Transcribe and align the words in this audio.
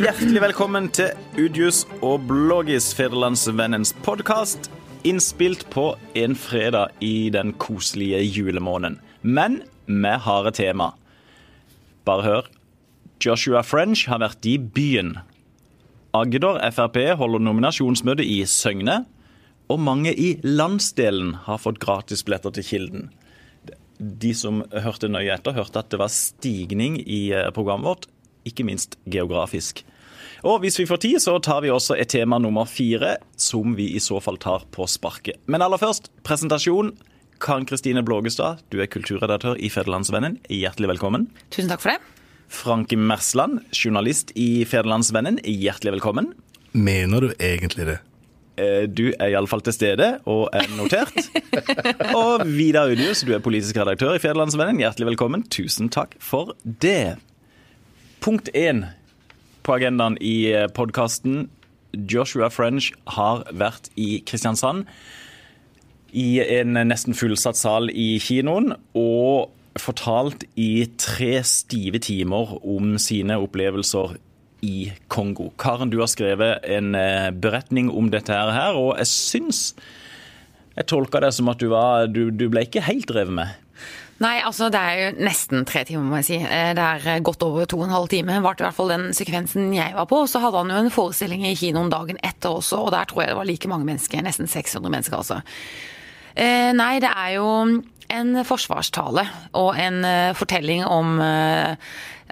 Hjertelig 0.00 0.40
velkommen 0.40 0.86
til 0.96 1.10
Udjus 1.36 1.82
og 2.00 2.22
Blågis, 2.24 2.86
Federlandsvennens 2.96 3.90
podkast. 4.00 4.70
Innspilt 5.04 5.66
på 5.68 5.90
en 6.16 6.32
fredag 6.40 6.94
i 7.04 7.28
den 7.28 7.50
koselige 7.60 8.22
julemåneden. 8.24 8.96
Men 9.20 9.58
vi 9.84 10.12
har 10.24 10.48
et 10.48 10.56
tema. 10.56 10.86
Bare 12.08 12.24
hør. 12.24 12.48
Joshua 13.20 13.60
French 13.60 14.06
har 14.08 14.22
vært 14.22 14.48
i 14.48 14.54
byen. 14.56 15.18
Agder 16.16 16.62
Frp 16.72 16.96
holder 17.20 17.44
nominasjonsmøte 17.44 18.24
i 18.24 18.38
Søgne. 18.48 19.02
Og 19.68 19.84
mange 19.84 20.14
i 20.16 20.38
landsdelen 20.40 21.34
har 21.44 21.60
fått 21.60 21.82
gratisbilletter 21.84 22.56
til 22.56 22.68
Kilden. 22.70 23.10
De 24.00 24.32
som 24.32 24.64
hørte 24.72 25.12
nøye 25.12 25.36
etter, 25.36 25.52
hørte 25.60 25.84
at 25.84 25.92
det 25.92 26.00
var 26.00 26.08
stigning 26.08 26.96
i 27.04 27.26
eh, 27.36 27.52
programmet 27.52 27.90
vårt, 27.92 28.08
ikke 28.48 28.64
minst 28.64 28.96
geografisk. 29.04 29.84
Og 30.46 30.62
hvis 30.62 30.78
vi 30.80 30.86
får 30.88 31.02
tid, 31.04 31.18
så 31.20 31.36
tar 31.42 31.60
vi 31.64 31.72
også 31.72 31.96
et 32.00 32.08
tema 32.12 32.38
nummer 32.40 32.68
fire, 32.68 33.18
som 33.36 33.74
vi 33.76 33.90
i 33.96 34.00
så 34.00 34.20
fall 34.24 34.38
tar 34.40 34.64
på 34.72 34.86
sparket. 34.88 35.40
Men 35.46 35.64
aller 35.64 35.80
først, 35.80 36.08
presentasjon. 36.24 36.94
Karen 37.40 37.64
Kristine 37.68 38.02
Blågestad, 38.04 38.60
du 38.72 38.80
er 38.80 38.88
kulturredaktør 38.92 39.56
i 39.56 39.70
Federlandsvennen. 39.72 40.38
Hjertelig 40.52 40.94
velkommen. 40.94 41.28
Tusen 41.52 41.72
takk 41.72 41.84
for 41.84 41.94
det. 41.94 42.00
Franke 42.50 42.98
Mersland, 42.98 43.60
journalist 43.72 44.32
i 44.36 44.64
Federlandsvennen. 44.68 45.38
Hjertelig 45.44 45.98
velkommen. 45.98 46.32
Mener 46.72 47.24
du 47.24 47.34
egentlig 47.36 47.86
det? 47.88 47.98
Eh, 48.60 48.84
du 48.88 49.10
er 49.12 49.32
iallfall 49.32 49.62
til 49.64 49.76
stede 49.76 50.08
og 50.28 50.48
er 50.56 50.68
notert. 50.76 51.16
og 52.20 52.44
Vidar 52.48 52.92
Udius, 52.92 53.24
du 53.24 53.32
er 53.36 53.44
politisk 53.44 53.80
redaktør 53.80 54.16
i 54.16 54.22
Federlandsvennen. 54.22 54.80
Hjertelig 54.82 55.12
velkommen. 55.12 55.44
Tusen 55.52 55.92
takk 55.92 56.16
for 56.20 56.56
det. 56.64 57.16
Punkt 58.20 58.50
én 58.52 58.84
på 59.70 59.78
agendaen 59.78 60.18
i 60.18 60.50
eh, 60.50 60.66
podkasten. 60.74 61.44
Joshua 61.94 62.48
French 62.50 62.90
har 63.14 63.44
vært 63.54 63.86
i 63.94 64.18
Kristiansand. 64.26 64.88
I 66.10 66.40
en 66.42 66.74
nesten 66.90 67.14
fullsatt 67.14 67.58
sal 67.58 67.86
i 67.94 68.16
kinoen. 68.22 68.72
Og 68.98 69.52
fortalt 69.78 70.42
i 70.58 70.88
tre 70.98 71.38
stive 71.46 72.00
timer 72.02 72.56
om 72.66 72.96
sine 72.98 73.38
opplevelser 73.38 74.16
i 74.66 74.90
Kongo. 75.12 75.52
Karen, 75.60 75.92
du 75.94 76.00
har 76.02 76.10
skrevet 76.10 76.66
en 76.66 76.96
eh, 76.98 77.30
beretning 77.30 77.92
om 77.94 78.10
dette 78.10 78.34
her, 78.34 78.74
og 78.74 78.96
jeg 78.98 79.08
syns 79.12 79.62
jeg 80.74 80.88
tolka 80.90 81.22
det 81.22 81.30
som 81.36 81.48
at 81.52 81.62
du, 81.62 81.70
var, 81.70 82.10
du, 82.10 82.26
du 82.34 82.48
ble 82.50 82.66
ikke 82.66 82.82
helt 82.90 83.14
revet 83.14 83.38
med. 83.38 83.54
Nei, 84.20 84.34
altså 84.44 84.68
det 84.68 84.80
er 84.80 84.98
jo 84.98 85.24
nesten 85.24 85.62
tre 85.68 85.80
timer, 85.88 86.04
må 86.04 86.18
jeg 86.20 86.26
si. 86.26 86.38
Eh, 86.44 86.72
det 86.76 86.84
er 86.84 87.06
eh, 87.08 87.22
godt 87.24 87.44
over 87.46 87.64
to 87.68 87.78
og 87.78 87.86
en 87.86 87.94
halv 87.94 88.10
time. 88.12 88.36
Varte 88.44 88.60
i 88.60 88.66
hvert 88.66 88.76
fall 88.76 88.92
den 88.92 89.06
sekvensen 89.16 89.70
jeg 89.72 89.94
var 89.96 90.08
på. 90.10 90.18
Så 90.28 90.42
hadde 90.42 90.60
han 90.60 90.72
jo 90.74 90.80
en 90.82 90.92
forestilling 90.92 91.46
i 91.48 91.54
kinoen 91.56 91.92
dagen 91.92 92.20
etter 92.20 92.58
også, 92.58 92.82
og 92.84 92.92
der 92.92 93.08
tror 93.08 93.24
jeg 93.24 93.32
det 93.32 93.38
var 93.38 93.48
like 93.48 93.70
mange 93.72 93.88
mennesker. 93.88 94.20
Nesten 94.26 94.50
600 94.50 94.92
mennesker, 94.92 95.16
altså. 95.22 95.40
Eh, 96.36 96.68
nei, 96.76 96.92
det 97.00 97.08
er 97.08 97.32
jo 97.38 97.48
en 98.10 98.30
forsvarstale 98.44 99.24
og 99.56 99.78
en 99.78 100.00
fortelling 100.34 100.82
om 100.82 101.20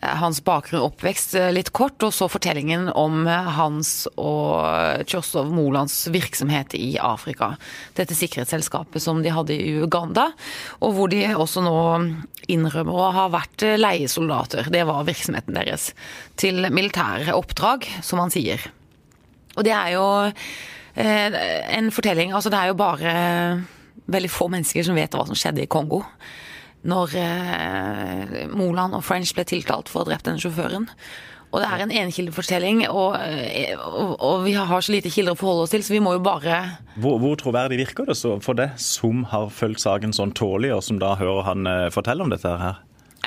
hans 0.02 0.41
bakgrunn 0.44 0.80
og 0.80 0.92
oppvekst 0.92 1.36
uh, 1.38 1.48
litt 1.54 1.70
kort, 1.77 2.02
og 2.06 2.14
så 2.14 2.28
fortellingen 2.30 2.88
om 2.92 3.27
hans 3.28 4.06
og 4.14 5.04
Tjostov 5.08 5.50
Molands 5.54 5.96
virksomhet 6.14 6.77
i 6.78 6.96
Afrika. 7.02 7.52
Dette 7.98 8.16
sikkerhetsselskapet 8.16 9.02
som 9.04 9.22
de 9.24 9.32
hadde 9.34 9.56
i 9.56 9.76
Uganda, 9.82 10.30
og 10.80 10.96
hvor 10.96 11.12
de 11.12 11.24
også 11.34 11.64
nå 11.64 11.78
innrømmer 12.48 12.98
å 12.98 13.10
ha 13.16 13.28
vært 13.32 13.66
leiesoldater. 13.78 14.70
Det 14.72 14.84
var 14.88 15.08
virksomheten 15.08 15.58
deres. 15.58 15.91
Til 16.41 16.70
militære 16.72 17.36
oppdrag, 17.36 17.88
som 18.04 18.22
han 18.22 18.32
sier. 18.32 18.62
Og 19.58 19.66
det 19.66 19.74
er 19.74 19.96
jo 19.96 20.06
en 20.98 21.91
fortelling 21.94 22.32
Altså, 22.34 22.50
det 22.50 22.58
er 22.58 22.70
jo 22.72 22.78
bare 22.78 23.12
veldig 24.08 24.31
få 24.32 24.48
mennesker 24.53 24.87
som 24.87 24.97
vet 24.98 25.14
hva 25.14 25.26
som 25.28 25.38
skjedde 25.38 25.64
i 25.64 25.70
Kongo. 25.70 26.03
Når 26.87 27.16
eh, 27.19 28.47
Moland 28.55 28.94
og 28.94 29.03
French 29.03 29.34
ble 29.34 29.47
tiltalt 29.49 29.91
for 29.91 30.03
å 30.03 30.06
ha 30.06 30.12
drept 30.12 30.28
denne 30.28 30.43
sjåføren. 30.43 30.87
Og 31.49 31.62
det 31.62 31.69
er 31.69 31.81
en 31.81 31.93
enkildefortelling, 32.03 32.83
og, 32.93 33.15
eh, 33.25 33.72
og, 33.78 34.19
og, 34.21 34.43
vi 34.44 34.53
har 34.53 34.83
så 34.84 34.93
lite 34.93 35.11
kilder 35.11 35.33
å 35.33 35.41
forholde 35.41 35.65
oss 35.65 35.72
til, 35.72 35.84
så 35.84 35.94
vi 35.94 36.03
må 36.05 36.12
jo 36.19 36.21
bare 36.25 36.59
Hvor, 37.00 37.17
hvor 37.22 37.38
troverdig 37.41 37.81
virker 37.81 38.11
det 38.11 38.19
for 38.44 38.59
det 38.59 38.69
som 38.83 39.25
har 39.33 39.49
fulgt 39.49 39.81
saken 39.81 40.12
sånn 40.12 40.37
tålig, 40.37 40.75
og 40.77 40.84
som 40.84 41.00
da 41.00 41.15
hører 41.17 41.49
han 41.49 41.71
eh, 41.71 41.88
fortelle 41.94 42.27
om 42.27 42.34
dette 42.34 42.53
her? 42.61 42.83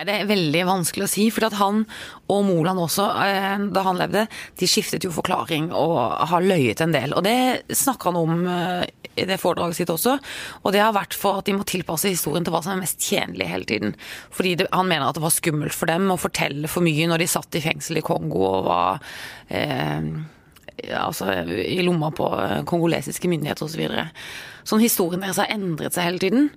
Det 0.08 0.14
er 0.14 0.30
veldig 0.30 0.64
vanskelig 0.68 1.06
å 1.06 1.12
si, 1.12 1.28
for 1.34 1.46
at 1.48 1.58
han 1.60 1.84
og 2.32 2.46
Moland 2.48 2.80
også, 2.82 3.06
eh, 3.26 3.66
da 3.76 3.84
han 3.86 4.00
levde, 4.00 4.26
de 4.60 4.70
skiftet 4.70 5.06
jo 5.06 5.12
forklaring 5.14 5.70
og 5.76 5.98
har 6.32 6.46
løyet 6.46 6.82
en 6.82 6.96
del. 6.96 7.14
Og 7.18 7.26
det 7.26 7.64
snakker 7.76 8.12
han 8.12 8.20
om 8.22 8.48
eh, 8.48 8.86
i 9.20 9.28
det 9.28 9.40
foredraget 9.42 9.82
sitt 9.82 9.94
også. 9.94 10.18
Og 10.64 10.74
det 10.74 10.82
har 10.84 10.96
vært 10.96 11.18
for 11.18 11.42
at 11.42 11.50
de 11.50 11.56
må 11.58 11.68
tilpasse 11.68 12.12
historien 12.12 12.46
til 12.48 12.56
hva 12.56 12.64
som 12.64 12.76
er 12.76 12.84
mest 12.84 13.02
tjenlig 13.04 13.50
hele 13.52 13.68
tiden. 13.68 13.96
Fordi 14.34 14.56
det, 14.62 14.70
han 14.72 14.90
mener 14.90 15.10
at 15.10 15.20
det 15.20 15.26
var 15.26 15.36
skummelt 15.36 15.76
for 15.76 15.92
dem 15.92 16.10
å 16.14 16.20
fortelle 16.22 16.72
for 16.72 16.86
mye 16.86 17.10
når 17.12 17.24
de 17.24 17.32
satt 17.32 17.60
i 17.60 17.64
fengsel 17.64 18.00
i 18.02 18.06
Kongo 18.06 18.46
og 18.48 18.70
var 18.70 19.02
eh, 19.52 20.08
altså, 20.98 21.34
i 21.52 21.82
lomma 21.86 22.14
på 22.16 22.32
kongolesiske 22.70 23.30
myndigheter 23.32 23.68
osv. 23.68 23.86
Sånn 24.72 24.84
historien 24.84 25.24
deres 25.24 25.42
har 25.42 25.52
endret 25.52 25.98
seg 25.98 26.08
hele 26.08 26.24
tiden. 26.24 26.50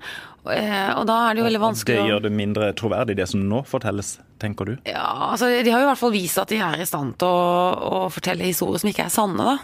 Eh, 0.53 0.91
og 0.93 1.07
da 1.09 1.17
er 1.25 1.35
det 1.35 1.41
jo 1.41 1.47
veldig 1.47 1.61
vanskelig 1.63 1.97
Det 1.97 2.09
gjør 2.11 2.25
det 2.27 2.31
mindre 2.37 2.67
troverdig, 2.77 3.17
det 3.17 3.25
som 3.31 3.41
nå 3.49 3.63
fortelles, 3.65 4.19
tenker 4.43 4.69
du? 4.69 4.73
Ja, 4.85 5.31
altså 5.31 5.49
De 5.49 5.73
har 5.73 5.81
jo 5.81 5.87
i 5.87 5.89
hvert 5.89 6.01
fall 6.03 6.13
vist 6.13 6.41
at 6.43 6.51
de 6.53 6.59
er 6.61 6.83
i 6.85 6.89
stand 6.89 7.15
til 7.23 7.31
å, 7.33 8.03
å 8.05 8.09
fortelle 8.13 8.45
historier 8.45 8.83
som 8.83 8.91
ikke 8.91 9.07
er 9.07 9.15
sanne, 9.15 9.41
da. 9.41 9.55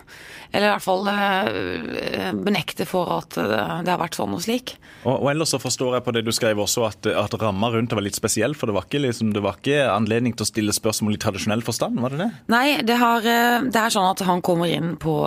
Eller 0.50 0.70
i 0.70 0.72
hvert 0.72 0.86
fall 0.86 1.10
eh, 1.12 2.30
benekte 2.32 2.86
for 2.88 3.12
at 3.18 3.36
det 3.36 3.90
har 3.92 4.00
vært 4.00 4.16
sånn 4.16 4.32
og 4.34 4.40
slik. 4.40 4.72
Og, 5.04 5.12
og 5.18 5.28
ellers 5.34 5.52
så 5.52 5.60
forstår 5.60 5.98
jeg 5.98 6.06
på 6.06 6.14
det 6.16 6.24
du 6.24 6.32
skrev 6.34 6.64
også 6.64 6.86
at, 6.88 7.10
at 7.12 7.36
ramma 7.42 7.70
rundt 7.74 7.92
det 7.92 8.00
var 8.00 8.06
litt 8.08 8.18
spesiell, 8.18 8.56
for 8.56 8.70
det 8.70 8.78
var, 8.78 8.88
ikke, 8.88 9.04
liksom, 9.04 9.34
det 9.36 9.44
var 9.44 9.60
ikke 9.60 9.84
anledning 9.92 10.32
til 10.32 10.46
å 10.46 10.48
stille 10.48 10.74
spørsmål 10.74 11.18
i 11.18 11.20
tradisjonell 11.20 11.64
forstand, 11.66 12.00
var 12.00 12.16
det 12.16 12.22
det? 12.24 12.30
Nei, 12.56 12.64
det, 12.88 12.96
har, 13.02 13.20
eh, 13.20 13.68
det 13.68 13.84
er 13.84 13.92
sånn 13.92 14.08
at 14.08 14.24
han 14.24 14.40
kommer 14.44 14.72
inn 14.72 14.96
på 15.00 15.20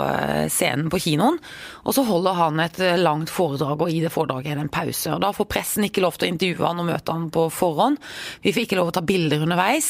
scenen 0.50 0.90
på 0.90 1.04
kinoen, 1.06 1.38
og 1.86 1.94
så 1.94 2.08
holder 2.10 2.42
han 2.42 2.66
et 2.66 2.82
langt 2.98 3.13
foredrag, 3.30 3.82
og 3.82 3.92
i 3.92 4.02
det 4.04 4.12
foredraget 4.14 4.52
er 4.52 4.60
det 4.60 4.66
en 4.66 4.74
pause. 4.74 5.12
og 5.14 5.22
da 5.24 5.32
får 5.36 5.48
pressen 5.50 5.86
ikke 5.88 6.04
lov 6.04 6.18
til 6.18 6.28
å 6.28 6.32
intervjue 6.34 6.68
han 6.68 6.82
og 6.82 6.88
møte 6.90 7.16
han 7.16 7.30
på 7.34 7.46
forhånd. 7.54 8.00
Vi 8.44 8.54
får 8.54 8.66
ikke 8.66 8.80
lov 8.80 8.90
til 8.90 8.94
å 8.94 8.98
ta 9.00 9.06
bilder 9.08 9.46
underveis, 9.46 9.90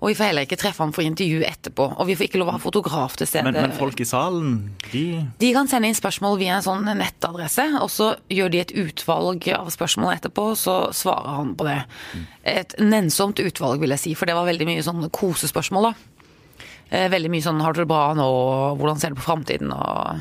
og 0.00 0.10
vi 0.10 0.16
får 0.18 0.30
heller 0.30 0.48
ikke 0.48 0.60
treffe 0.60 0.82
han 0.84 0.94
for 0.96 1.06
intervju 1.06 1.44
etterpå. 1.46 1.88
Og 1.98 2.08
vi 2.08 2.16
får 2.18 2.28
ikke 2.28 2.40
lov 2.42 2.50
til 2.50 2.54
å 2.54 2.58
ha 2.58 2.64
fotograf 2.64 3.18
til 3.20 3.30
stede. 3.30 3.50
Men, 3.50 3.60
men, 3.60 3.76
folk 3.78 4.00
i 4.00 4.08
salen, 4.08 4.56
de 4.92 5.04
De 5.40 5.52
kan 5.56 5.70
sende 5.70 5.90
inn 5.90 5.98
spørsmål 5.98 6.38
via 6.40 6.58
en 6.58 6.66
sånn 6.66 6.88
nettadresse, 6.98 7.68
og 7.80 7.90
så 7.92 8.14
gjør 8.32 8.54
de 8.54 8.64
et 8.64 8.74
utvalg 8.84 9.48
av 9.54 9.70
spørsmål 9.74 10.16
etterpå, 10.16 10.50
så 10.58 10.78
svarer 10.96 11.38
han 11.40 11.54
på 11.58 11.68
det. 11.68 11.80
Et 12.54 12.74
nennsomt 12.82 13.40
utvalg, 13.40 13.80
vil 13.80 13.94
jeg 13.96 14.02
si, 14.02 14.16
for 14.18 14.28
det 14.28 14.36
var 14.36 14.48
veldig 14.48 14.68
mye 14.68 14.84
sånn 14.84 15.06
kosespørsmål, 15.14 15.92
da. 15.92 16.10
Eh, 16.94 17.08
veldig 17.10 17.30
mye 17.32 17.42
sånn 17.42 17.60
'har 17.60 17.72
du 17.72 17.80
det 17.80 17.88
bra 17.88 18.14
nå', 18.14 18.76
'hvordan 18.78 19.00
ser 19.00 19.10
du 19.10 19.16
på 19.16 19.26
framtiden', 19.26 19.72
og 19.72 20.20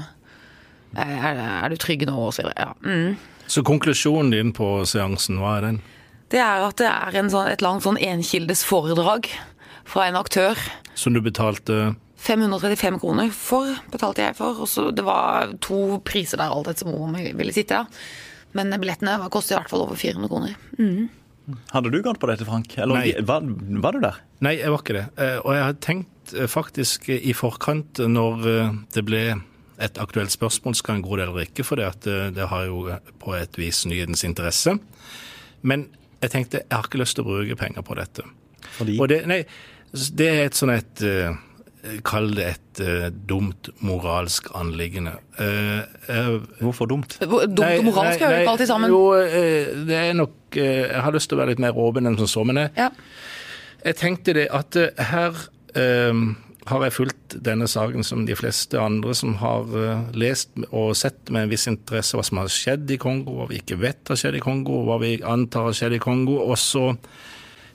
er, 0.96 1.40
er, 1.40 1.70
du 1.70 1.80
trygg 1.82 2.06
nå', 2.08 2.18
og 2.28 2.34
så 2.36 2.46
videre. 2.46 2.70
Ja. 2.70 2.74
Mm. 2.84 3.18
Så 3.48 3.64
konklusjonen 3.66 4.32
din 4.32 4.54
på 4.56 4.86
seansen, 4.88 5.40
hva 5.42 5.58
er 5.58 5.68
den? 5.68 5.82
Det 6.34 6.40
er 6.42 6.64
at 6.66 6.80
det 6.82 6.90
er 6.90 7.30
sånn, 7.30 7.50
et 7.52 7.62
langt 7.62 7.84
sånn 7.86 8.00
enkildes 8.00 8.64
foredrag 8.66 9.28
fra 9.86 10.08
en 10.08 10.18
aktør. 10.18 10.58
Som 10.96 11.14
du 11.14 11.22
betalte 11.22 11.96
535 12.24 13.02
kroner 13.04 13.34
for, 13.36 13.68
betalte 13.92 14.24
jeg 14.24 14.38
for. 14.38 14.64
Og 14.64 14.70
så 14.72 14.88
det 14.96 15.04
var 15.06 15.52
to 15.64 16.00
priser 16.08 16.40
der 16.40 16.54
alt 16.54 16.72
etter 16.72 16.88
hvor 16.88 17.10
man 17.12 17.20
ville 17.20 17.56
sitte. 17.56 17.84
Men 18.58 18.74
billettene 18.80 19.18
kostet 19.34 19.56
i 19.56 19.60
hvert 19.60 19.72
fall 19.72 19.86
over 19.86 20.00
400 20.00 20.32
kroner. 20.32 20.56
Mm. 20.80 21.10
Hadde 21.74 21.92
du 21.92 22.00
gått 22.04 22.22
på 22.22 22.30
dette, 22.30 22.48
Frank? 22.48 22.78
Eller 22.80 23.02
Nei. 23.02 23.16
Var, 23.28 23.48
var, 23.84 23.96
du 23.96 24.06
der? 24.06 24.20
Nei, 24.46 24.56
jeg 24.62 24.72
var 24.72 24.84
ikke 24.84 24.96
det. 24.96 25.08
Eh, 25.20 25.40
og 25.42 25.50
jeg 25.58 25.66
hadde 25.66 25.84
tenkt 25.84 26.36
eh, 26.38 26.48
faktisk 26.48 27.10
i 27.12 27.34
forkant, 27.36 28.00
når 28.08 28.48
eh, 28.52 28.78
det 28.96 29.04
ble 29.08 29.24
et 29.82 29.98
aktuelt 30.02 30.32
spørsmål 30.34 30.76
skal 30.78 31.00
en 31.00 31.06
god 31.06 31.22
del 31.22 31.32
eller 31.32 31.48
ikke, 31.48 31.66
for 31.66 31.80
det, 31.80 32.16
det 32.36 32.50
har 32.50 32.68
jo 32.70 32.86
på 33.22 33.36
et 33.38 33.58
vis 33.58 33.84
nyhetens 33.90 34.24
interesse. 34.28 34.76
Men 35.62 35.88
jeg 36.24 36.34
tenkte 36.34 36.62
jeg 36.62 36.76
har 36.76 36.86
ikke 36.88 37.02
lyst 37.02 37.18
til 37.18 37.26
å 37.26 37.32
bruke 37.32 37.58
penger 37.60 37.86
på 37.86 37.98
dette. 38.00 38.28
Fordi? 38.78 39.00
Og 39.02 39.10
det, 39.12 39.24
nei, 39.30 39.42
det 40.18 40.30
er 40.30 40.46
et 40.48 40.58
sånn 40.58 40.74
et 40.74 41.04
uh, 41.08 41.34
Kall 42.08 42.30
det 42.38 42.46
et 42.48 42.80
uh, 42.80 43.10
dumt 43.12 43.68
moralsk 43.84 44.48
anliggende. 44.56 45.18
Uh, 45.36 46.38
Hvorfor 46.62 46.88
dumt? 46.88 47.18
Dumt 47.20 47.60
og 47.60 47.84
moralsk 47.90 48.24
hører 48.24 48.46
ikke 48.46 48.54
alltid 48.54 48.72
sammen. 48.72 48.94
Jo, 48.94 49.12
det 49.90 49.98
er 50.00 50.16
nok 50.16 50.56
Jeg 50.56 51.02
har 51.04 51.16
lyst 51.16 51.28
til 51.32 51.36
å 51.36 51.42
være 51.42 51.56
litt 51.56 51.64
mer 51.64 51.76
åpen 51.76 52.08
enn 52.08 52.16
som 52.22 52.30
så, 52.30 52.46
men 52.48 52.62
jeg, 52.62 52.72
ja. 52.78 52.88
jeg 53.84 54.00
tenkte 54.00 54.38
det 54.38 54.48
at 54.54 54.80
her 55.12 55.44
har 56.70 56.86
jeg 56.86 56.96
fulgt 56.96 57.36
denne 57.44 57.68
saken 57.68 58.06
som 58.08 58.24
de 58.28 58.36
fleste 58.38 58.80
andre 58.80 59.16
som 59.18 59.36
har 59.42 59.68
uh, 59.74 60.06
lest 60.16 60.54
og 60.70 60.94
sett 60.98 61.32
med 61.34 61.46
en 61.46 61.52
viss 61.52 61.68
interesse 61.72 62.18
hva 62.18 62.24
som 62.26 62.40
har 62.40 62.52
skjedd 62.52 62.92
i 62.94 63.00
Kongo, 63.02 63.36
hva 63.40 63.48
vi 63.50 63.60
ikke 63.62 63.80
vet 63.82 64.12
har 64.12 64.20
skjedd 64.20 64.40
i 64.40 64.44
Kongo, 64.44 64.84
hva 64.88 65.00
vi 65.02 65.18
antar 65.20 65.70
har 65.70 65.78
skjedd 65.78 65.98
i 65.98 66.04
Kongo. 66.04 66.40
Og 66.46 66.56
så 66.62 66.90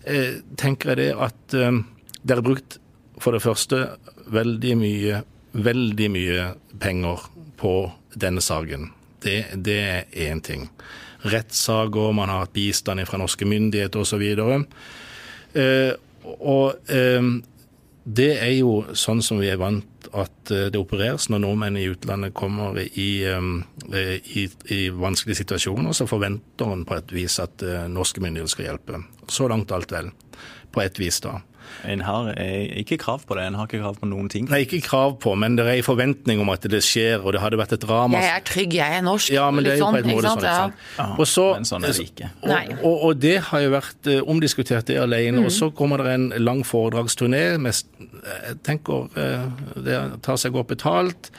eh, 0.08 0.40
tenker 0.60 0.94
jeg 0.94 1.00
det 1.02 1.10
at 1.28 1.56
eh, 1.58 1.80
det 2.22 2.36
er 2.36 2.44
brukt 2.44 2.78
for 3.18 3.34
det 3.34 3.42
første 3.44 3.82
veldig 4.32 4.74
mye, 4.78 5.20
veldig 5.58 6.08
mye 6.14 6.46
penger 6.80 7.28
på 7.58 7.74
denne 8.14 8.42
saken. 8.44 8.88
Det, 9.22 9.38
det 9.66 9.78
er 9.82 10.18
én 10.28 10.42
ting. 10.44 10.68
Rettssaker, 11.26 12.12
man 12.14 12.30
har 12.30 12.44
hatt 12.44 12.54
bistand 12.54 13.02
fra 13.08 13.18
norske 13.20 13.46
myndigheter 13.48 14.04
osv. 14.04 14.24
Eh, 15.58 15.92
og 16.38 16.92
eh, 16.94 17.32
det 18.08 18.30
er 18.40 18.54
jo 18.56 18.94
sånn 18.96 19.20
som 19.24 19.40
vi 19.42 19.50
er 19.52 19.58
vant 19.60 20.06
at 20.16 20.52
eh, 20.54 20.68
det 20.72 20.80
opereres 20.80 21.26
når 21.28 21.42
nordmenn 21.44 21.76
i 21.76 21.88
utlandet 21.90 22.32
kommer 22.36 22.78
i, 22.80 23.08
eh, 23.28 24.14
i, 24.16 24.46
i 24.72 24.80
vanskelige 24.94 25.42
situasjoner. 25.42 25.92
Så 25.92 26.08
forventer 26.08 26.72
en 26.72 26.86
på 26.88 26.96
et 26.96 27.12
vis 27.12 27.36
at 27.42 27.64
eh, 27.66 27.84
norske 27.92 28.22
myndigheter 28.24 28.54
skal 28.54 28.70
hjelpe. 28.70 29.02
Så 29.28 29.50
langt 29.52 29.74
alt 29.76 29.92
vel. 29.92 30.08
På 30.72 30.84
et 30.84 31.00
vis, 31.00 31.20
da. 31.24 31.36
En 31.88 32.02
har 32.06 32.30
ikke 32.38 32.98
krav 33.00 33.24
på 33.28 33.36
det, 33.38 33.46
en 33.48 33.58
har 33.58 33.68
ikke 33.68 33.80
krav 33.82 33.98
på 34.00 34.08
noen 34.10 34.30
ting. 34.32 34.48
Nei, 34.50 34.62
ikke 34.66 34.80
krav 34.84 35.16
på, 35.22 35.34
men 35.38 35.56
det 35.58 35.66
er 35.66 35.78
en 35.78 35.86
forventning 35.86 36.42
om 36.42 36.50
at 36.52 36.66
det 36.70 36.80
skjer, 36.84 37.22
og 37.22 37.34
det 37.36 37.42
hadde 37.42 37.60
vært 37.60 37.76
et 37.76 37.84
drama. 37.84 38.20
Jeg 38.22 38.34
er 38.34 38.46
trygg, 38.48 38.78
jeg 38.78 38.98
er 38.98 39.04
norsk. 39.06 39.32
Ja, 39.34 39.48
men 39.54 39.66
det 39.66 39.74
er 39.76 39.82
jo 39.82 39.90
på 39.92 40.00
en 40.00 40.10
måte 40.10 40.32
sånn. 40.32 40.42
ikke 40.42 40.56
sant? 40.56 40.82
Ja. 40.98 41.06
Og 41.14 41.30
så, 41.30 41.46
men 41.58 41.68
sånn 41.68 41.86
er 41.86 41.94
det 41.94 42.08
ikke. 42.08 42.32
Og, 42.42 42.74
og, 42.78 42.96
og 43.10 43.22
det 43.22 43.36
har 43.50 43.64
jo 43.64 43.70
vært 43.76 44.10
uh, 44.10 44.18
omdiskutert, 44.34 44.88
det 44.90 44.98
alene. 45.02 45.44
Og 45.44 45.54
så 45.54 45.70
kommer 45.74 46.02
det 46.04 46.16
en 46.16 46.28
lang 46.42 46.64
foredragsturné. 46.66 47.44
Med, 47.62 47.80
jeg 48.02 48.60
tenker 48.66 49.08
uh, 49.14 49.48
det 49.84 50.02
tar 50.26 50.40
seg 50.40 50.56
godt 50.56 50.72
betalt. 50.74 51.32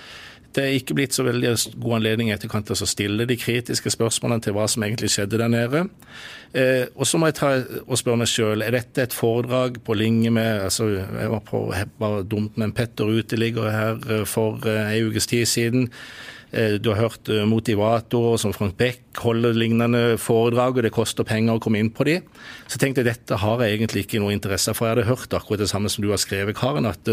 Det 0.56 0.64
er 0.66 0.80
ikke 0.80 0.96
blitt 0.98 1.14
så 1.14 1.24
veldig 1.28 1.54
god 1.78 2.00
anledning 2.00 2.32
etterkant 2.34 2.66
til 2.70 2.74
å 2.74 2.90
stille 2.90 3.28
de 3.30 3.38
kritiske 3.38 3.92
spørsmålene 3.94 4.42
til 4.48 4.56
hva 4.58 4.66
som 4.72 4.86
egentlig 4.86 5.12
skjedde 5.14 5.38
der 5.42 5.52
nede. 5.52 5.86
Eh, 6.50 6.88
og 6.98 7.06
så 7.06 7.20
må 7.22 7.30
jeg 7.30 7.38
ta 7.38 7.52
og 7.84 8.00
spørre 8.00 8.24
meg 8.24 8.30
sjøl, 8.32 8.64
er 8.66 8.74
dette 8.74 9.04
et 9.06 9.14
foredrag 9.14 9.78
på 9.86 9.94
linje 9.94 10.32
med 10.34 10.64
altså 10.66 10.88
Jeg 10.96 11.30
var 11.30 11.44
på 11.46 11.62
var 12.02 12.24
dumt 12.26 12.58
med 12.58 12.72
en 12.72 12.74
Petter 12.74 13.06
uteligger 13.06 13.70
her 13.70 14.02
eh, 14.10 14.26
for 14.26 14.58
eh, 14.66 14.96
ei 14.96 15.06
ukes 15.06 15.30
tid 15.30 15.46
siden. 15.46 15.90
Du 16.50 16.88
har 16.90 16.98
hørt 16.98 17.30
motivatorer 17.46 18.40
som 18.42 18.56
Frank 18.58 18.74
Beck 18.74 19.20
holder 19.22 19.54
lignende 19.54 20.16
foredrag, 20.18 20.80
og 20.80 20.82
det 20.82 20.90
koster 20.96 21.22
penger 21.22 21.60
å 21.60 21.62
komme 21.62 21.78
inn 21.78 21.92
på 21.94 22.08
de. 22.08 22.16
Så 22.66 22.80
tenkte 22.82 23.04
jeg 23.04 23.12
dette 23.12 23.38
har 23.38 23.62
jeg 23.62 23.76
egentlig 23.76 24.08
ikke 24.08 24.18
noe 24.24 24.34
interesse 24.34 24.74
for. 24.74 24.88
Jeg 24.88 24.96
hadde 24.96 25.12
hørt 25.12 25.36
akkurat 25.38 25.62
det 25.62 25.68
samme 25.70 25.92
som 25.94 26.02
du 26.02 26.10
har 26.10 26.18
skrevet, 26.18 26.58
Karen, 26.58 26.90
at 26.90 27.06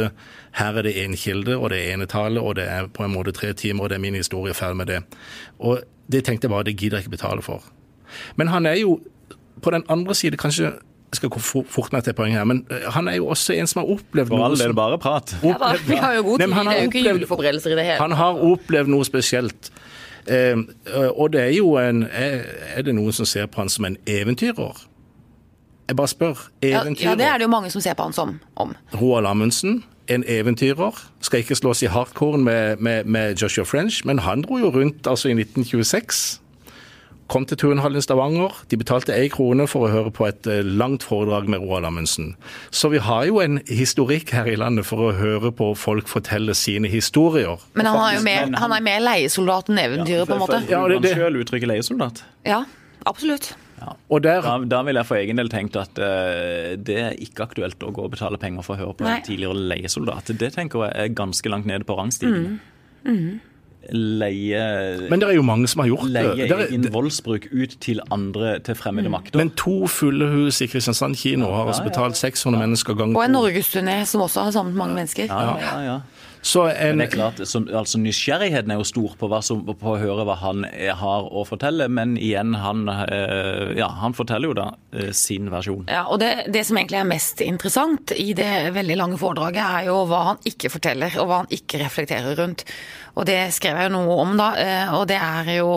her 0.56 0.80
er 0.80 0.88
det 0.88 0.94
én 1.02 1.18
kilde, 1.20 1.52
og 1.52 1.68
det 1.68 1.82
er 1.82 1.98
enetale, 1.98 2.40
og 2.40 2.56
det 2.56 2.64
er 2.64 2.88
på 2.88 3.04
en 3.04 3.12
måte 3.12 3.36
tre 3.36 3.52
timer, 3.52 3.84
og 3.84 3.92
det 3.92 3.98
er 3.98 4.06
min 4.06 4.16
historie, 4.16 4.56
ferdig 4.56 4.80
med 4.80 4.88
det. 4.94 5.02
Og 5.60 5.84
det 6.08 6.24
tenkte 6.24 6.48
jeg 6.48 6.54
bare, 6.56 6.70
det 6.70 6.78
gidder 6.80 7.02
jeg 7.02 7.10
ikke 7.10 7.18
betale 7.18 7.44
for. 7.44 7.68
Men 8.40 8.48
han 8.48 8.64
er 8.64 8.80
jo 8.80 8.96
på 9.62 9.70
den 9.70 9.82
andre 9.88 10.14
side 10.14 10.36
kanskje 10.36 10.72
jeg 11.06 11.20
skal 11.20 11.28
gå 11.28 11.38
fort 11.38 11.92
ned 11.92 12.02
til 12.02 12.12
poenget 12.18 12.38
her, 12.38 12.44
men 12.44 12.66
han 12.90 13.08
er 13.08 13.14
jo 13.16 13.28
også 13.30 13.54
en 13.54 13.66
som 13.66 13.80
har 13.80 13.92
opplevd 13.94 14.28
For 14.28 14.44
all 14.44 14.58
del 14.58 14.74
bare 14.74 14.98
prat. 14.98 15.36
Ja, 15.42 15.54
da, 15.60 15.76
vi 15.86 15.94
har 15.94 16.14
jo 16.14 16.22
god 16.22 16.38
tid, 16.38 16.48
det 16.48 16.66
er 16.66 16.80
jo 16.82 16.90
ikke 16.90 17.04
juleforberedelser 17.10 17.70
i 17.70 17.76
det 17.78 17.84
hele 17.84 18.00
Han 18.02 18.12
har 18.18 18.40
opplevd 18.42 18.90
noe 18.90 19.06
spesielt. 19.06 19.70
Eh, 20.26 20.58
og 21.14 21.32
det 21.32 21.40
er 21.40 21.52
jo 21.54 21.76
en 21.78 22.02
Er 22.10 22.82
det 22.82 22.94
noen 22.94 23.14
som 23.14 23.26
ser 23.26 23.46
på 23.46 23.62
han 23.62 23.70
som 23.70 23.86
en 23.86 23.96
eventyrer? 24.06 24.86
Jeg 25.88 25.96
bare 25.96 26.08
spør. 26.08 26.48
Eventyrer. 26.62 27.04
Ja, 27.04 27.10
ja, 27.10 27.16
det 27.16 27.26
er 27.26 27.38
det 27.38 27.46
jo 27.46 27.48
mange 27.48 27.70
som 27.70 27.80
ser 27.80 27.94
på 27.94 28.02
han 28.02 28.12
som. 28.12 28.40
om. 28.56 28.74
Roald 29.00 29.26
Amundsen, 29.26 29.84
en 30.08 30.24
eventyrer. 30.26 30.98
Skal 31.20 31.38
ikke 31.38 31.54
slås 31.54 31.82
i 31.82 31.86
hardcore 31.86 32.38
med, 32.38 32.76
med, 32.76 33.04
med 33.04 33.36
Joshua 33.36 33.64
French, 33.64 34.02
men 34.06 34.18
han 34.18 34.42
dro 34.42 34.58
jo 34.58 34.70
rundt 34.74 35.06
altså 35.06 35.28
i 35.28 35.38
1926 35.38 36.40
kom 37.32 37.46
til 37.48 37.58
Turnhallen 37.60 37.98
i 37.98 38.04
Stavanger. 38.04 38.54
De 38.70 38.78
betalte 38.78 39.14
én 39.14 39.30
krone 39.32 39.66
for 39.70 39.86
å 39.86 39.90
høre 39.92 40.12
på 40.14 40.26
et 40.28 40.48
eh, 40.50 40.62
langt 40.64 41.04
foredrag 41.06 41.50
med 41.50 41.64
Roald 41.64 41.88
Amundsen. 41.88 42.34
Så 42.70 42.90
vi 42.92 43.00
har 43.02 43.26
jo 43.28 43.40
en 43.42 43.58
historikk 43.66 44.32
her 44.36 44.48
i 44.50 44.56
landet 44.58 44.86
for 44.88 45.08
å 45.08 45.12
høre 45.16 45.52
på 45.56 45.72
folk 45.78 46.10
fortelle 46.10 46.54
sine 46.58 46.90
historier. 46.92 47.62
Men 47.78 47.90
han, 47.90 48.00
er 48.06 48.18
jo 48.18 48.24
mer, 48.26 48.50
han 48.62 48.76
er 48.78 48.86
med 48.86 49.06
leiesoldat 49.06 49.70
enn 49.72 49.82
ja, 50.06 50.24
på 50.24 50.36
en 50.36 50.42
måte. 50.42 50.62
Ja, 50.70 50.82
det, 50.90 51.02
det. 51.04 51.14
Han 51.16 51.24
sjøl 51.24 51.40
uttrykker 51.42 51.72
leiesoldat? 51.74 52.22
Ja, 52.46 52.62
absolutt. 53.04 53.54
Ja. 53.76 53.92
Der, 54.24 54.40
da, 54.40 54.54
da, 54.64 54.78
vil 54.86 54.96
jeg 54.96 55.06
for 55.08 55.20
egen 55.20 55.40
del 55.40 55.50
tenkt 55.52 55.76
at 55.76 55.98
uh, 56.00 56.72
det 56.80 56.96
er 56.96 57.18
ikke 57.20 57.44
aktuelt 57.44 57.82
å 57.84 57.90
gå 57.92 58.06
og 58.06 58.14
betale 58.14 58.38
penger 58.40 58.64
for 58.64 58.72
å 58.72 58.80
høre 58.80 58.96
på 58.96 59.04
Nei. 59.04 59.18
en 59.18 59.26
tidligere 59.26 59.66
leiesoldat. 59.74 60.32
Det 60.40 60.54
tenker 60.54 60.86
jeg 60.86 60.96
er 61.04 61.12
ganske 61.12 61.52
langt 61.52 61.68
nede 61.68 61.84
på 61.84 61.98
rangstigen. 61.98 62.56
Mm. 62.56 63.12
Mm 63.12 63.28
leie 63.92 65.08
Men 65.10 65.22
det 65.22 65.28
er 65.28 65.36
jo 65.38 65.44
mange 65.46 65.68
som 65.70 65.82
har 65.82 65.90
gjort 65.90 66.10
det. 66.10 66.24
Leie 66.48 66.68
inn 66.74 66.86
voldsbruk 66.92 67.48
ut 67.52 67.76
til 67.82 68.02
andre, 68.14 68.56
til 68.66 68.78
fremmede 68.78 69.10
mm. 69.10 69.16
makter. 69.16 69.40
Men 69.40 69.52
to 69.58 69.88
fulle 69.90 70.28
hus 70.32 70.60
i 70.64 70.68
Kristiansand 70.70 71.18
kino 71.20 71.50
har 71.54 71.70
altså 71.70 71.86
betalt 71.86 72.18
600 72.18 72.60
mennesker 72.62 72.98
gang 72.98 73.16
Og 73.16 73.24
en 73.24 73.36
norgesturné 73.36 73.98
som 74.08 74.24
også 74.26 74.48
har 74.48 74.56
samlet 74.56 74.78
mange 74.78 74.98
mennesker. 74.98 75.30
Ja, 75.30 75.56
ja, 75.60 75.80
ja. 75.86 75.98
Så 76.42 76.66
en, 76.68 76.96
Men 76.96 77.02
det 77.02 77.06
er 77.08 77.14
klart, 77.16 77.40
så, 77.48 77.60
altså 77.74 77.98
Nysgjerrigheten 77.98 78.70
er 78.70 78.80
jo 78.80 78.86
stor 78.86 79.16
på, 79.18 79.30
som, 79.42 79.64
på, 79.66 79.94
å 79.94 79.98
høre 80.00 80.26
hva 80.28 80.36
han 80.40 80.66
har 81.00 81.26
å 81.30 81.44
fortelle, 81.48 81.88
men 81.92 82.16
igjen, 82.20 82.54
han, 82.60 82.84
øh, 82.88 83.72
ja, 83.78 83.88
han 84.02 84.14
forteller 84.16 84.52
jo 84.52 84.58
da 84.58 84.68
øh, 84.94 85.10
sin 85.16 85.50
versjon. 85.52 85.86
Ja, 85.90 86.04
og 86.12 86.20
det, 86.22 86.46
det, 86.54 86.66
som 86.68 86.78
egentlig 86.78 87.00
er 87.00 87.08
mest 87.08 87.42
interessant 87.44 88.14
i 88.16 88.30
det 88.36 88.70
veldig 88.76 89.00
lange 89.00 89.18
foredraget, 89.20 89.62
er 89.64 89.90
jo 89.90 90.02
hva 90.10 90.22
han 90.32 90.46
ikke 90.46 90.70
forteller, 90.76 91.18
og 91.22 91.30
hva 91.30 91.42
han 91.42 91.52
ikke 91.56 91.82
reflekterer 91.82 92.38
rundt. 92.38 92.66
Og 93.16 93.24
det 93.28 93.38
skrev 93.56 93.78
jeg 93.80 93.88
jo 93.88 93.94
noe 93.94 94.16
om, 94.20 94.34
da. 94.36 94.48
Eh, 94.60 94.94
og 94.96 95.06
det 95.08 95.16
er 95.16 95.48
jo 95.56 95.70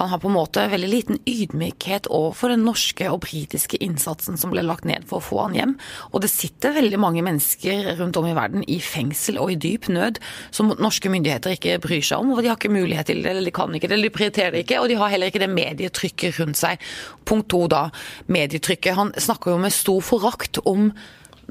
Han 0.00 0.08
har 0.10 0.18
på 0.22 0.28
en 0.30 0.34
måte 0.34 0.64
veldig 0.70 0.88
liten 0.90 1.20
ydmykhet 1.28 2.08
overfor 2.10 2.52
den 2.52 2.64
norske 2.66 3.06
og 3.10 3.20
britiske 3.24 3.78
innsatsen 3.84 4.38
som 4.40 4.52
ble 4.52 4.64
lagt 4.66 4.86
ned 4.88 5.06
for 5.08 5.20
å 5.20 5.26
få 5.26 5.40
han 5.44 5.56
hjem. 5.56 5.74
Og 6.10 6.24
det 6.24 6.32
sitter 6.32 6.74
veldig 6.74 6.98
mange 7.00 7.22
mennesker 7.24 7.92
rundt 8.00 8.18
om 8.18 8.26
i 8.26 8.34
verden 8.36 8.66
i 8.66 8.80
fengsel 8.82 9.38
og 9.42 9.54
i 9.54 9.58
dyp 9.62 9.88
nød 9.94 10.20
som 10.54 10.72
norske 10.80 11.12
myndigheter 11.12 11.56
ikke 11.56 11.78
bryr 11.84 12.04
seg 12.04 12.22
om. 12.22 12.34
Og 12.34 12.42
de 12.42 12.50
har 12.52 12.60
ikke 12.60 12.72
mulighet 12.72 13.10
til 13.10 13.22
det, 13.22 13.32
eller 13.34 13.48
de 13.48 13.54
kan 13.54 13.72
ikke 13.76 13.88
det, 13.88 13.98
eller 13.98 14.10
de 14.10 14.16
prioriterer 14.18 14.56
det 14.56 14.66
ikke. 14.66 14.82
Og 14.82 14.90
de 14.92 14.98
har 15.00 15.14
heller 15.14 15.32
ikke 15.32 15.42
det 15.44 15.50
medietrykket 15.52 16.38
rundt 16.40 16.60
seg. 16.60 16.92
Punkt 17.28 17.50
to 17.52 17.64
da, 17.72 17.86
medietrykket. 18.32 18.96
Han 18.98 19.12
snakker 19.16 19.54
jo 19.54 19.62
med 19.62 19.74
stor 19.74 20.04
forakt 20.04 20.62
om 20.68 20.90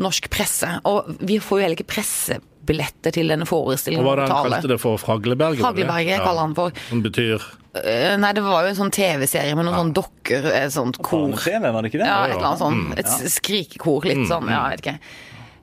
norsk 0.01 0.29
presse. 0.33 0.69
Og 0.89 1.13
vi 1.19 1.39
får 1.43 1.59
jo 1.59 1.65
heller 1.65 1.79
ikke 1.79 1.93
presse 1.93 2.41
billetter 2.67 3.13
til 3.15 3.31
denne 3.31 3.47
forestillingen. 3.49 4.05
Og 4.05 4.11
Hva 4.11 4.13
var 4.13 4.21
det 4.21 4.27
han 4.29 4.51
kalte 4.51 4.71
det 4.71 4.77
for? 4.81 4.99
Fragleberget? 5.01 5.63
Fragleberget 5.63 6.17
ja. 6.17 6.21
kaller 6.25 6.47
han 6.47 6.55
for. 6.57 6.77
Som 6.89 7.01
betyr? 7.05 7.47
Uh, 7.71 8.17
nei, 8.19 8.33
det 8.35 8.43
var 8.43 8.65
jo 8.65 8.73
en 8.73 8.77
sånn 8.81 8.93
TV-serie 8.93 9.55
med 9.55 9.63
noen 9.63 9.77
ja. 9.77 9.81
sånne 9.81 9.95
dokker, 9.95 10.47
et 10.59 10.73
sånt 10.75 10.99
kor. 10.99 11.31
TV, 11.39 11.63
var 11.63 11.79
det 11.79 11.91
ikke 11.91 12.01
det? 12.01 12.07
Ja, 12.09 12.21
et 12.27 12.35
eller 12.35 12.49
annet 12.51 12.63
sånt. 12.63 12.87
Mm. 12.91 12.95
Et 12.99 13.35
skrikekor, 13.37 14.07
litt 14.11 14.23
mm. 14.25 14.29
sånn. 14.31 14.51
Ja, 14.51 14.63
jeg 14.69 14.81
vet 14.81 14.87
ikke. 14.87 14.97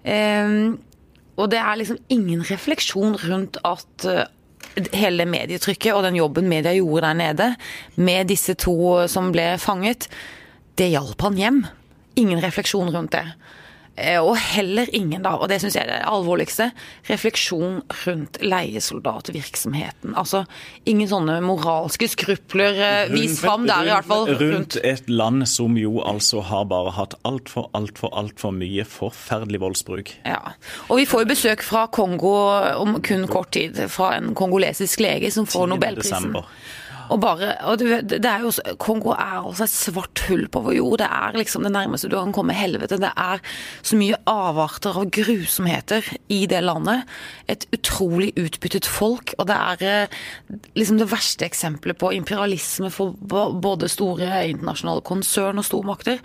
Um, 0.08 0.78
og 1.38 1.52
det 1.52 1.60
er 1.62 1.78
liksom 1.78 2.00
ingen 2.12 2.42
refleksjon 2.46 3.16
rundt 3.22 3.60
at 3.66 4.06
uh, 4.08 4.24
hele 4.94 5.26
medietrykket 5.28 5.94
og 5.94 6.04
den 6.06 6.18
jobben 6.18 6.48
media 6.50 6.74
gjorde 6.76 7.06
der 7.06 7.18
nede, 7.18 7.48
med 7.96 8.28
disse 8.30 8.54
to 8.58 9.06
som 9.10 9.32
ble 9.34 9.52
fanget, 9.62 10.08
det 10.78 10.90
hjalp 10.92 11.22
han 11.24 11.38
hjem. 11.38 11.62
Ingen 12.18 12.42
refleksjon 12.42 12.90
rundt 12.94 13.14
det. 13.14 13.24
Eh, 13.98 14.18
og 14.22 14.36
heller 14.38 14.88
ingen, 14.94 15.24
da, 15.26 15.34
og 15.38 15.48
det 15.50 15.60
syns 15.62 15.76
jeg 15.76 15.86
er 15.86 15.90
det 15.90 15.98
alvorligste, 16.08 16.70
refleksjon 17.08 17.80
rundt 18.04 18.38
leiesoldatvirksomheten. 18.44 20.14
Altså 20.18 20.44
ingen 20.88 21.10
sånne 21.10 21.38
moralske 21.44 22.08
skrupler 22.10 22.78
eh, 22.78 23.12
vis 23.12 23.40
fram 23.42 23.66
der, 23.68 23.88
i 23.88 23.94
hvert 23.96 24.08
fall. 24.08 24.26
Rundt, 24.30 24.44
rundt 24.54 24.78
et 24.86 25.10
land 25.10 25.46
som 25.50 25.78
jo 25.80 25.98
altså 26.06 26.44
har 26.46 26.68
bare 26.70 26.94
hatt 26.98 27.18
altfor, 27.28 27.68
altfor, 27.78 28.12
altfor 28.18 28.54
mye 28.54 28.86
forferdelig 28.88 29.62
voldsbruk. 29.64 30.14
Ja. 30.28 30.54
Og 30.88 31.02
vi 31.02 31.08
får 31.08 31.24
jo 31.24 31.32
besøk 31.34 31.64
fra 31.66 31.86
Kongo 31.92 32.34
om 32.78 33.00
kun 33.04 33.26
kort 33.30 33.52
tid, 33.56 33.80
fra 33.92 34.14
en 34.18 34.34
kongolesisk 34.38 35.02
lege 35.02 35.32
som 35.34 35.48
får 35.48 35.72
Nobelprisen. 35.74 36.30
Desember. 36.30 36.46
Og 37.08 37.20
bare, 37.22 37.54
og 37.68 37.80
det 37.80 38.18
er 38.26 38.44
jo, 38.44 38.52
Kongo 38.80 39.14
er 39.14 39.40
også 39.40 39.66
et 39.66 39.72
svart 39.72 40.22
hull 40.28 40.46
på 40.52 40.62
vår 40.66 40.76
jord. 40.76 40.98
Det 41.02 41.08
er 41.08 41.38
liksom 41.38 41.64
det 41.66 41.72
nærmeste 41.74 42.10
du 42.10 42.18
kan 42.18 42.34
komme 42.36 42.56
helvete. 42.56 43.00
Det 43.00 43.10
er 43.10 43.42
så 43.82 43.98
mye 43.98 44.18
avarter 44.28 44.98
av 45.00 45.10
grusomheter 45.14 46.06
i 46.32 46.44
det 46.50 46.62
landet. 46.64 47.08
Et 47.48 47.66
utrolig 47.74 48.32
utbyttet 48.38 48.88
folk. 48.88 49.34
Og 49.38 49.48
det 49.50 49.58
er 49.58 49.88
eh, 49.88 50.20
liksom 50.78 51.00
det 51.00 51.10
verste 51.12 51.48
eksempelet 51.48 51.98
på 52.00 52.12
imperialisme 52.16 52.92
for 52.94 53.16
både 53.18 53.90
store 53.92 54.44
internasjonale 54.50 55.04
konsern 55.06 55.60
og 55.60 55.68
stormakter 55.68 56.22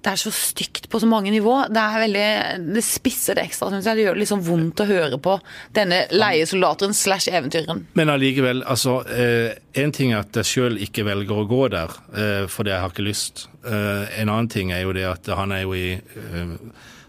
det 0.00 0.12
er 0.12 0.20
så 0.20 0.30
stygt 0.32 0.88
på 0.88 1.00
så 1.00 1.08
mange 1.08 1.32
nivå. 1.32 1.54
Det 1.68 1.80
er 1.80 2.02
veldig, 2.04 2.28
det 2.72 2.84
spisser 2.84 3.36
det 3.36 3.44
ekstra, 3.50 3.68
syns 3.72 3.88
jeg. 3.88 3.98
Det 3.98 4.06
gjør 4.06 4.16
det 4.16 4.22
liksom 4.22 4.44
vondt 4.46 4.80
å 4.80 4.88
høre 4.88 5.18
på 5.20 5.34
denne 5.76 6.02
leiesoldateren 6.14 6.96
slash 6.96 7.28
eventyreren. 7.28 7.84
Men 7.98 8.12
allikevel, 8.14 8.64
altså. 8.64 9.00
Én 9.10 9.90
eh, 9.90 9.94
ting 9.96 10.14
er 10.14 10.22
at 10.22 10.40
jeg 10.40 10.48
sjøl 10.48 10.80
ikke 10.80 11.04
velger 11.08 11.42
å 11.42 11.48
gå 11.50 11.62
der, 11.76 11.92
eh, 12.16 12.46
fordi 12.48 12.72
jeg 12.72 12.84
har 12.84 12.94
ikke 12.94 13.08
lyst. 13.10 13.48
en 13.60 14.30
annen 14.30 14.48
ting 14.48 14.70
er 14.72 14.86
jo 14.86 14.92
det 14.96 15.04
at 15.04 15.26
han 15.36 15.52
er 15.52 15.66
jo 15.66 15.74
i 15.76 15.98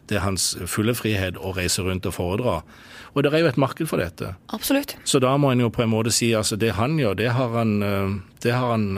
Det 0.09 0.17
er 0.17 0.25
hans 0.25 0.57
fulle 0.67 0.91
frihet 0.91 1.37
å 1.39 1.53
reise 1.55 1.81
rundt 1.81 2.05
og 2.05 2.13
foredra. 2.13 2.55
Og 3.11 3.25
det 3.25 3.31
er 3.33 3.43
jo 3.43 3.49
et 3.49 3.59
marked 3.59 3.89
for 3.89 3.99
dette. 3.99 4.33
Absolutt. 4.55 4.95
Så 5.03 5.19
da 5.23 5.33
må 5.41 5.51
en 5.51 5.63
jo 5.65 5.71
på 5.73 5.83
en 5.83 5.91
måte 5.91 6.13
si 6.15 6.29
altså 6.37 6.55
det 6.59 6.73
han 6.77 6.95
gjør, 6.99 7.17
det 7.19 7.31
har 7.35 7.51
han 7.57 7.73
Det, 8.41 8.53
har 8.55 8.71
han, 8.71 8.97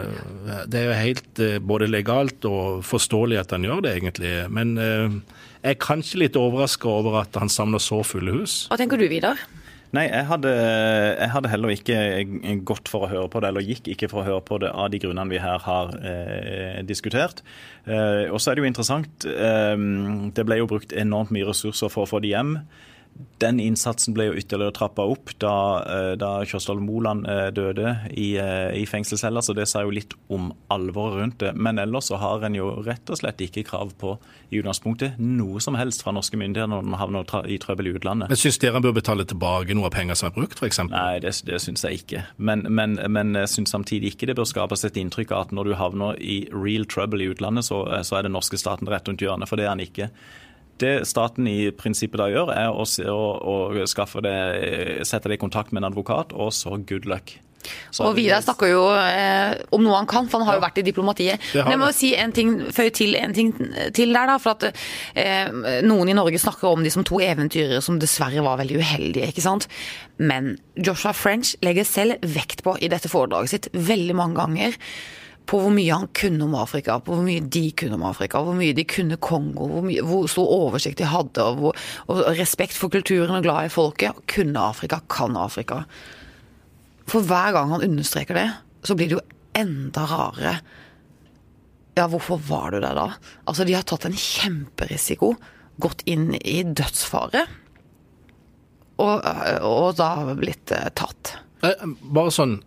det 0.71 0.79
er 0.79 0.85
jo 0.85 0.99
helt 0.99 1.41
både 1.67 1.89
legalt 1.89 2.45
og 2.47 2.85
forståelig 2.87 3.41
at 3.41 3.51
han 3.51 3.65
gjør 3.65 3.81
det, 3.83 3.95
egentlig. 3.97 4.31
Men 4.47 4.77
jeg 4.77 5.73
er 5.73 5.81
kanskje 5.81 6.21
litt 6.21 6.37
overraska 6.39 6.87
over 6.87 7.21
at 7.23 7.35
han 7.35 7.51
samler 7.51 7.83
så 7.83 7.99
fulle 8.07 8.31
hus. 8.37 8.67
Hva 8.71 8.79
tenker 8.79 9.01
du, 9.01 9.09
Vidar? 9.11 9.41
Nei, 9.93 10.07
jeg 10.09 10.25
hadde, 10.25 10.49
jeg 10.49 11.29
hadde, 11.29 11.49
heller 11.51 11.71
ikke 11.75 11.97
gått 12.65 12.89
for 12.89 13.05
å 13.05 13.09
høre 13.11 13.29
på 13.29 13.43
det, 13.43 13.51
eller 13.51 13.65
gikk 13.67 13.91
ikke 13.93 14.07
for 14.09 14.23
å 14.23 14.25
høre 14.25 14.41
på 14.41 14.57
det 14.63 14.71
av 14.73 14.87
de 14.89 14.97
grunnene 15.03 15.29
vi 15.29 15.41
her 15.41 15.61
har 15.61 15.91
eh, 16.01 16.79
diskutert. 16.89 17.43
Eh, 17.85 18.25
og 18.25 18.41
så 18.41 18.49
er 18.49 18.57
det 18.57 18.63
jo 18.63 18.71
interessant, 18.71 19.27
eh, 19.29 19.75
det 20.33 20.47
ble 20.49 20.57
jo 20.57 20.69
brukt 20.71 20.95
enormt 20.97 21.35
mye 21.35 21.45
ressurser 21.51 21.93
for 21.93 22.07
å 22.07 22.09
få 22.09 22.23
de 22.25 22.33
hjem. 22.33 22.55
Den 23.43 23.59
innsatsen 23.59 24.15
ble 24.15 24.29
jo 24.29 24.35
ytterligere 24.39 24.73
trappa 24.73 25.03
opp 25.09 25.33
da, 25.41 25.55
eh, 25.83 26.11
da 26.17 26.29
Kjørsdal 26.47 26.79
Moland 26.81 27.27
eh, 27.29 27.49
døde 27.53 27.91
i, 28.09 28.33
eh, 28.39 28.71
i 28.79 28.85
fengselscella, 28.89 29.43
så 29.43 29.53
det 29.57 29.67
sa 29.69 29.83
jo 29.83 29.91
litt 29.93 30.15
om 30.33 30.51
alvoret 30.73 31.19
rundt 31.19 31.37
det. 31.43 31.51
Men 31.53 31.81
ellers 31.81 32.07
så 32.09 32.17
har 32.21 32.45
en 32.47 32.55
jo 32.57 32.69
rett 32.85 33.09
og 33.11 33.19
slett 33.19 33.41
ikke 33.43 33.65
krav 33.67 33.91
på 33.99 34.15
i 34.49 34.61
utgangspunktet 34.61 35.19
noe 35.21 35.61
som 35.63 35.77
helst 35.77 36.05
fra 36.05 36.13
norske 36.15 36.39
myndigheter 36.39 36.71
når 36.71 36.87
man 36.87 36.99
havner 37.01 37.49
i 37.49 37.59
trøbbel 37.61 37.91
i 37.91 37.95
utlandet. 37.97 38.31
Men 38.31 38.39
Syns 38.39 38.61
dere 38.61 38.77
han 38.77 38.85
bør 38.85 38.95
betale 38.97 39.27
tilbake 39.29 39.75
noe 39.77 39.89
av 39.91 39.97
penger 39.97 40.17
som 40.19 40.31
er 40.31 40.37
brukt, 40.37 40.57
f.eks.? 40.61 40.81
Nei, 40.89 41.19
det, 41.23 41.35
det 41.49 41.59
syns 41.61 41.85
jeg 41.85 42.03
ikke. 42.03 42.23
Men, 42.37 42.65
men, 42.69 42.95
men 43.11 43.35
jeg 43.43 43.51
syns 43.51 43.75
samtidig 43.75 44.13
ikke 44.13 44.31
det 44.31 44.37
bør 44.39 44.49
skapes 44.49 44.87
et 44.87 44.97
inntrykk 44.99 45.35
av 45.35 45.47
at 45.47 45.53
når 45.57 45.69
du 45.69 45.75
havner 45.81 46.17
i 46.23 46.45
real 46.53 46.87
trouble 46.89 47.21
i 47.21 47.29
utlandet, 47.33 47.67
så, 47.69 47.83
så 48.07 48.17
er 48.17 48.25
det 48.25 48.33
norske 48.33 48.57
staten 48.61 48.89
rett 48.89 49.09
rundt 49.09 49.21
hjørnet, 49.21 49.49
for 49.51 49.59
det 49.59 49.67
er 49.67 49.75
han 49.75 49.83
ikke. 49.83 50.09
Det 50.81 50.93
staten 51.07 51.47
i 51.47 51.71
prinsippet 51.77 52.19
da 52.19 52.29
gjør, 52.31 52.51
er 52.55 52.73
å, 52.73 52.83
å, 52.83 53.57
å 53.69 54.25
det, 54.25 54.37
sette 55.07 55.29
det 55.29 55.37
i 55.37 55.41
kontakt 55.41 55.71
med 55.71 55.83
en 55.83 55.91
advokat, 55.91 56.33
og 56.33 56.53
så 56.55 56.77
good 56.81 57.05
luck. 57.09 57.37
Så 57.93 58.07
og 58.07 58.17
Vidar 58.17 58.41
snakker 58.43 58.71
jo 58.71 58.81
eh, 58.97 59.55
om 59.75 59.83
noe 59.85 59.95
han 59.95 60.09
kan, 60.09 60.27
for 60.29 60.41
han 60.41 60.49
har 60.49 60.57
jo 60.57 60.63
vært 60.65 60.81
i 60.81 60.85
diplomatiet. 60.85 61.47
Men 61.55 61.75
jeg 61.75 61.81
må 61.81 61.91
si 61.95 62.11
en 62.19 62.35
ting, 62.35 62.53
føye 62.75 62.93
til 62.95 63.15
en 63.19 63.35
ting 63.35 63.53
til 63.95 64.13
der, 64.15 64.29
da. 64.29 64.37
For 64.41 64.57
at 64.57 64.83
eh, 65.19 65.81
noen 65.85 66.11
i 66.11 66.17
Norge 66.17 66.41
snakker 66.41 66.73
om 66.73 66.83
de 66.85 66.91
som 66.93 67.05
to 67.07 67.21
eventyrere 67.23 67.81
som 67.85 67.99
dessverre 68.01 68.43
var 68.45 68.59
veldig 68.61 68.79
uheldige, 68.81 69.31
ikke 69.31 69.45
sant. 69.45 69.69
Men 70.19 70.55
Joshua 70.75 71.13
French 71.17 71.55
legger 71.65 71.87
selv 71.87 72.23
vekt 72.35 72.65
på 72.65 72.75
i 72.81 72.91
dette 72.91 73.11
foredraget 73.11 73.55
sitt 73.55 73.71
veldig 73.73 74.17
mange 74.19 74.39
ganger 74.41 74.79
på 75.49 75.59
hvor 75.59 75.73
mye 75.75 75.91
han 75.91 76.09
kunne 76.15 76.45
om 76.45 76.55
Afrika, 76.55 76.97
på 77.03 77.17
hvor 77.17 77.25
mye 77.25 77.43
de 77.51 77.65
kunne 77.77 77.97
om 77.97 78.05
Afrika, 78.07 78.41
hvor 78.43 78.55
mye 78.57 78.75
de 78.75 78.85
kunne 78.87 79.19
Kongo, 79.23 79.67
hvor, 79.69 79.85
mye, 79.85 80.03
hvor 80.07 80.27
stor 80.31 80.51
oversikt 80.55 81.01
de 81.01 81.09
hadde, 81.11 81.43
og, 81.43 81.59
hvor, 81.59 81.81
og, 82.07 82.21
respekt 82.39 82.77
for 82.79 82.93
kulturen 82.93 83.35
og 83.37 83.45
glad 83.45 83.67
i 83.67 83.73
folket. 83.73 84.23
Kunne 84.31 84.67
Afrika, 84.71 85.01
kan 85.11 85.37
Afrika. 85.39 85.83
For 87.09 87.25
hver 87.27 87.55
gang 87.57 87.73
han 87.75 87.83
understreker 87.85 88.39
det, 88.39 88.47
så 88.87 88.95
blir 88.95 89.11
det 89.11 89.19
jo 89.19 89.25
enda 89.59 90.05
rarere. 90.09 90.55
Ja, 91.97 92.07
hvorfor 92.09 92.39
var 92.47 92.71
du 92.73 92.79
der 92.81 92.95
da? 92.97 93.09
Altså, 93.45 93.67
de 93.67 93.75
har 93.77 93.85
tatt 93.85 94.07
en 94.07 94.17
kjemperisiko, 94.17 95.35
gått 95.83 96.01
inn 96.09 96.31
i 96.39 96.61
dødsfare, 96.63 97.45
og, 99.01 99.25
og 99.65 99.95
da 99.97 100.09
blitt 100.37 100.71
eh, 100.71 100.89
tatt. 100.95 101.35
Eh, 101.65 101.85
bare 102.13 102.33
sånn 102.33 102.59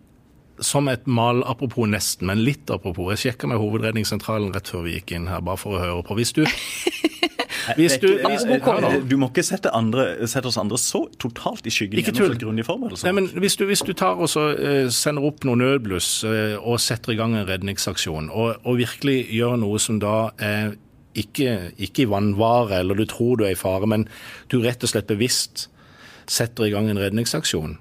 som 0.63 0.87
et 0.89 1.05
mal, 1.07 1.43
apropos 1.45 1.87
nesten, 1.89 2.27
men 2.29 2.41
litt 2.45 2.71
apropos. 2.73 3.11
Jeg 3.13 3.33
sjekka 3.33 3.49
med 3.51 3.59
Hovedredningssentralen 3.61 4.53
rett 4.55 4.69
før 4.71 4.87
vi 4.87 4.97
gikk 4.97 5.13
inn 5.17 5.29
her, 5.29 5.43
bare 5.45 5.59
for 5.61 5.77
å 5.77 5.83
høre 5.83 6.05
på. 6.07 6.17
Hvis 6.17 6.33
du 6.37 6.43
hvis 7.77 7.97
du, 8.01 8.07
hvis, 8.23 8.45
du 9.09 9.15
må 9.19 9.29
ikke 9.29 9.43
sette, 9.45 9.71
andre, 9.75 10.27
sette, 10.29 10.49
oss 10.49 10.59
andre 10.61 10.79
så 10.81 11.03
totalt 11.21 11.67
i 11.67 11.73
skyggen 11.73 12.01
ikke 12.01 12.15
grundig 12.39 12.65
forberedelse. 12.67 13.07
Nei, 13.07 13.15
men 13.19 13.29
hvis 13.43 13.57
du, 13.59 13.65
hvis 13.69 13.83
du 13.85 13.93
tar 13.97 14.19
og 14.21 14.29
så, 14.31 14.49
uh, 14.55 14.87
sender 14.93 15.27
opp 15.27 15.45
noe 15.47 15.59
nødbluss 15.59 16.11
uh, 16.27 16.57
og 16.61 16.79
setter 16.83 17.13
i 17.13 17.19
gang 17.19 17.35
en 17.37 17.47
redningsaksjon, 17.49 18.31
og, 18.31 18.57
og, 18.63 18.77
virkelig 18.79 19.19
gjør 19.33 19.57
noe 19.63 19.81
som 19.81 20.01
da 20.03 20.17
er 20.43 20.75
ikke, 21.17 21.73
ikke 21.81 22.05
i 22.05 22.09
vannvare, 22.11 22.81
eller 22.83 22.97
du 22.97 23.07
tror 23.09 23.39
du 23.39 23.47
er 23.47 23.55
i 23.55 23.59
fare, 23.59 23.89
men 23.89 24.05
du 24.53 24.59
rett 24.63 24.83
og 24.85 24.93
slett 24.93 25.09
bevisst 25.09 25.67
setter 26.29 26.67
i 26.67 26.73
gang 26.73 26.91
en 26.91 26.99
redningsaksjon, 27.01 27.79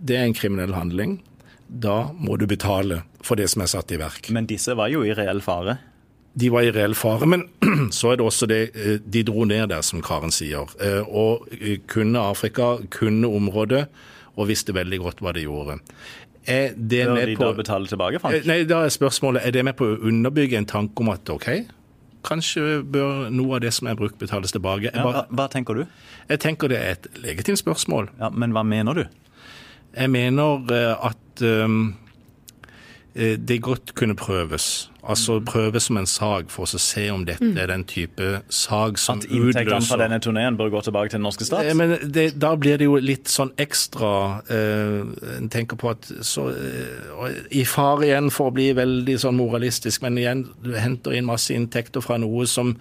det 0.00 0.16
er 0.16 0.28
en 0.28 0.36
kriminell 0.36 0.72
handling 0.72 1.18
da 1.70 2.10
må 2.18 2.36
du 2.36 2.46
betale 2.50 3.04
for 3.22 3.38
det 3.38 3.46
som 3.52 3.62
er 3.62 3.70
satt 3.70 3.92
i 3.94 3.98
verk. 4.00 4.30
Men 4.34 4.48
disse 4.50 4.74
var 4.78 4.90
jo 4.90 5.04
i 5.06 5.14
reell 5.14 5.42
fare? 5.44 5.78
De 6.40 6.50
var 6.50 6.66
i 6.66 6.70
reell 6.74 6.94
fare, 6.94 7.26
men 7.26 7.44
så 7.94 8.12
er 8.12 8.20
det 8.20 8.26
også 8.26 8.46
det 8.50 8.60
eh, 8.74 8.96
De 9.02 9.22
dro 9.26 9.44
ned 9.48 9.70
der, 9.72 9.82
som 9.86 10.02
Karen 10.02 10.34
sier. 10.34 10.70
Eh, 10.82 11.02
og 11.06 11.48
eh, 11.58 11.80
kunne 11.90 12.22
Afrika, 12.22 12.76
kunne 12.90 13.30
området, 13.30 13.86
og 14.36 14.48
visste 14.50 14.74
veldig 14.74 15.00
godt 15.02 15.22
hva 15.24 15.34
de 15.36 15.44
gjorde. 15.46 15.80
Er 16.48 16.72
det 16.74 17.04
Bør 17.06 17.26
de 17.26 17.34
på, 17.36 17.44
da 17.44 17.56
betale 17.58 17.90
tilbake, 17.90 18.22
Frank? 18.22 18.46
Nei, 18.48 18.62
da 18.64 18.84
er 18.86 18.94
spørsmålet 18.94 19.44
er 19.44 19.54
det 19.54 19.64
med 19.66 19.76
på 19.78 19.90
å 19.90 19.98
underbygge 20.08 20.58
en 20.58 20.68
tanke 20.70 21.02
om 21.02 21.10
at 21.12 21.28
OK, 21.30 21.48
kanskje 22.26 22.80
bør 22.88 23.28
noe 23.34 23.58
av 23.58 23.64
det 23.64 23.72
som 23.76 23.90
er 23.90 23.98
brukt, 23.98 24.18
betales 24.20 24.54
tilbake. 24.54 24.92
Ja, 24.94 25.04
hva, 25.04 25.24
hva 25.28 25.48
tenker 25.52 25.76
du? 25.76 25.84
Jeg 26.30 26.42
tenker 26.42 26.70
det 26.72 26.78
er 26.78 26.96
et 26.96 27.10
legitimt 27.20 27.60
spørsmål. 27.60 28.10
Ja, 28.20 28.30
Men 28.30 28.54
hva 28.56 28.64
mener 28.66 29.02
du? 29.02 29.04
Jeg 29.90 30.12
mener 30.14 30.70
at 31.02 31.18
um, 31.42 31.94
det 33.14 33.58
godt 33.62 33.94
kunne 33.98 34.14
prøves. 34.16 34.90
Altså 35.00 35.38
prøves 35.40 35.52
prøve 35.52 35.80
som 35.80 35.96
en 35.96 36.06
sag 36.06 36.50
for 36.52 36.68
å 36.68 36.80
se 36.80 37.06
om 37.12 37.22
dette 37.24 37.44
mm. 37.44 37.56
er 37.58 37.70
den 37.70 37.84
type 37.88 38.26
sag 38.52 38.98
som 39.00 39.20
utløser 39.20 39.32
At 39.32 39.38
inntektene 39.38 39.86
fra 39.88 39.98
denne 40.02 40.18
turneen 40.20 40.58
bør 40.58 40.72
gå 40.74 40.82
tilbake 40.84 41.12
til 41.12 41.16
den 41.16 41.24
norske 41.24 41.46
stat? 41.48 41.64
Eh, 41.64 41.76
men 41.76 41.94
det, 42.04 42.26
Da 42.40 42.52
blir 42.60 42.76
det 42.80 42.88
jo 42.88 42.98
litt 43.00 43.30
sånn 43.32 43.52
ekstra 43.60 44.10
eh, 44.52 45.00
En 45.38 45.48
tenker 45.52 45.80
på 45.80 45.92
at 45.94 46.10
så, 46.26 46.50
eh, 46.52 47.38
I 47.56 47.64
fare 47.68 48.10
igjen 48.10 48.28
for 48.34 48.50
å 48.50 48.54
bli 48.56 48.68
veldig 48.76 49.16
sånn 49.22 49.38
moralistisk, 49.40 50.04
men 50.04 50.18
igjen, 50.20 50.44
du 50.64 50.74
henter 50.76 51.16
inn 51.16 51.28
masse 51.28 51.54
inntekter 51.54 52.04
fra 52.04 52.18
noe 52.20 52.44
som 52.50 52.74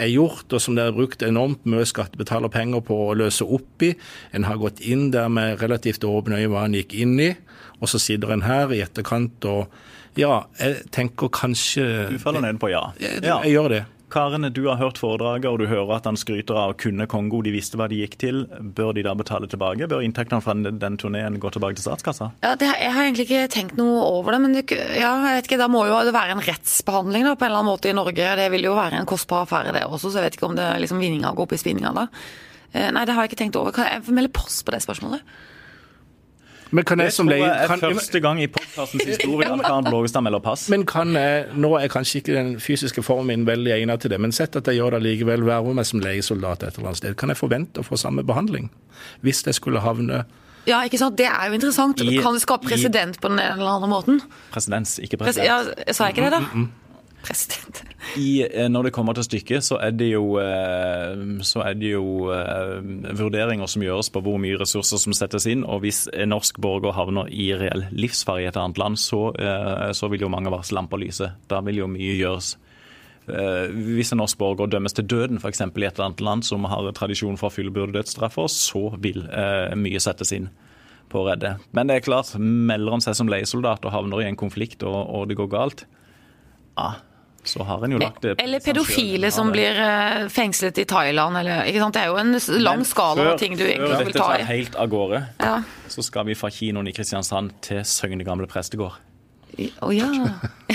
er 0.00 0.10
gjort, 0.12 0.46
og 0.52 0.60
som 0.62 0.76
det 0.76 0.84
er 0.86 0.96
brukt 0.96 1.24
enormt 1.24 1.64
mye 1.68 1.86
skattebetalerpenger 1.88 2.84
på 2.84 2.96
å 3.08 3.16
løse 3.16 3.44
opp 3.44 3.84
i. 3.84 3.92
En 4.36 4.46
har 4.48 4.60
gått 4.60 4.80
inn 4.84 5.10
der 5.14 5.28
med 5.32 5.60
relativt 5.62 6.04
åpne 6.04 6.40
øyne 6.40 6.52
hva 6.52 6.64
en 6.66 6.76
gikk 6.76 6.94
inn 7.04 7.18
i, 7.20 7.30
og 7.82 7.90
så 7.90 8.00
sitter 8.00 8.36
en 8.36 8.46
her 8.46 8.70
i 8.72 8.82
etterkant 8.84 9.44
og 9.50 9.66
ja, 10.18 10.44
jeg 10.60 10.84
tenker 10.92 11.32
kanskje 11.32 11.84
Du 12.12 12.18
faller 12.20 12.44
ned 12.44 12.60
på 12.60 12.68
ja. 12.68 12.90
Jeg, 13.00 13.22
jeg, 13.24 13.32
jeg 13.32 13.56
gjør 13.56 13.72
det. 13.72 13.82
Karen, 14.12 14.44
du 14.52 14.66
har 14.68 14.76
hørt 14.76 14.98
foredraget, 15.00 15.46
og 15.48 15.62
du 15.62 15.66
hører 15.70 15.94
at 15.96 16.04
han 16.04 16.18
skryter 16.20 16.58
av 16.58 16.74
å 16.74 16.76
kunne 16.76 17.06
Kongo. 17.08 17.40
De 17.44 17.52
visste 17.54 17.78
hva 17.80 17.86
de 17.88 18.02
gikk 18.02 18.18
til. 18.20 18.42
Bør 18.76 18.92
de 18.92 19.04
da 19.06 19.14
betale 19.16 19.48
tilbake? 19.48 19.88
Bør 19.88 20.04
inntektene 20.04 20.42
fra 20.44 20.52
den, 20.58 20.76
den 20.82 20.98
turneen 21.00 21.38
gå 21.40 21.52
tilbake 21.54 21.78
til 21.78 21.86
statskassa? 21.86 22.28
Ja, 22.44 22.52
det, 22.60 22.68
Jeg 22.68 22.92
har 22.92 23.06
egentlig 23.06 23.24
ikke 23.30 23.46
tenkt 23.54 23.78
noe 23.80 24.02
over 24.04 24.36
det, 24.36 24.42
men 24.44 24.58
det, 24.58 24.66
ja, 25.00 25.14
jeg 25.30 25.40
vet 25.40 25.48
ikke, 25.48 25.60
da 25.62 25.70
må 25.72 25.86
jo 25.88 26.02
det 26.04 26.12
være 26.12 26.36
en 26.36 26.44
rettsbehandling 26.44 27.24
da, 27.24 27.34
på 27.40 27.46
en 27.46 27.52
eller 27.52 27.62
annen 27.62 27.72
måte 27.72 27.88
i 27.88 27.96
Norge. 27.96 28.34
Det 28.42 28.48
vil 28.52 28.68
jo 28.68 28.76
være 28.76 29.00
en 29.00 29.08
kostbar 29.08 29.46
affære 29.46 29.72
det 29.78 29.86
også, 29.88 30.10
så 30.10 30.20
jeg 30.20 30.28
vet 30.28 30.36
ikke 30.36 30.50
om 30.50 30.60
det 30.60 30.68
liksom 30.84 31.00
vinninga 31.00 31.32
går 31.32 31.48
opp 31.48 31.56
i 31.56 31.62
spinninga 31.64 31.96
da. 32.02 32.06
Eh, 32.72 32.90
nei, 32.92 33.06
det 33.08 33.16
har 33.16 33.24
jeg 33.24 33.32
ikke 33.32 33.40
tenkt 33.46 33.60
over. 33.62 33.72
Kan 33.72 33.88
jeg 33.88 34.12
melde 34.12 34.34
post 34.36 34.60
på 34.68 34.76
det 34.76 34.84
spørsmålet? 34.84 35.24
Men 36.72 36.86
kan 36.88 37.00
jeg 37.02 37.10
det 37.10 37.14
som 37.14 37.28
tror 37.28 37.36
jeg 37.36 37.52
er 37.52 37.82
første 37.82 38.20
gang 38.24 38.38
i 38.40 38.48
podkastens 38.48 39.04
historie 39.04 39.48
at 39.52 39.60
Karen 39.60 39.88
Blågestad 39.88 40.24
melder 40.24 40.40
pass. 40.44 40.68
Men 40.72 40.86
kan 40.88 41.12
jeg, 41.18 41.46
Nå 41.54 41.74
er 41.76 41.90
kanskje 41.92 42.22
ikke 42.22 42.36
den 42.36 42.54
fysiske 42.60 43.04
formen 43.04 43.28
min 43.32 43.46
veldig 43.48 43.74
egnet 43.76 44.02
til 44.02 44.12
det, 44.12 44.20
men 44.20 44.32
sett 44.32 44.56
at 44.56 44.68
jeg 44.68 44.80
gjør 44.80 44.96
det 44.96 45.02
likevel, 45.04 45.44
verver 45.46 45.76
meg 45.76 45.88
som 45.88 46.00
legesoldat 46.02 46.64
et 46.64 46.78
eller 46.78 46.92
annet 46.92 47.02
sted, 47.02 47.16
kan 47.20 47.32
jeg 47.32 47.40
forvente 47.40 47.82
å 47.82 47.86
få 47.86 48.00
samme 48.00 48.24
behandling? 48.26 48.70
Hvis 49.20 49.44
jeg 49.46 49.60
skulle 49.60 49.84
havne 49.84 50.24
ja, 50.62 50.78
ikke 50.86 50.98
sant? 51.00 51.16
Det 51.18 51.26
er 51.26 51.48
jo 51.50 51.56
interessant. 51.58 51.98
I, 52.06 52.20
kan 52.22 52.36
det 52.36 52.44
skape 52.44 52.68
president 52.68 53.16
på 53.18 53.32
den 53.32 53.40
ene 53.42 53.56
eller 53.56 53.80
andre 53.80 53.88
måten? 53.90 54.20
Presidents, 54.54 54.94
ikke 55.02 55.18
president. 55.18 55.48
ja, 55.48 55.90
sa 55.90 56.06
jeg 56.06 56.14
ikke 56.14 56.28
det, 56.28 56.36
da? 56.36 56.44
Mm, 56.44 56.52
mm, 56.54 56.68
mm 56.68 56.81
president. 57.22 57.82
I, 58.18 58.42
eh, 58.44 58.68
når 58.68 58.88
det 58.88 58.92
kommer 58.92 59.16
til 59.16 59.26
stykket, 59.26 59.64
så 59.64 59.78
er 59.80 59.94
det 59.96 60.10
jo, 60.12 60.36
eh, 60.42 61.14
så 61.46 61.62
er 61.64 61.76
det 61.78 61.92
jo 61.94 62.28
uh, 62.28 62.82
vurderinger 63.18 63.70
som 63.70 63.84
gjøres 63.84 64.10
på 64.12 64.22
hvor 64.24 64.40
mye 64.42 64.58
ressurser 64.60 65.00
som 65.00 65.14
settes 65.16 65.46
inn. 65.50 65.64
Og 65.64 65.84
hvis 65.84 66.04
en 66.12 66.32
norsk 66.34 66.58
borger 66.62 66.96
havner 66.96 67.30
i 67.30 67.52
reell 67.56 67.86
livsfare 67.92 68.44
i 68.44 68.50
et 68.50 68.58
annet 68.58 68.80
land, 68.80 68.98
så, 69.00 69.30
så 69.96 70.10
vil 70.12 70.26
jo 70.26 70.32
mange 70.32 70.52
varsellamper 70.52 71.00
lyse. 71.00 71.30
Da 71.48 71.62
vil 71.64 71.82
jo 71.82 71.88
mye 71.90 72.16
gjøres. 72.18 72.56
Hvis 73.22 74.10
en 74.12 74.18
norsk 74.18 74.38
borger 74.40 74.70
dømmes 74.72 74.96
til 74.98 75.06
døden 75.06 75.38
f.eks. 75.38 75.62
i 75.62 75.64
et 75.64 75.78
eller 75.78 76.08
annet 76.08 76.24
land 76.26 76.44
som 76.44 76.66
har 76.66 76.90
tradisjon 76.98 77.38
for 77.38 77.54
fullbyrde 77.54 77.94
dødsstraffer, 77.94 78.50
så 78.50 78.90
vil 79.02 79.22
mye 79.78 80.02
settes 80.02 80.34
inn 80.34 80.50
på 81.12 81.22
å 81.22 81.28
redde. 81.28 81.56
Men 81.76 81.88
det 81.88 81.98
er 81.98 82.06
klart, 82.06 82.34
melder 82.38 82.96
han 82.96 83.04
seg 83.04 83.16
som 83.18 83.30
leiesoldat 83.30 83.84
og 83.86 83.94
havner 83.94 84.24
i 84.24 84.28
en 84.30 84.38
konflikt 84.40 84.84
og, 84.86 84.98
og 85.12 85.28
det 85.30 85.38
går 85.38 85.50
galt, 85.52 85.86
ah, 86.80 87.00
så 87.44 87.64
har 87.66 87.84
en 87.84 87.92
jo 87.96 87.98
lagt 87.98 88.22
det 88.22 88.36
Eller 88.38 88.60
pedofile 88.62 89.30
som 89.34 89.50
blir 89.50 89.78
eh, 89.82 90.28
fengslet 90.30 90.78
i 90.78 90.84
Thailand. 90.88 91.36
Eller, 91.40 91.64
ikke 91.66 91.82
sant? 91.82 91.96
Det 91.96 92.04
er 92.04 92.12
jo 92.12 92.18
en 92.20 92.62
lang 92.62 92.84
skala 92.86 93.32
av 93.32 93.38
ting 93.40 93.56
du 93.58 93.64
egentlig 93.66 93.88
vil 93.88 93.90
ta 93.90 93.98
i. 93.98 94.02
Før 94.02 94.12
dette 94.12 94.46
tar 94.46 94.50
helt 94.52 94.78
av 94.78 94.92
gårde, 94.92 95.22
ja. 95.42 95.54
så 95.90 96.06
skal 96.06 96.28
vi 96.30 96.38
fra 96.38 96.52
kinoen 96.54 96.90
i 96.90 96.94
Kristiansand 96.94 97.56
til 97.66 97.82
Søgne 97.88 98.26
gamle 98.26 98.46
prestegård. 98.50 99.00
Å 99.82 99.90
ja. 99.92 100.08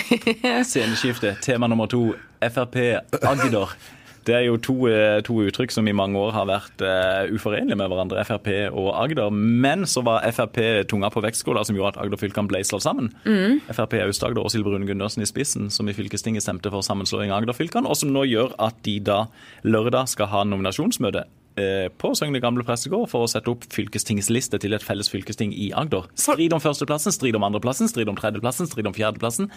Sceneskifte. 0.70 1.38
Tema 1.42 1.72
nummer 1.72 1.90
to. 1.90 2.12
Frp 2.44 2.76
Agder. 3.24 3.78
Det 4.28 4.36
er 4.36 4.44
jo 4.44 4.58
to, 4.60 4.76
eh, 4.92 5.22
to 5.24 5.38
uttrykk 5.48 5.72
som 5.72 5.88
i 5.88 5.96
mange 5.96 6.20
år 6.20 6.34
har 6.36 6.48
vært 6.50 6.84
uh, 6.84 7.32
uforenlige 7.32 7.78
med 7.80 7.88
hverandre, 7.88 8.26
Frp 8.28 8.50
og 8.76 8.90
Agder. 9.00 9.32
Men 9.32 9.86
så 9.88 10.04
var 10.04 10.26
Frp 10.36 10.60
tunga 10.92 11.10
på 11.14 11.24
vektskåla 11.24 11.64
som 11.64 11.78
gjorde 11.78 11.96
at 11.96 12.02
Agder-fylkene 12.04 12.52
ble 12.52 12.62
slått 12.68 12.84
sammen. 12.84 13.14
Mm. 13.24 13.62
Frp 13.72 13.96
Aust-Agder 14.04 14.44
og 14.44 14.52
Silje 14.52 14.68
Rune 14.68 14.90
Gundersen 14.90 15.24
i 15.24 15.30
spissen, 15.30 15.72
som 15.72 15.88
i 15.88 15.96
fylkestinget 15.96 16.44
stemte 16.44 16.72
for 16.74 16.84
sammenslåing 16.84 17.32
av 17.32 17.42
Agder-fylkene, 17.42 17.88
og 17.88 17.96
som 18.00 18.12
nå 18.12 18.28
gjør 18.28 18.56
at 18.68 18.84
de 18.84 19.00
da 19.00 19.24
lørdag 19.64 20.12
skal 20.12 20.32
ha 20.34 20.44
nominasjonsmøte 20.48 21.24
eh, 21.58 21.88
på 21.96 22.12
Søgne 22.18 22.42
gamle 22.44 22.66
prestegård 22.68 23.08
for 23.12 23.26
å 23.26 23.32
sette 23.32 23.52
opp 23.52 23.64
fylkestingsliste 23.74 24.60
til 24.60 24.76
et 24.76 24.86
felles 24.86 25.12
fylkesting 25.12 25.56
i 25.56 25.72
Agder. 25.72 26.10
Strid 26.20 26.56
om 26.56 26.64
førsteplassen, 26.64 27.16
strid 27.16 27.38
om 27.40 27.48
andreplassen, 27.48 27.88
strid 27.92 28.12
om 28.12 28.20
tredjeplassen, 28.20 28.70
strid 28.70 28.90
om 28.90 28.98
fjerdeplassen. 28.98 29.52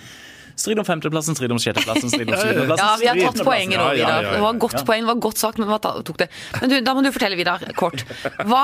Strid 0.61 0.81
om 0.83 0.87
femteplassen, 0.87 1.37
strid 1.39 1.53
om 1.55 1.61
sjetteplassen, 1.63 2.13
strid 2.13 2.29
om 2.29 2.37
syvendeplassen. 2.37 2.85
Ja, 2.85 2.97
vi 3.01 3.09
har 3.09 3.21
tatt 3.31 3.45
poenget 3.47 3.81
nå, 3.81 3.89
Vidar. 3.97 4.29
Det 4.29 4.41
var 4.45 4.61
godt 4.61 4.83
poeng, 4.89 5.05
det 5.07 5.11
var 5.11 5.21
godt 5.27 5.41
sagt, 5.41 5.61
men 5.61 5.71
hva 5.71 5.79
tok 5.81 6.19
det? 6.21 6.29
Men 6.61 6.73
du, 6.73 6.77
da 6.85 6.95
må 6.97 7.05
du 7.05 7.11
fortelle, 7.15 7.39
Vidar, 7.41 7.65
kort. 7.81 8.05
Hva 8.45 8.63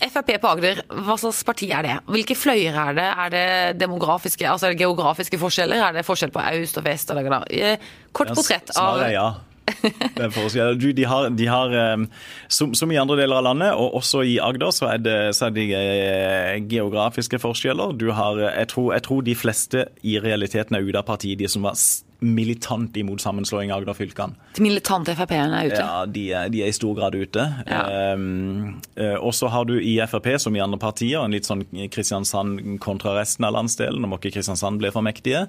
er 0.00 0.12
Frp 0.14 0.34
på 0.40 0.52
Agder, 0.54 0.82
hva 1.04 1.18
slags 1.20 1.42
parti 1.46 1.68
er 1.74 1.86
det? 1.86 1.96
Hvilke 2.10 2.36
fløyer 2.38 2.76
er 2.86 2.96
det? 2.96 3.08
Er 3.26 3.34
det 3.34 3.46
demografiske, 3.82 4.46
altså 4.48 4.70
er 4.70 4.76
det 4.76 4.84
geografiske 4.84 5.40
forskjeller? 5.40 5.88
Er 5.90 5.98
det 5.98 6.06
forskjell 6.06 6.32
på 6.34 6.44
øst 6.62 6.80
og 6.80 6.86
vest? 6.88 7.12
Eh, 7.14 7.90
kort 8.14 8.32
portrett 8.36 8.72
av 8.80 9.04
ja. 9.12 9.28
Det 10.16 10.22
er 10.26 10.32
forskjell. 10.32 10.78
du, 10.80 10.88
de 10.96 11.04
har, 11.08 11.28
de 11.32 11.46
har 11.48 11.74
eh, 11.74 12.04
som, 12.52 12.74
som 12.76 12.92
i 12.92 12.98
andre 13.00 13.18
deler 13.22 13.40
av 13.40 13.46
landet, 13.48 13.72
og 13.78 13.98
også 14.00 14.24
i 14.28 14.36
Agder, 14.42 14.72
så 14.74 14.90
er 14.92 15.02
det, 15.04 15.18
så 15.36 15.48
er 15.48 15.56
det 15.56 15.66
eh, 15.78 16.56
geografiske 16.70 17.40
forskjeller. 17.42 17.96
Har, 18.16 18.40
eh, 18.40 18.58
jeg, 18.60 18.72
tror, 18.74 18.92
jeg 18.96 19.06
tror 19.08 19.24
de 19.26 19.36
fleste 19.38 19.86
i 20.02 20.18
realiteten 20.22 20.76
er 20.76 20.86
ute 20.86 21.00
av 21.00 21.08
partiet, 21.08 21.40
de 21.40 21.50
som 21.50 21.66
var 21.66 21.78
militant 22.24 22.96
imot 22.96 23.22
sammenslåing 23.22 23.72
av 23.72 23.82
Agder-fylkene. 23.82 24.34
de 24.56 24.62
militante 24.64 25.14
Frp-ene 25.14 25.60
er 25.60 25.70
ute. 25.70 25.80
Ja, 25.80 26.04
de 26.06 26.24
er, 26.32 26.50
de 26.52 26.62
er 26.64 26.72
i 26.72 26.76
stor 26.76 26.94
grad 26.96 27.14
ute. 27.14 27.44
Ja. 27.68 28.14
Um, 28.14 28.80
og 29.20 29.34
så 29.36 29.50
har 29.52 29.66
du 29.68 29.74
i 29.78 29.96
Frp, 30.08 30.30
som 30.40 30.56
i 30.56 30.62
andre 30.62 30.78
partier, 30.80 31.20
en 31.22 31.34
litt 31.34 31.48
sånn 31.48 31.64
Kristiansand 31.92 32.78
kontra 32.84 33.16
resten 33.18 33.46
av 33.46 33.56
landsdelen. 33.56 34.00
Nå 34.02 34.10
må 34.10 34.20
ikke 34.20 34.36
Kristiansand 34.38 34.80
bli 34.82 34.92
for 34.94 35.04
mektige. 35.06 35.46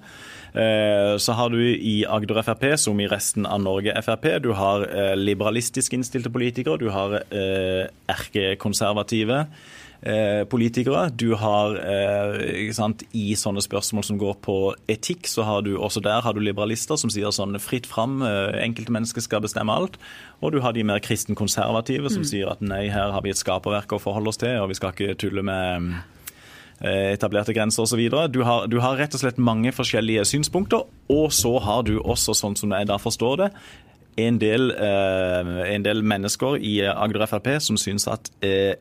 Uh, 0.56 1.16
så 1.22 1.36
har 1.38 1.54
du 1.54 1.60
i 1.62 1.98
Agder 2.08 2.42
Frp, 2.46 2.68
som 2.82 3.00
i 3.00 3.10
resten 3.12 3.48
av 3.48 3.64
Norge 3.64 3.96
Frp, 4.06 4.30
du 4.44 4.52
har 4.58 4.88
uh, 4.90 5.14
liberalistisk 5.20 5.96
innstilte 5.98 6.32
politikere, 6.34 6.80
du 6.82 6.92
har 6.96 7.20
uh, 7.22 7.84
erkekonservative 8.12 9.46
politikere. 10.50 11.10
Du 11.18 11.36
har 11.40 11.76
eh, 11.82 12.72
sant, 12.76 13.04
I 13.16 13.34
sånne 13.40 13.62
spørsmål 13.64 14.04
som 14.06 14.18
går 14.22 14.36
på 14.46 14.56
etikk, 14.92 15.26
så 15.32 15.46
har 15.48 15.62
du 15.66 15.76
også 15.78 16.02
der 16.06 16.22
har 16.22 16.34
du 16.36 16.40
liberalister 16.44 16.98
som 17.00 17.10
sier 17.10 17.32
sånn 17.34 17.58
fritt 17.64 17.88
fram, 17.90 18.20
eh, 18.22 18.60
enkelte 18.66 18.94
mennesker 18.94 19.22
skal 19.26 19.42
bestemme 19.46 19.74
alt. 19.74 19.98
Og 20.42 20.52
du 20.54 20.60
har 20.62 20.74
de 20.76 20.84
mer 20.86 21.00
kristen-konservative 21.00 22.12
som 22.14 22.24
sier 22.28 22.52
at 22.52 22.62
nei, 22.62 22.84
her 22.94 23.12
har 23.16 23.24
vi 23.26 23.32
et 23.34 23.40
skaperverk 23.40 23.96
å 23.96 24.02
forholde 24.04 24.30
oss 24.34 24.38
til, 24.42 24.58
og 24.62 24.70
vi 24.70 24.78
skal 24.78 24.94
ikke 24.94 25.16
tulle 25.22 25.42
med 25.48 25.96
eh, 26.82 27.14
etablerte 27.16 27.54
grenser 27.56 27.84
osv. 27.88 28.04
Du, 28.32 28.44
har- 28.44 28.68
du 28.68 28.80
har 28.84 28.98
rett 29.00 29.16
og 29.16 29.22
slett 29.24 29.38
mange 29.42 29.72
forskjellige 29.74 30.26
synspunkter, 30.28 30.84
og 31.10 31.32
så 31.34 31.56
har 31.64 31.84
du 31.88 31.98
også, 32.02 32.36
sånn 32.36 32.58
som 32.60 32.72
jeg 32.76 32.88
da 32.92 32.98
forstår 33.02 33.38
det, 33.46 33.52
en 34.18 34.38
del, 34.40 34.70
eh, 34.72 35.74
en 35.76 35.84
del 35.84 36.00
mennesker 36.04 36.56
i 36.64 36.78
Agder 36.88 37.26
Frp 37.28 37.50
som 37.60 37.76
syns 37.76 38.06
at 38.08 38.30
eh, 38.46 38.76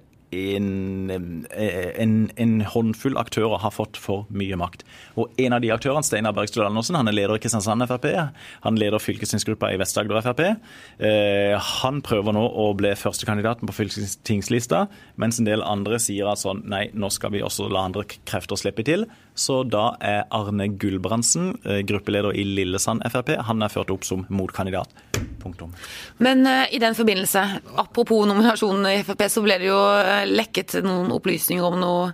en, 0.57 1.47
eh, 1.51 1.91
en, 2.03 2.15
en 2.41 2.55
håndfull 2.75 3.19
aktører 3.21 3.61
har 3.63 3.75
fått 3.75 3.99
for 4.01 4.29
mye 4.35 4.59
makt. 4.61 4.85
Og 5.21 5.33
en 5.41 5.57
av 5.57 5.63
de 5.65 5.73
aktørene, 5.75 6.05
Steinar 6.07 6.35
Bergstøl 6.37 6.67
Andersen, 6.67 6.99
han 6.99 7.11
er 7.11 7.17
leder 7.17 7.39
i 7.39 7.43
Kristiansand 7.43 7.87
Frp. 7.91 8.09
Han 8.67 8.79
leder 8.81 9.03
fylkestingsgruppa 9.03 9.73
i 9.73 9.81
Vest-Agder 9.81 10.23
Frp. 10.25 10.45
Eh, 10.99 11.55
han 11.83 12.03
prøver 12.05 12.37
nå 12.37 12.45
å 12.45 12.71
bli 12.79 12.95
førstekandidaten 12.99 13.71
på 13.71 13.77
fylkestingslista, 13.81 14.87
mens 15.21 15.41
en 15.41 15.49
del 15.49 15.65
andre 15.67 16.01
sier 16.03 16.31
at 16.31 16.43
sånn, 16.43 16.65
nei, 16.71 16.89
nå 16.95 17.11
skal 17.15 17.35
vi 17.35 17.45
også 17.45 17.71
la 17.73 17.87
andre 17.89 18.07
krefter 18.13 18.61
slippe 18.61 18.87
til. 18.87 19.09
Så 19.35 19.65
da 19.67 19.97
er 19.99 20.23
Arne 20.35 20.69
Gulbrandsen, 20.79 21.57
eh, 21.65 21.81
gruppeleder 21.87 22.37
i 22.39 22.45
Lillesand 22.47 23.03
Frp, 23.11 23.35
han 23.43 23.63
er 23.63 23.73
ført 23.73 23.91
opp 23.91 24.07
som 24.07 24.23
motkandidat. 24.31 24.89
Punktum. 25.43 25.75
Men 26.23 26.47
uh, 26.47 26.65
i 26.71 26.79
den 26.79 26.95
forbindelse, 26.95 27.43
apropos 27.77 28.29
nominasjonen 28.31 28.87
i 28.93 29.03
Frp, 29.05 29.27
så 29.29 29.43
ble 29.45 29.59
det 29.61 29.69
jo 29.69 29.81
eh, 29.99 30.23
lekket 30.31 30.79
noen 30.87 31.11
opplysninger 31.13 31.67
om 31.67 31.81
noe 31.83 32.07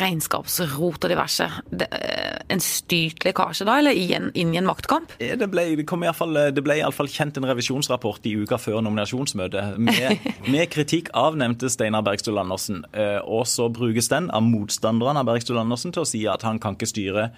regnskapsrot 0.00 1.04
og 1.04 1.10
diverse. 1.10 1.46
Det, 1.70 1.88
eh, 1.92 2.38
en 2.50 2.60
styrt 2.62 3.24
lekkasje 3.26 3.66
da, 3.66 3.78
eller 3.78 3.96
igjen, 3.96 4.30
inn 4.34 4.54
i 4.54 4.58
en 4.58 4.66
maktkamp? 4.66 5.12
Eh, 5.20 5.36
Det 5.36 5.48
ble, 5.50 5.76
det 5.76 5.86
kom 5.86 6.02
i 6.02 6.06
alle 6.06 6.18
fall, 6.18 6.34
det 6.52 6.64
ble 6.64 6.78
i 6.80 6.92
fall 6.92 7.06
kjent 7.08 7.36
en 7.38 7.44
revisjonsrapport 7.44 8.26
i 8.26 8.34
uka 8.42 8.58
før 8.58 8.82
nominasjonsmøtet 8.82 9.78
med, 9.78 10.18
med 10.52 10.70
kritikk 10.70 11.10
av 11.14 11.36
nevnte 11.36 11.70
Steinar 11.70 12.02
Bergstøl 12.02 12.38
Andersen. 12.38 12.84
Eh, 12.92 13.20
Og 13.26 13.46
så 13.46 13.68
brukes 13.72 14.08
den 14.08 14.30
av 14.30 14.42
motstanderne 14.42 15.22
av 15.22 15.26
Bergstøl 15.26 15.58
Andersen 15.58 15.92
til 15.92 16.02
å 16.02 16.06
si 16.08 16.26
at 16.26 16.42
han 16.42 16.58
kan 16.58 16.74
ikke 16.76 16.90
styre 16.90 17.30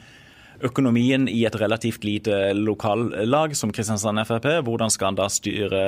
økonomien 0.64 1.28
i 1.30 1.44
et 1.48 1.56
relativt 1.60 2.04
lite 2.06 2.52
lokallag 2.56 3.54
som 3.56 3.72
Kristiansand 3.74 4.20
Frp. 4.26 4.48
Hvordan 4.66 4.92
skal 4.92 5.12
han 5.12 5.18
da 5.18 5.28
styre 5.32 5.82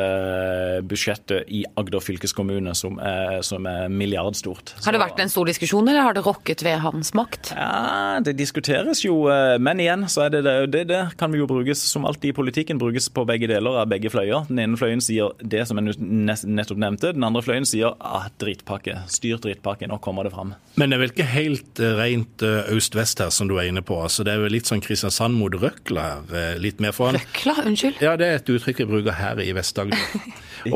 budsjettet 0.87 1.48
i 1.50 1.64
Agder 1.80 2.02
fylkeskommune, 2.04 2.74
som 2.78 2.98
er, 3.02 3.40
som 3.46 3.66
er 3.68 3.88
milliardstort? 3.92 4.74
Har 4.85 4.94
det 4.94 5.02
vært 5.02 5.20
en 5.22 5.33
stor 5.33 5.48
diskusjon, 5.50 5.88
eller 5.88 6.06
har 6.06 6.16
det 6.16 6.24
rokket 6.26 6.64
ved 6.66 6.80
hans 6.85 7.12
makt? 7.16 7.52
Ja, 7.56 8.20
det 8.24 8.37
diskuteres 8.38 9.04
jo, 9.04 9.22
eh, 9.33 9.56
men 9.62 9.83
igjen 9.83 10.06
så 10.11 10.26
er 10.26 10.35
det 10.37 10.44
det, 10.46 10.56
det, 10.74 10.85
det 10.92 11.02
kan 11.20 11.33
vi 11.33 11.40
jo 11.40 11.48
brukes 11.50 11.83
som 11.90 12.06
alltid 12.09 12.33
i 12.33 12.37
politikken, 12.37 12.80
brukes 12.80 13.09
på 13.12 13.24
begge 13.28 13.50
deler 13.50 13.80
av 13.83 13.90
begge 13.90 14.12
fløyer. 14.12 14.46
Den 14.50 14.62
ene 14.64 14.80
fløyen 14.80 15.02
sier 15.04 15.35
det 15.40 15.66
som 15.68 15.80
jeg 15.80 15.98
nettopp 16.00 16.80
nevnte, 16.80 17.14
den 17.16 17.26
andre 17.26 17.42
fløyen 17.44 17.68
sier 17.68 17.96
ah, 17.98 18.28
drittpakke, 18.40 19.02
styr 19.11 19.40
drittpakke, 19.42 19.88
nå 19.90 20.00
kommer 20.04 20.26
det 20.26 20.35
fram. 20.35 20.54
Men 20.80 20.90
det 20.90 20.96
er 20.96 21.02
vel 21.04 21.14
ikke 21.14 21.30
helt 21.33 21.83
eh, 21.83 21.96
rent 21.98 22.44
eh, 22.46 22.72
øst-vest 22.76 23.24
her, 23.24 23.33
som 23.35 23.50
du 23.50 23.56
er 23.59 23.70
inne 23.70 23.85
på. 23.87 23.98
Altså, 24.00 24.24
det 24.26 24.35
er 24.35 24.44
jo 24.44 24.52
litt 24.52 24.60
sånn 24.68 24.83
Kristiansand 24.85 25.35
mot 25.35 25.53
Røkla 25.53 26.03
her. 26.03 26.37
eh, 26.55 26.59
Litt 26.59 26.81
mer 26.81 26.92
foran. 26.92 27.14
Røkla, 27.20 27.55
unnskyld. 27.66 28.01
Ja, 28.03 28.16
det 28.16 28.27
er 28.27 28.35
et 28.40 28.49
uttrykk 28.49 28.79
jeg 28.85 28.88
bruker 28.90 29.12
her 29.12 29.40
i 29.40 29.53
Vest-Agder. 29.57 29.99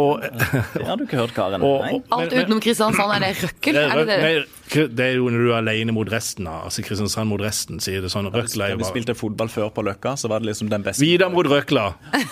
Og, 0.01 0.23
Det 0.25 0.87
har 0.88 0.97
du 0.97 1.03
ikke 1.05 1.18
hørt, 1.20 1.35
Karen. 1.37 1.61
og, 1.61 1.83
og, 1.92 2.05
Alt 2.16 2.33
utenom 2.33 2.61
Kristiansand, 2.64 3.11
er 3.12 3.20
det 3.20 3.35
røkkel? 3.42 3.75
det 3.77 3.83
Er 3.85 3.99
det 3.99 4.07
det? 4.09 4.14
nei, 4.23 4.87
det 4.97 5.05
er 5.11 5.18
jo 5.18 5.27
når 5.29 5.42
du 5.44 5.51
er 5.53 5.59
alene 5.59 5.92
mot 5.92 6.09
resten. 6.09 6.47
Altså 6.49 6.81
Kristiansand 6.87 7.29
mot 7.29 7.42
resten, 7.44 7.83
sier 7.85 8.01
det 8.01 8.09
sånn. 8.09 8.31
Røkla 8.33 8.64
er 8.64 8.73
Da 8.73 8.79
jo 8.79 8.81
vi 8.81 8.87
spilte 8.88 9.12
fotball 9.14 9.51
før 9.53 9.68
på 9.77 9.85
Løkka, 9.85 10.14
så 10.16 10.31
var 10.33 10.40
det 10.40 10.49
liksom 10.49 10.70
den 10.73 10.87
beste. 10.87 11.05
Vidar 11.05 11.29
mot 11.35 11.44
Røkla! 11.53 11.85
Nei, 12.14 12.23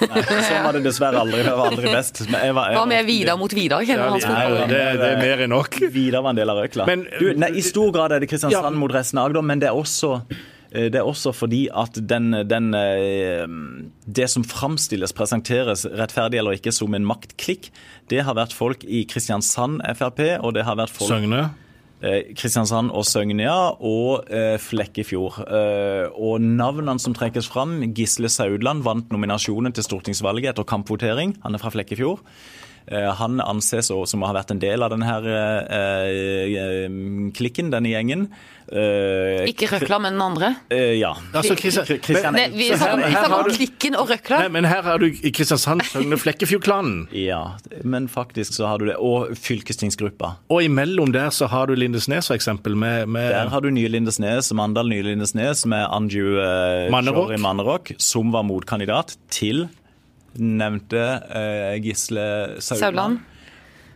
Sånn 0.48 0.64
var 0.64 0.78
det 0.78 0.82
dessverre 0.86 1.20
aldri. 1.20 1.42
Det 1.44 1.52
var 1.60 1.68
aldri 1.74 1.92
best. 1.92 2.22
Men 2.32 2.40
jeg 2.48 2.56
var, 2.56 2.70
jeg 2.72 2.80
Hva 2.80 2.86
med 2.88 3.10
Vidar 3.12 3.36
mot 3.42 3.52
Vidar? 3.60 3.84
Ja, 3.84 4.08
det, 4.16 4.32
det, 4.72 4.80
det 5.02 5.10
er 5.12 5.20
mer 5.20 5.44
enn 5.44 5.52
nok. 5.52 5.76
Vidar 5.92 6.24
var 6.24 6.32
en 6.32 6.40
del 6.40 6.54
av 6.56 6.62
Røkla. 6.64 6.88
Men- 6.88 7.04
du, 7.20 7.34
nei, 7.36 7.52
I 7.60 7.66
stor 7.68 7.92
grad 7.92 8.16
er 8.16 8.24
det 8.24 8.32
Kristiansand 8.32 8.64
Ja. 8.64 8.80
mot 8.80 8.96
resten 8.96 9.20
av 9.20 9.28
Agder, 9.28 9.44
men 9.44 9.60
det 9.60 9.68
er 9.68 9.76
også 9.76 10.22
det 10.72 11.00
er 11.00 11.08
også 11.08 11.34
fordi 11.36 11.66
at 11.68 11.98
den, 12.08 12.32
den, 12.48 12.72
eh, 12.74 13.44
det 14.06 14.28
som 14.32 14.44
framstilles, 14.44 15.12
presenteres, 15.12 15.84
rettferdig 15.84 16.40
eller 16.40 16.56
ikke, 16.56 16.72
som 16.72 16.94
en 16.96 17.06
maktklikk, 17.06 17.68
det 18.08 18.24
har 18.24 18.38
vært 18.38 18.56
folk 18.56 18.86
i 18.88 19.04
Kristiansand 19.08 19.82
Frp, 19.98 20.22
og 20.40 20.54
det 20.56 20.64
har 20.68 20.80
vært 20.80 20.94
folk 20.96 21.12
Søgne. 21.12 21.50
Eh, 22.02 22.32
Kristiansand 22.34 22.90
og 22.90 23.04
Søgnia 23.06 23.54
og 23.78 24.26
eh, 24.26 24.56
Flekkefjord. 24.58 25.36
Eh, 25.46 26.08
og 26.10 26.42
navnene 26.42 26.98
som 26.98 27.14
trekkes 27.14 27.46
fram, 27.52 27.76
Gisle 27.94 28.30
Saudland 28.32 28.82
vant 28.82 29.12
nominasjonen 29.14 29.74
til 29.76 29.86
stortingsvalget 29.86 30.50
etter 30.50 30.66
kampvotering. 30.66 31.36
Han 31.44 31.54
er 31.54 31.62
fra 31.62 31.70
Flekkefjord. 31.70 32.24
Eh, 32.90 33.10
han 33.14 33.40
anses 33.40 33.86
som 33.86 34.22
å 34.22 34.26
ha 34.26 34.32
vært 34.34 34.50
en 34.50 34.58
del 34.62 34.82
av 34.82 34.90
denne 34.90 35.06
her, 35.06 35.26
eh, 35.28 36.56
eh, 36.58 36.88
klikken, 37.36 37.70
denne 37.70 37.88
gjengen. 37.92 38.28
Eh, 38.72 39.44
Ikke 39.50 39.66
Røkla, 39.68 39.98
men 40.00 40.14
den 40.14 40.22
andre? 40.22 40.54
eh, 40.70 40.94
ja. 40.98 41.12
Altså, 41.34 41.54
Kristian- 41.54 41.84
Kri- 41.84 42.52
vi 42.56 42.68
snakker 42.72 43.34
om 43.34 43.50
Klikken 43.50 43.96
og 43.98 44.08
Røkla. 44.08 44.38
Nei, 44.40 44.48
men 44.48 44.64
her 44.64 44.82
har 44.82 44.98
du 44.98 45.06
i 45.06 45.30
Kristiansand 45.30 45.82
Søgne 45.82 46.16
Flekkefjord-klanen. 46.16 47.08
Ja, 47.12 47.56
men 47.84 48.08
faktisk 48.08 48.54
så 48.56 48.66
har 48.66 48.78
du 48.78 48.86
det. 48.86 48.96
Og 48.98 49.34
fylkestingsgruppa. 49.36 50.36
Og 50.50 50.62
imellom 50.62 51.12
der 51.12 51.28
så 51.30 51.48
har 51.48 51.66
du 51.66 51.74
Lindesnes 51.76 52.28
for 52.28 52.34
eksempel, 52.38 52.74
med, 52.76 53.08
med 53.08 53.30
Der 53.30 53.48
har 53.48 53.60
du 53.60 53.70
Nye 53.70 53.88
Lindesnes, 53.88 54.52
Mandal 54.54 54.88
Nye 54.88 55.02
Lindesnes 55.02 55.66
med 55.66 55.86
Anju 55.90 56.38
eh. 56.40 56.88
Shori 56.90 57.36
Mannerok, 57.38 57.92
som 57.98 58.32
var 58.32 58.42
motkandidat 58.44 59.16
til 59.30 59.68
nevnte 60.38 61.02
eh, 61.30 61.76
Gisle. 61.84 62.60
Sauland. 62.60 63.20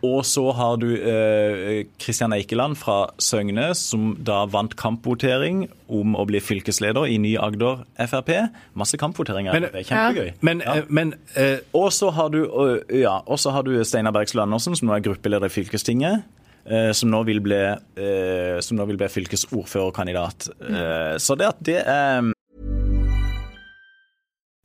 Og 0.06 0.20
så 0.28 0.42
har 0.54 0.76
du 0.78 0.90
eh, 0.94 1.86
Kristian 1.98 2.30
Eikeland 2.36 2.76
fra 2.78 3.08
Søgne, 3.18 3.70
som 3.74 4.12
da 4.22 4.42
vant 4.46 4.76
kampvotering 4.78 5.64
om 5.88 6.12
å 6.20 6.26
bli 6.28 6.38
fylkesleder 6.44 7.08
i 7.10 7.16
Ny 7.18 7.32
Agder 7.42 7.80
Frp. 8.06 8.30
Masse 8.76 9.00
kampvoteringer. 9.00 9.56
Men- 9.56 9.62
det 9.72 9.80
er 9.80 9.88
kjempegøy. 9.88 10.32
Men, 10.42 10.60
Ja. 10.60 10.74
eh, 10.76 10.82
men 10.88 11.14
eh, 11.34 11.58
Og 11.74 11.90
så 11.96 12.12
har 12.12 12.28
du, 12.28 12.44
øh, 12.44 12.84
ja, 13.00 13.20
har 13.26 13.62
du 13.62 13.82
Steinar 13.84 14.12
Bergsland 14.12 14.52
Andersen, 14.52 14.76
som 14.76 14.88
nå 14.88 14.94
er 14.94 15.00
gruppeleder 15.00 15.46
i 15.46 15.48
fylkestinget. 15.48 16.22
eh, 16.68 16.92
Som 16.92 17.10
nå 17.10 17.24
vil 17.24 17.40
bli, 17.40 17.54
eh, 17.96 18.60
som 18.60 18.76
nå 18.76 18.86
vil 18.86 18.96
bli 18.98 19.06
fylkesordførerkandidat. 19.08 20.48
Eh, 20.60 21.16
Så 21.18 21.36
det 21.38 21.46
at 21.46 21.62
det 21.62 21.82
er 21.86 22.32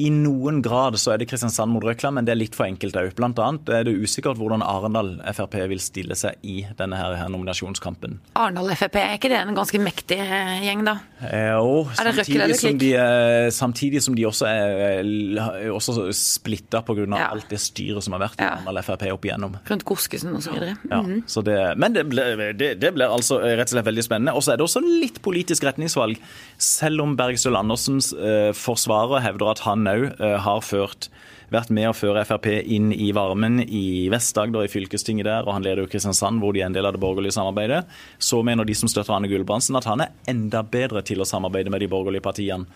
i 0.00 0.08
noen 0.14 0.62
grad 0.64 0.96
så 1.00 1.12
er 1.14 1.20
det 1.20 1.26
Kristiansand 1.30 1.70
mot 1.74 1.84
Røkla, 1.84 2.10
men 2.16 2.24
det 2.24 2.32
er 2.32 2.38
litt 2.40 2.54
for 2.56 2.64
enkelt 2.66 2.96
òg. 2.96 3.10
Blant 3.18 3.38
annet 3.42 3.68
er 3.76 3.84
det 3.88 3.92
usikkert 4.00 4.38
hvordan 4.40 4.62
Arendal 4.64 5.10
Frp 5.36 5.58
vil 5.70 5.82
stille 5.82 6.16
seg 6.16 6.38
i 6.46 6.62
denne 6.78 6.96
her, 6.96 7.18
nominasjonskampen. 7.32 8.18
Arendal 8.40 8.72
Frp, 8.78 8.96
er 9.02 9.16
ikke 9.18 9.30
det 9.32 9.40
en 9.44 9.54
ganske 9.58 9.80
mektig 9.82 10.18
eh, 10.24 10.54
gjeng, 10.64 10.84
da? 10.88 10.94
Eh, 11.28 11.52
og 11.60 11.90
Er 12.00 12.08
det 12.10 12.14
samtidig, 12.22 12.40
eller 12.46 12.60
som 12.60 12.70
Klikk? 12.70 12.80
de, 12.80 12.90
er- 13.04 13.50
samtidig 13.54 14.02
som 14.06 14.16
de 14.16 14.26
også 14.30 14.48
er 14.48 15.02
eh, 15.04 15.68
også 15.74 16.08
splitta 16.16 16.80
pga. 16.86 17.06
Ja. 17.10 17.28
alt 17.34 17.48
det 17.52 17.60
styret 17.62 18.02
som 18.04 18.14
har 18.16 18.24
vært 18.26 18.40
i 18.40 18.44
Ja. 18.46 18.54
Arendal 18.58 18.82
Frp 18.86 19.06
opp 19.12 19.24
igjennom. 19.28 19.58
Rundt 19.68 19.84
Goskesen 19.88 20.34
og 20.36 20.42
så 20.44 20.54
videre. 20.54 20.76
Ja, 20.90 21.02
så 21.30 21.42
det, 21.44 21.58
men 21.80 21.92
det 21.96 22.06
blir, 22.08 22.40
det, 22.56 22.72
det 22.80 22.94
blir 22.96 23.10
altså 23.12 23.38
rett 23.42 23.68
og 23.68 23.74
slett 23.76 23.88
veldig 23.90 24.04
spennende. 24.06 24.34
Og 24.36 24.44
så 24.44 24.52
er 24.54 24.60
det 24.60 24.66
også 24.66 24.82
litt 24.84 25.20
politisk 25.24 25.64
retningsvalg. 25.68 26.18
Selv 26.60 27.04
om 27.04 27.14
Bergstøl 27.18 27.56
Andersens 27.58 28.12
eh, 28.16 28.50
forsvarer 28.56 29.22
hevder 29.24 29.50
at 29.52 29.62
han 29.66 29.86
òg 29.90 30.06
eh, 30.12 30.38
har 30.46 30.64
ført 30.64 31.10
vært 31.50 31.72
med 31.74 31.88
å 31.90 31.96
føre 31.96 32.22
Frp 32.26 32.46
inn 32.62 32.92
i 32.94 33.10
varmen 33.14 33.58
i 33.64 34.06
Vest-Agder, 34.12 34.64
i 34.64 34.70
fylkestinget 34.70 35.26
der, 35.26 35.46
og 35.46 35.56
han 35.56 35.66
leder 35.66 35.84
jo 35.84 35.90
Kristiansand, 35.90 36.40
hvor 36.42 36.54
de 36.54 36.62
er 36.62 36.70
en 36.70 36.76
del 36.76 36.86
av 36.86 36.94
det 36.94 37.02
borgerlige 37.02 37.34
samarbeidet. 37.36 37.82
Så 38.22 38.40
mener 38.46 38.68
de 38.68 38.76
som 38.78 38.90
støtter 38.90 39.16
Anne 39.16 39.30
Gulbrandsen 39.30 39.78
at 39.78 39.88
han 39.90 40.04
er 40.04 40.14
enda 40.30 40.62
bedre 40.62 41.02
til 41.06 41.22
å 41.22 41.28
samarbeide 41.28 41.72
med 41.72 41.82
de 41.82 41.90
borgerlige 41.90 42.24
partiene. 42.26 42.68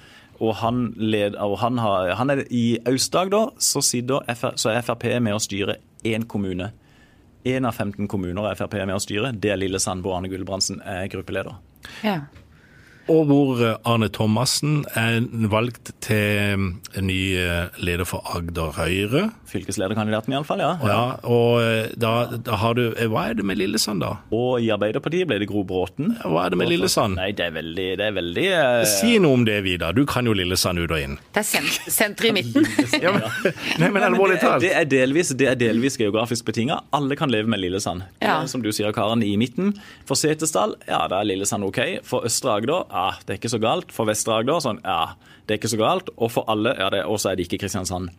Og 0.42 0.56
han, 0.58 0.88
led, 0.98 1.36
og 1.38 1.58
han, 1.60 1.78
har, 1.78 2.16
han 2.18 2.34
er 2.34 2.42
i 2.50 2.64
Aust-Agder, 2.90 3.54
så, 3.62 3.82
så 3.84 4.72
er 4.72 4.82
Frp 4.82 5.06
med 5.22 5.36
å 5.36 5.42
styre 5.42 5.78
én 6.04 6.26
kommune. 6.26 6.72
Én 7.46 7.68
av 7.68 7.76
15 7.76 8.08
kommuner 8.10 8.48
er 8.48 8.58
Frp 8.58 8.80
med 8.82 8.96
å 8.96 9.02
styre. 9.02 9.30
Det 9.38 9.54
er 9.54 9.60
Lillesand, 9.60 10.02
hvor 10.02 10.16
Arne 10.18 10.32
Gulbrandsen 10.32 10.82
er 10.82 11.06
gruppeleder. 11.12 11.60
Ja. 12.02 12.24
Og 13.12 13.26
hvor 13.28 13.60
Arne 13.84 14.08
Thomassen 14.08 14.84
er 14.96 15.20
valgt 15.52 15.90
til 16.04 16.16
eh, 16.16 17.00
ny 17.04 17.18
eh, 17.36 17.66
leder 17.84 18.06
for 18.08 18.24
Agder 18.36 18.72
Høyre. 18.78 19.26
Fylkeslederkandidaten 19.50 20.32
iallfall, 20.34 20.62
ja. 20.64 20.70
Ja, 20.88 21.02
og 21.28 21.60
eh, 21.62 21.90
da, 22.00 22.12
da 22.42 22.56
har 22.62 22.74
du 22.78 22.82
eh, 22.94 23.06
Hva 23.12 23.26
er 23.30 23.36
det 23.38 23.44
med 23.46 23.58
Lillesand, 23.60 24.00
da? 24.02 24.14
Og 24.34 24.64
i 24.64 24.70
Arbeiderpartiet 24.74 25.28
ble 25.30 25.38
det 25.42 25.48
Gro 25.50 25.62
Bråten. 25.68 26.14
Hva 26.24 26.46
er 26.46 26.54
det 26.54 26.60
med 26.62 26.70
Lillesand? 26.72 27.18
Nei, 27.20 27.28
det 27.36 27.46
er 27.50 27.54
veldig, 27.58 27.88
det 28.00 28.06
er 28.08 28.16
veldig 28.16 28.46
uh... 28.54 28.86
Si 28.88 29.18
noe 29.22 29.36
om 29.38 29.44
det, 29.46 29.58
Vidar. 29.66 29.94
Du 29.96 30.02
kan 30.10 30.26
jo 30.26 30.34
Lillesand 30.36 30.80
ut 30.82 30.88
og 30.90 30.98
inn. 31.04 31.18
Det 31.36 31.44
er 31.44 31.48
sent 31.50 31.90
senter 31.92 32.30
i 32.30 32.32
midten. 32.38 32.66
Ja, 33.04 33.12
men, 33.18 33.28
nei, 33.84 33.92
men 33.98 34.08
alvorlig 34.08 34.40
det, 34.40 34.42
er- 34.42 34.48
talt. 34.48 34.64
det, 34.64 34.72
er 34.80 34.88
delvis, 34.96 35.34
det 35.38 35.50
er 35.52 35.60
delvis 35.60 36.00
geografisk 36.00 36.48
betinga. 36.48 36.80
Alle 36.96 37.20
kan 37.20 37.30
leve 37.32 37.52
med 37.52 37.62
Lillesand. 37.62 38.06
Ja. 38.24 38.40
Som 38.50 38.64
du 38.64 38.72
sier, 38.74 38.90
Karen, 38.96 39.22
i 39.26 39.34
midten. 39.40 39.74
For 40.08 40.16
Setesdal, 40.18 40.74
ja, 40.88 41.04
da 41.12 41.20
er 41.22 41.30
Lillesand 41.34 41.68
OK. 41.68 41.82
For 42.08 42.26
Østre 42.28 42.56
Agder, 42.58 42.88
ja, 42.94 43.08
det 43.26 43.34
er 43.34 43.40
ikke 43.40 43.52
så 43.52 43.60
galt. 43.62 43.92
For 43.94 44.08
Vest-Agder 44.08 44.62
sånn, 44.62 44.80
ja, 44.86 45.16
det 45.44 45.56
er 45.56 45.60
ikke 45.60 45.72
så 45.74 45.80
galt. 45.80 46.12
Og 46.14 46.30
for 46.36 46.48
alle, 46.50 46.76
ja, 46.78 46.90
det, 46.94 47.02
og 47.10 47.18
er 47.32 47.38
det 47.38 47.48
ikke 47.48 47.64
Kristiansand. 47.64 48.12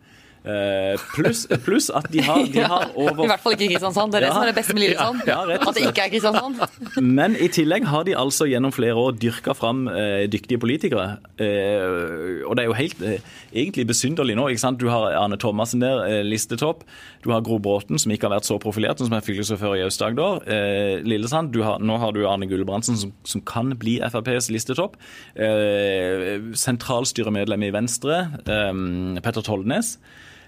Eh, 0.46 0.94
Pluss 1.16 1.40
plus 1.64 1.88
at 1.90 2.06
de 2.12 2.20
har, 2.22 2.44
de 2.46 2.62
har 2.62 2.84
I 2.96 3.26
hvert 3.26 3.42
fall 3.42 3.56
ikke 3.56 3.66
Kristiansand. 3.72 4.12
Det 4.14 4.20
er 4.20 4.26
det 4.26 4.28
Ja. 4.28 4.34
som 4.36 4.42
er 4.44 4.50
det 4.52 4.56
beste 4.60 4.74
med 4.76 4.82
Lillesand. 4.84 5.22
Ja, 5.26 5.38
ja, 5.50 5.56
At 5.58 5.74
det 5.74 5.82
ikke 5.88 6.04
er 6.04 6.12
Kristiansand. 6.12 7.02
Men 7.02 7.34
i 7.36 7.48
tillegg 7.50 7.84
har 7.90 8.04
de 8.06 8.14
altså 8.16 8.46
gjennom 8.46 8.70
flere 8.74 8.94
år 8.94 9.16
dyrka 9.18 9.54
fram 9.58 9.88
eh, 9.90 10.26
dyktige 10.30 10.60
politikere. 10.62 11.16
Eh, 11.42 12.44
og 12.46 12.54
det 12.56 12.62
er 12.64 12.70
jo 12.70 12.76
helt 12.78 13.02
eh, 13.02 13.18
egentlig 13.52 13.86
besynderlig 13.90 14.36
nå. 14.38 14.46
ikke 14.52 14.62
sant? 14.62 14.78
Du 14.78 14.86
har 14.92 15.08
Arne 15.18 15.36
Thomassen 15.42 15.82
der, 15.82 16.04
eh, 16.06 16.22
listetopp. 16.26 16.84
Du 17.26 17.32
har 17.34 17.42
Gro 17.42 17.58
Bråten, 17.58 17.98
som 17.98 18.12
ikke 18.14 18.28
har 18.28 18.36
vært 18.36 18.46
så 18.46 18.60
profilert, 18.62 18.98
som 19.02 19.12
er 19.18 19.24
fylkesordfører 19.26 19.80
i 19.80 19.84
Aust-Agder. 19.88 20.46
Eh, 20.46 21.02
Lillesand. 21.02 21.50
Du 21.56 21.62
har, 21.66 21.78
nå 21.82 21.98
har 21.98 22.12
du 22.14 22.22
Arne 22.30 22.46
Gulbrandsen, 22.46 22.94
som, 23.00 23.10
som 23.26 23.42
kan 23.42 23.74
bli 23.80 23.98
FrPs 24.06 24.50
listetopp. 24.54 24.94
Eh, 25.34 26.38
sentralstyremedlem 26.54 27.66
i 27.66 27.72
Venstre, 27.74 28.20
Petter 28.46 29.42
Tollnes. 29.42 29.96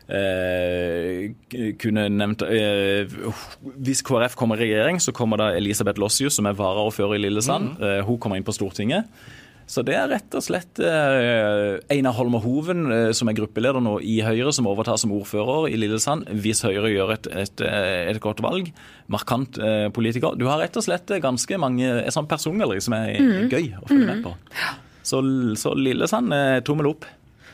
Eh, 0.08 1.34
kunne 1.76 2.06
nevnt 2.08 2.40
eh, 2.48 3.10
Hvis 3.76 4.00
KrF 4.06 4.38
kommer 4.40 4.56
i 4.56 4.70
regjering, 4.70 5.02
så 5.04 5.12
kommer 5.12 5.40
da 5.40 5.50
Elisabeth 5.56 6.00
Lossius, 6.00 6.38
som 6.38 6.48
er 6.48 6.56
varaordfører 6.56 7.18
i 7.18 7.26
Lillesand. 7.26 7.74
Eh, 7.76 8.00
hun 8.06 8.16
kommer 8.22 8.40
inn 8.40 8.46
på 8.46 8.56
Stortinget. 8.56 9.10
Så 9.68 9.82
det 9.84 9.98
er 9.98 10.06
rett 10.08 10.32
og 10.32 10.40
slett 10.40 10.78
Einar 10.80 12.14
Holmer 12.16 12.40
Hoven, 12.40 12.86
som 13.12 13.28
er 13.28 13.34
gruppeleder 13.36 13.82
nå 13.84 13.98
i 14.00 14.14
Høyre, 14.24 14.48
som 14.56 14.64
overtar 14.70 14.96
som 14.96 15.12
ordfører 15.12 15.66
i 15.68 15.76
Lillesand, 15.76 16.24
hvis 16.40 16.62
Høyre 16.64 16.88
gjør 16.88 17.12
et, 17.18 17.28
et, 17.36 17.62
et 18.14 18.20
godt 18.24 18.40
valg. 18.40 18.70
Markant 19.12 19.60
politiker. 19.92 20.40
Du 20.40 20.46
har 20.48 20.62
rett 20.62 20.80
og 20.80 20.86
slett 20.86 21.12
ganske 21.20 21.60
mange 21.60 21.84
et 22.00 22.16
sånt 22.16 22.32
persongalleri 22.32 22.80
som 22.80 22.96
er 22.96 23.20
gøy 23.52 23.74
å 23.76 23.84
følge 23.90 24.08
med 24.08 24.24
på. 24.24 24.32
Så, 25.04 25.20
så 25.60 25.76
Lillesand, 25.76 26.32
tommel 26.64 26.94
opp. 26.94 27.04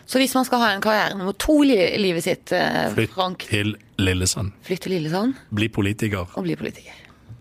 Så 0.07 0.21
hvis 0.21 0.35
man 0.37 0.45
skal 0.45 0.61
ha 0.61 0.71
en 0.75 0.83
karriere 0.85 1.17
nummer 1.19 1.33
to 1.40 1.62
i 1.64 1.97
livet 1.99 2.25
sitt, 2.27 2.53
eh, 2.53 2.90
Flytt 2.95 3.14
Frank, 3.14 3.47
til 3.49 3.77
Lillesand. 3.99 4.53
flytt 4.67 4.81
til 4.85 4.93
Lillesand 4.93 5.35
Bli 5.55 5.69
politiker. 5.69 6.27
og 6.35 6.43
bli 6.45 6.57
politiker. 6.57 6.93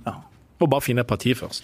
Ja. 0.06 0.14
Og 0.60 0.70
bare 0.70 0.82
finne 0.82 1.02
et 1.02 1.08
parti 1.08 1.34
først. 1.36 1.64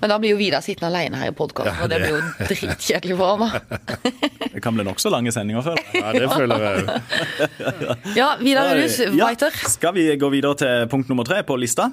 Men 0.00 0.10
da 0.10 0.18
blir 0.20 0.34
jo 0.34 0.38
Vidar 0.38 0.60
sittende 0.60 0.90
alene 0.92 1.16
her 1.16 1.30
i 1.30 1.34
podkasten, 1.34 1.74
Ja, 1.74 1.84
og 1.84 1.90
det 1.90 1.98
blir 2.02 2.10
jo 2.18 2.46
dritkjedelig 2.46 3.16
for 3.16 3.36
ham. 3.36 3.60
Det 4.52 4.62
kan 4.62 4.74
bli 4.74 4.84
nokså 4.86 5.10
lange 5.10 5.32
sendinger 5.32 5.62
før. 5.62 5.78
Ja, 5.94 6.12
det 6.12 6.28
føler 6.32 6.62
jeg 6.64 6.82
òg. 6.82 8.08
Ja, 8.16 8.28
Vidar 8.40 8.74
Rus, 8.76 8.98
Ja, 9.16 9.30
skal 9.68 9.94
vi 9.94 10.08
gå 10.18 10.30
videre 10.30 10.54
til 10.58 10.88
punkt 10.90 11.08
nummer 11.08 11.24
tre 11.24 11.42
på 11.46 11.56
lista? 11.60 11.90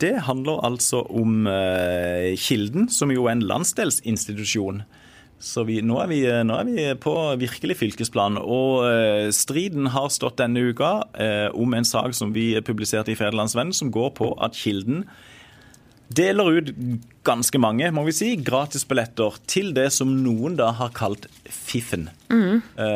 Det 0.00 0.14
handler 0.24 0.62
altså 0.64 1.02
om 1.12 1.46
uh, 1.46 2.32
Kilden, 2.40 2.88
som 2.88 3.10
jo 3.12 3.26
er 3.28 3.36
en 3.36 3.44
landsdelsinstitusjon. 3.44 4.82
Så 5.40 5.64
vi, 5.64 5.78
nå, 5.80 5.96
er 6.02 6.10
vi, 6.10 6.20
nå 6.44 6.56
er 6.60 6.68
vi 6.68 6.84
på 7.00 7.14
virkelig 7.40 7.78
fylkesplan. 7.80 8.36
Og 8.40 8.84
eh, 8.84 9.30
striden 9.32 9.88
har 9.94 10.12
stått 10.12 10.36
denne 10.42 10.66
uka 10.68 10.92
eh, 11.16 11.48
om 11.56 11.72
en 11.74 11.88
sak 11.88 12.12
som 12.16 12.34
vi 12.36 12.52
publiserte 12.60 13.14
i 13.14 13.16
Federlandsvennen, 13.16 13.72
som 13.76 13.92
går 13.94 14.12
på 14.20 14.34
at 14.44 14.58
Kilden 14.58 15.06
deler 16.10 16.58
ut 16.58 16.72
ganske 17.24 17.60
mange, 17.62 17.88
må 17.94 18.02
vi 18.08 18.14
si, 18.16 18.32
gratisbilletter 18.42 19.36
til 19.48 19.72
det 19.76 19.88
som 19.94 20.10
noen 20.24 20.58
da 20.58 20.72
har 20.76 20.92
kalt 20.96 21.28
Fiffen. 21.46 22.08
Eh, 22.30 22.86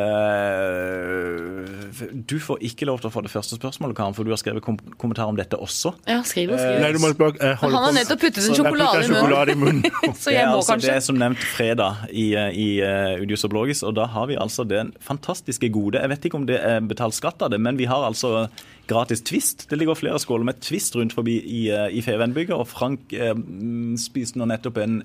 du 2.27 2.39
får 2.39 2.61
ikke 2.63 2.85
lov 2.87 3.01
til 3.01 3.09
å 3.09 3.13
få 3.13 3.21
det 3.25 3.31
første 3.33 3.57
spørsmålet, 3.57 3.95
Karen, 3.97 4.15
for 4.15 4.23
du 4.23 4.31
har 4.31 4.39
skrevet 4.39 4.63
kom 4.63 4.77
kommentar 5.01 5.27
om 5.27 5.35
dette 5.35 5.59
også. 5.59 5.91
Ja, 6.07 6.21
skriv 6.27 6.53
og 6.55 6.59
skriv. 6.61 6.79
Nei, 6.79 6.91
du 6.95 6.99
må 7.03 7.11
bare 7.19 7.35
jeg 7.35 7.57
Han 7.59 7.75
har 7.75 7.91
nettopp 7.97 8.21
puttet 8.23 8.43
en 8.45 8.55
sjokolade, 8.55 9.03
sjokolade 9.09 9.51
i 9.51 9.59
munnen. 9.59 9.83
så 10.21 10.31
jeg 10.31 10.47
må 10.47 10.61
Det 10.61 10.61
er, 10.61 10.61
altså, 10.61 10.77
det 10.79 10.93
er 10.93 11.03
som 11.03 11.19
nevnt 11.19 11.43
fredag 11.43 11.91
i, 12.11 12.31
i 12.31 12.69
uh, 12.79 13.21
Udius 13.23 13.43
og 13.47 13.51
Blågis, 13.55 13.83
og 13.83 13.93
da 13.99 14.05
har 14.15 14.25
vi 14.31 14.39
altså 14.39 14.63
den 14.67 14.93
fantastiske 15.03 15.67
gode 15.75 15.99
Jeg 15.99 16.09
vet 16.13 16.25
ikke 16.29 16.39
om 16.39 16.47
det 16.47 16.59
er 16.63 16.79
betalt 16.87 17.15
skatt 17.17 17.43
av 17.43 17.51
det, 17.51 17.59
men 17.59 17.79
vi 17.79 17.89
har 17.91 18.07
altså 18.07 18.47
gratis 18.87 19.23
Twist. 19.25 19.67
Det 19.69 19.77
ligger 19.79 19.97
flere 19.99 20.19
skåler 20.21 20.45
med 20.47 20.63
Twist 20.63 20.95
rundt 20.95 21.15
forbi 21.17 21.35
i, 21.43 21.61
uh, 21.75 21.89
i 21.91 22.03
Fevenbygget, 22.05 22.55
og 22.55 22.69
Frank 22.71 23.11
spiste 23.99 24.39
nå 24.39 24.47
nettopp 24.47 24.79
en 24.79 24.99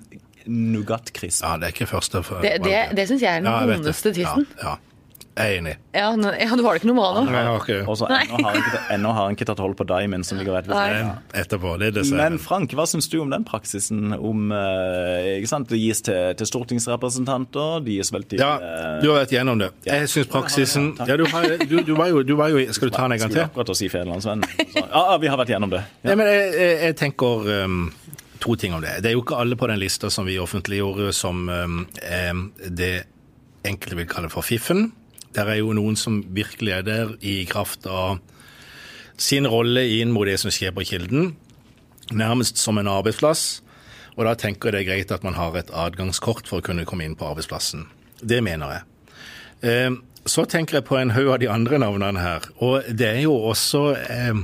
nougatkrisp. 0.47 1.43
Ja, 1.43 1.57
det 1.57 1.69
er 1.71 1.75
ikke 1.75 1.89
første 1.91 2.23
for 2.25 2.41
Det, 2.45 2.57
det, 2.63 2.77
det 2.97 3.09
syns 3.09 3.21
jeg 3.21 3.35
er 3.37 3.43
den 3.43 3.51
Ja, 3.51 3.59
det. 3.65 3.75
vondeste 3.79 4.13
tvisten. 4.15 4.47
Ja, 4.61 4.69
ja. 4.71 4.77
Jeg 5.31 5.47
er 5.55 5.59
enig. 5.61 5.73
Ja, 5.95 6.09
nå- 6.19 6.33
ja, 6.35 6.55
du 6.59 6.61
har 6.65 6.75
det 6.75 6.81
ikke 6.81 6.89
noe 6.91 6.97
bra 6.99 7.11
nå? 7.15 7.31
Nei, 7.31 7.83
Og 7.87 7.95
så 7.97 8.05
ennå 8.91 9.13
har 9.15 9.23
han 9.29 9.35
ikke, 9.37 9.45
tatt 9.47 9.61
hold 9.63 9.77
på 9.79 9.85
Diamond, 9.87 10.25
som 10.27 10.37
ligger 10.37 10.57
rett 10.57 10.67
ved 10.67 10.75
siden. 10.75 11.11
Etterpå. 11.39 11.71
Det 11.79 11.87
er 11.87 11.91
dessert. 12.01 12.17
Men 12.19 12.35
Frank, 12.37 12.73
hva 12.75 12.83
syns 12.85 13.07
du 13.09 13.15
om 13.23 13.29
den 13.31 13.45
praksisen? 13.47 14.11
Om, 14.19 14.51
eh, 14.51 15.39
ikke 15.39 15.47
sant? 15.47 15.69
Det 15.71 15.79
gis 15.79 16.03
til, 16.03 16.35
til 16.35 16.45
stortingsrepresentanter, 16.51 17.79
det 17.85 17.95
gis 17.95 18.11
vel 18.11 18.23
til 18.27 18.43
Ja, 18.43 18.57
eh, 18.59 18.99
du 19.01 19.07
har 19.13 19.21
vært 19.23 19.31
gjennom 19.37 19.57
det. 19.63 19.71
Jeg 19.87 20.11
syns 20.11 20.27
praksisen 20.27 20.91
ja, 20.99 21.15
du, 21.15 21.23
har, 21.31 21.47
du, 21.63 21.77
du, 21.79 21.93
var 21.95 22.11
jo, 22.11 22.23
du 22.27 22.35
var 22.35 22.51
jo 22.51 22.61
Skal 22.75 22.91
du 22.91 22.95
ta 22.95 23.07
den 23.07 23.13
en 23.15 23.23
gang 23.23 23.31
til? 23.31 23.39
Skulle 23.39 23.49
akkurat 23.53 23.71
å 23.71 23.77
si 23.79 23.87
Federlandsvennen. 23.87 24.43
Ja, 24.75 24.83
ja, 25.13 25.17
vi 25.23 25.31
har 25.31 25.39
vært 25.39 25.55
gjennom 25.55 25.71
det. 25.71 25.85
Ja. 26.03 26.11
Nei, 26.11 26.15
men 26.19 26.27
jeg, 26.27 26.53
jeg, 26.59 26.77
jeg 26.89 26.99
tenker 27.05 27.49
um, 27.63 27.79
to 28.41 28.55
ting 28.59 28.73
om 28.73 28.81
det. 28.83 28.99
Det 29.01 29.11
er 29.11 29.15
jo 29.15 29.23
ikke 29.23 29.39
alle 29.39 29.57
på 29.59 29.69
den 29.69 29.79
lista 29.81 30.09
som 30.13 30.27
vi 30.27 30.39
offentliggjorde 30.41 31.11
som 31.15 31.47
eh, 31.49 32.41
det 32.67 32.93
enkelte 33.67 33.99
vil 33.99 34.09
kalle 34.09 34.31
for 34.33 34.45
fiffen. 34.45 34.89
Der 35.35 35.47
er 35.47 35.61
jo 35.61 35.75
noen 35.77 35.95
som 35.99 36.21
virkelig 36.35 36.73
er 36.79 36.85
der 36.87 37.15
i 37.21 37.41
kraft 37.49 37.85
av 37.87 38.19
sin 39.21 39.47
rolle 39.47 39.85
inn 39.99 40.11
mot 40.11 40.27
det 40.27 40.39
som 40.41 40.51
skjer 40.51 40.73
på 40.75 40.85
Kilden. 40.89 41.35
Nærmest 42.11 42.59
som 42.59 42.79
en 42.81 42.89
arbeidsplass. 42.91 43.61
Og 44.17 44.25
da 44.27 44.35
tenker 44.35 44.69
jeg 44.69 44.73
det 44.73 44.81
er 44.81 44.89
greit 44.89 45.13
at 45.15 45.23
man 45.23 45.37
har 45.37 45.55
et 45.55 45.71
adgangskort 45.71 46.49
for 46.49 46.59
å 46.59 46.65
kunne 46.65 46.87
komme 46.89 47.05
inn 47.07 47.15
på 47.15 47.29
arbeidsplassen. 47.29 47.85
Det 48.21 48.41
mener 48.43 48.75
jeg. 48.75 48.87
Eh, 49.61 49.91
så 50.27 50.45
tenker 50.45 50.79
jeg 50.79 50.87
på 50.89 50.97
en 50.99 51.13
haug 51.15 51.31
av 51.33 51.39
de 51.41 51.49
andre 51.49 51.79
navnene 51.81 52.21
her. 52.21 52.49
Og 52.59 52.89
det 52.89 53.07
er 53.07 53.21
jo 53.23 53.37
også 53.53 53.85
eh, 54.01 54.41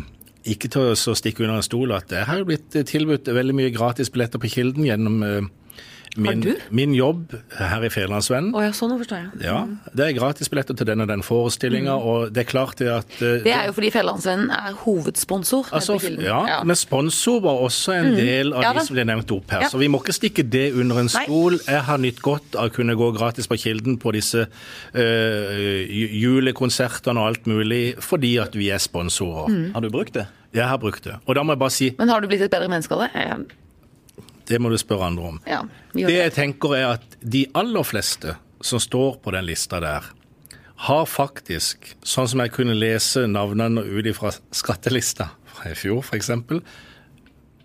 ikke 0.54 0.72
til 0.74 0.92
å 0.94 1.16
stikke 1.18 1.44
under 1.44 1.60
en 1.60 1.66
stol 1.66 1.94
at 1.96 2.10
det 2.12 2.26
har 2.30 2.46
blitt 2.48 2.76
tilbudt 2.90 3.30
veldig 3.34 3.56
mye 3.58 3.74
gratis 3.76 4.12
billetter 4.14 4.42
på 4.42 4.52
Kilden 4.54 4.88
gjennom 4.88 5.24
eh, 5.26 5.50
min, 6.18 6.44
min 6.74 6.94
jobb 6.98 7.36
her 7.60 7.84
i 7.86 7.90
Fedrelandsvennen. 7.94 8.54
Oh, 8.58 8.64
ja, 8.64 8.74
sånn 8.76 8.96
forstår 8.98 9.20
jeg. 9.22 9.42
Ja, 9.46 9.60
det 9.94 10.08
er 10.08 10.16
gratisbilletter 10.18 10.78
til 10.80 10.90
den 10.90 11.04
og 11.06 11.10
den 11.12 11.24
forestillinga, 11.26 11.96
og 11.98 12.32
det 12.36 12.44
er 12.46 12.50
klart 12.50 12.82
det 12.82 12.90
at 12.94 13.18
eh, 13.22 13.40
Det 13.46 13.54
er 13.54 13.68
jo 13.70 13.76
fordi 13.78 13.92
Fedrelandsvennen 13.94 14.52
er 14.56 14.78
hovedsponsor. 14.84 15.70
Altså, 15.78 15.98
ja, 16.24 16.40
ja, 16.50 16.60
Men 16.68 16.80
sponsor 16.80 17.42
var 17.46 17.62
også 17.68 17.96
en 17.98 18.12
del 18.18 18.54
av 18.54 18.66
Ja 18.66 18.74
de 18.78 18.86
som 18.88 18.98
ble 18.98 19.06
nevnt 19.08 19.32
opp 19.36 19.54
her. 19.54 19.68
Ja. 19.68 19.72
Så 19.72 19.82
vi 19.82 19.90
må 19.92 20.02
ikke 20.04 20.16
stikke 20.18 20.46
det 20.46 20.72
under 20.74 21.04
en 21.04 21.12
Nei. 21.12 21.26
stol. 21.28 21.60
Jeg 21.68 21.84
har 21.90 22.02
nytt 22.02 22.24
godt 22.26 22.58
av 22.58 22.72
å 22.72 22.74
kunne 22.74 22.98
gå 22.98 23.12
gratis 23.18 23.50
på 23.50 23.60
Kilden 23.62 24.00
på 24.02 24.14
disse 24.16 24.48
øh, 24.48 25.86
julekonsertene 26.24 27.22
og 27.22 27.34
alt 27.34 27.48
mulig, 27.50 27.84
fordi 28.04 28.36
at 28.42 28.58
vi 28.58 28.72
er 28.74 28.82
sponsorer. 28.84 29.52
Mm. 29.54 29.70
Har 29.76 29.86
du 29.86 29.90
brukt 29.94 30.18
det? 30.18 30.28
Jeg 30.56 30.68
har 30.68 30.80
brukt 30.82 31.04
det. 31.06 31.18
Og 31.26 31.36
da 31.36 31.44
må 31.44 31.54
jeg 31.56 31.62
bare 31.62 31.76
si, 31.76 31.94
Men 31.98 32.10
har 32.10 32.22
du 32.22 32.28
blitt 32.30 32.42
et 32.46 32.52
bedre 32.52 32.70
menneske 32.72 32.96
av 32.96 33.06
det? 33.06 33.58
Det 34.48 34.60
må 34.64 34.72
du 34.72 34.78
spørre 34.80 35.10
andre 35.12 35.32
om. 35.34 35.40
Ja, 35.48 35.62
Det 35.94 36.08
det. 36.08 36.14
jeg 36.16 36.34
tenker 36.34 36.76
er 36.78 36.86
at 36.96 37.18
de 37.22 37.46
aller 37.54 37.84
fleste 37.84 38.38
som 38.62 38.80
står 38.80 39.20
på 39.24 39.32
den 39.36 39.46
lista 39.46 39.80
der, 39.84 40.04
har 40.88 41.06
faktisk, 41.10 41.96
sånn 42.06 42.28
som 42.30 42.40
jeg 42.44 42.52
kunne 42.54 42.76
lese 42.78 43.26
navnene 43.28 43.82
ut 43.82 44.10
fra 44.16 44.30
skattelista 44.54 45.32
fra 45.50 45.72
i 45.72 45.76
fjor 45.78 46.04
f.eks., 46.06 46.30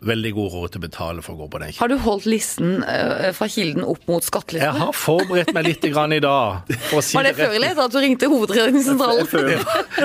veldig 0.07 0.33
god 0.35 0.53
råd 0.53 0.73
til 0.73 0.81
å 0.81 0.83
betale 0.83 1.23
for 1.25 1.37
å 1.37 1.43
gå 1.43 1.49
på 1.53 1.61
den. 1.63 1.73
Har 1.79 1.91
du 1.91 1.97
holdt 2.03 2.27
listen 2.31 2.83
eh, 2.89 3.31
fra 3.37 3.49
Kilden 3.51 3.85
opp 3.87 4.03
mot 4.11 4.27
Jeg 4.53 4.73
har 4.79 4.93
forberedt 4.97 5.53
meg 5.55 5.69
litt 5.69 5.87
grann 5.93 6.15
i 6.17 6.21
dag. 6.23 6.71
For 6.89 7.01
å 7.01 7.05
si 7.05 7.17
Var 7.17 7.29
det 7.29 7.35
det 7.37 7.47
før 7.47 7.57
eller 7.59 7.73
etter 7.73 7.85
at 7.85 7.95
du 7.95 7.99
ringte 8.03 8.31
Hovedredningssentralen? 8.33 9.31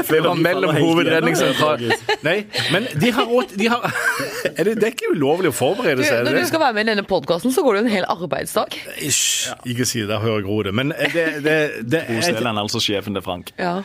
Det 0.07 0.21
var 0.25 0.39
mellom 0.39 0.75
hovedredningssentralen 0.77 1.93
Nei, 2.25 2.37
men 2.73 2.87
de 2.99 3.11
har 3.15 3.29
råd 3.29 3.55
de 3.57 3.69
har, 3.71 3.85
er 4.53 4.67
det, 4.67 4.75
det 4.81 4.89
er 4.89 4.93
ikke 4.93 5.11
ulovlig 5.15 5.51
å 5.51 5.55
forberede 5.55 6.05
seg? 6.05 6.25
når 6.27 6.41
du 6.41 6.49
skal 6.49 6.61
være 6.61 6.77
med 6.77 6.87
i 6.87 6.91
denne 6.91 7.05
podkasten, 7.07 7.53
så 7.53 7.63
går 7.65 7.77
det 7.77 7.81
jo 7.81 7.87
en 7.87 7.93
hel 7.93 8.07
arbeidsdag. 8.11 8.75
Ish, 9.03 9.49
ikke 9.67 9.87
si 9.87 10.03
det, 10.07 10.19
hører 10.21 10.43
Gro 10.45 10.59
det. 10.67 10.73
Men 10.75 10.93
det, 11.13 11.25
det, 11.45 11.57
det 11.87 12.03
Osdelen 12.17 12.51
er, 12.51 12.53
er 12.53 12.63
altså 12.65 12.81
sjefen 12.83 13.17
til 13.17 13.25
Frank. 13.25 13.53
Ja. 13.57 13.79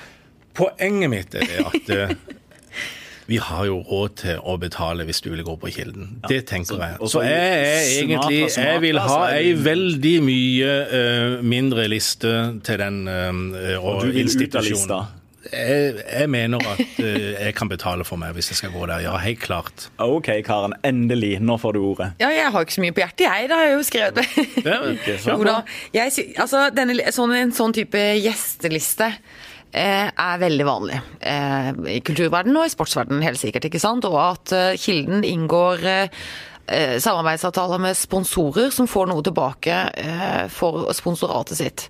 poenget 0.56 1.12
mitt 1.12 1.34
er 1.38 1.48
det 1.48 1.64
at 1.64 1.92
eh, 1.96 2.16
vi 3.26 3.38
har 3.38 3.66
jo 3.68 3.78
råd 3.86 4.16
til 4.22 4.42
å 4.42 4.56
betale 4.60 5.06
hvis 5.08 5.22
du 5.24 5.30
vil 5.30 5.44
gå 5.46 5.56
på 5.60 5.70
Kilden. 5.74 6.18
Det 6.28 6.42
tenker 6.50 6.82
jeg. 6.82 6.98
Så 7.00 7.10
så 7.16 7.24
jeg 7.26 7.62
er 7.62 7.88
egentlig 8.02 8.42
Jeg 8.50 8.82
vil 8.82 9.00
ha 9.02 9.18
er 9.28 9.38
ei 9.38 9.54
veldig 9.56 10.14
mye 10.26 10.76
uh, 10.90 11.40
mindre 11.46 11.88
liste 11.90 12.34
til 12.66 12.82
den 12.82 13.02
uh, 13.08 13.76
og 13.78 14.02
Du 14.02 14.10
vil 14.10 14.16
ut 14.16 14.16
av 14.16 14.22
institusjonen. 14.26 14.70
lista. 14.72 15.02
Jeg, 15.52 15.96
jeg 16.06 16.28
mener 16.30 16.62
at 16.70 16.98
eh, 17.02 17.32
jeg 17.34 17.54
kan 17.58 17.66
betale 17.70 18.04
for 18.06 18.20
meg 18.20 18.36
hvis 18.36 18.52
jeg 18.52 18.60
skal 18.60 18.70
gå 18.74 18.84
der. 18.86 19.02
Ja, 19.02 19.16
helt 19.18 19.40
klart. 19.42 19.88
OK, 19.98 20.30
Karen. 20.46 20.76
Endelig. 20.86 21.34
Nå 21.42 21.56
får 21.58 21.74
du 21.74 21.80
ordet. 21.82 22.12
ja, 22.22 22.30
jeg 22.30 22.52
har 22.54 22.66
ikke 22.66 22.76
så 22.76 22.84
mye 22.84 22.94
på 22.94 23.02
hjertet, 23.02 23.24
jeg. 23.26 23.48
Det 23.50 23.58
har 23.58 23.66
jeg 23.66 23.74
jo 23.74 23.86
skrevet 23.88 24.20
det. 24.20 24.26
Ja, 24.62 24.78
sant? 25.18 25.32
Jo 25.32 25.48
da. 25.48 25.56
Jeg, 25.94 26.14
altså, 26.38 26.68
denne, 26.74 27.10
sånn, 27.14 27.34
en 27.34 27.54
sånn 27.56 27.74
type 27.74 28.04
gjesteliste 28.22 29.10
er 29.80 30.40
veldig 30.42 30.64
vanlig 30.68 30.98
eh, 31.20 31.68
i 31.96 32.00
kulturverdenen 32.04 32.58
og 32.60 32.68
i 32.68 32.72
sportsverdenen, 32.72 33.24
helt 33.24 33.40
sikkert. 33.40 33.68
ikke 33.68 33.80
sant? 33.82 34.04
Og 34.08 34.18
at 34.20 34.52
eh, 34.56 34.74
Kilden 34.80 35.24
inngår 35.24 35.86
eh, 35.88 36.26
eh, 36.66 36.98
samarbeidsavtaler 37.02 37.80
med 37.80 37.96
sponsorer 37.96 38.72
som 38.74 38.90
får 38.90 39.08
noe 39.10 39.24
tilbake 39.24 39.78
eh, 40.02 40.44
for 40.52 40.90
sponsoratet 40.96 41.60
sitt. 41.62 41.86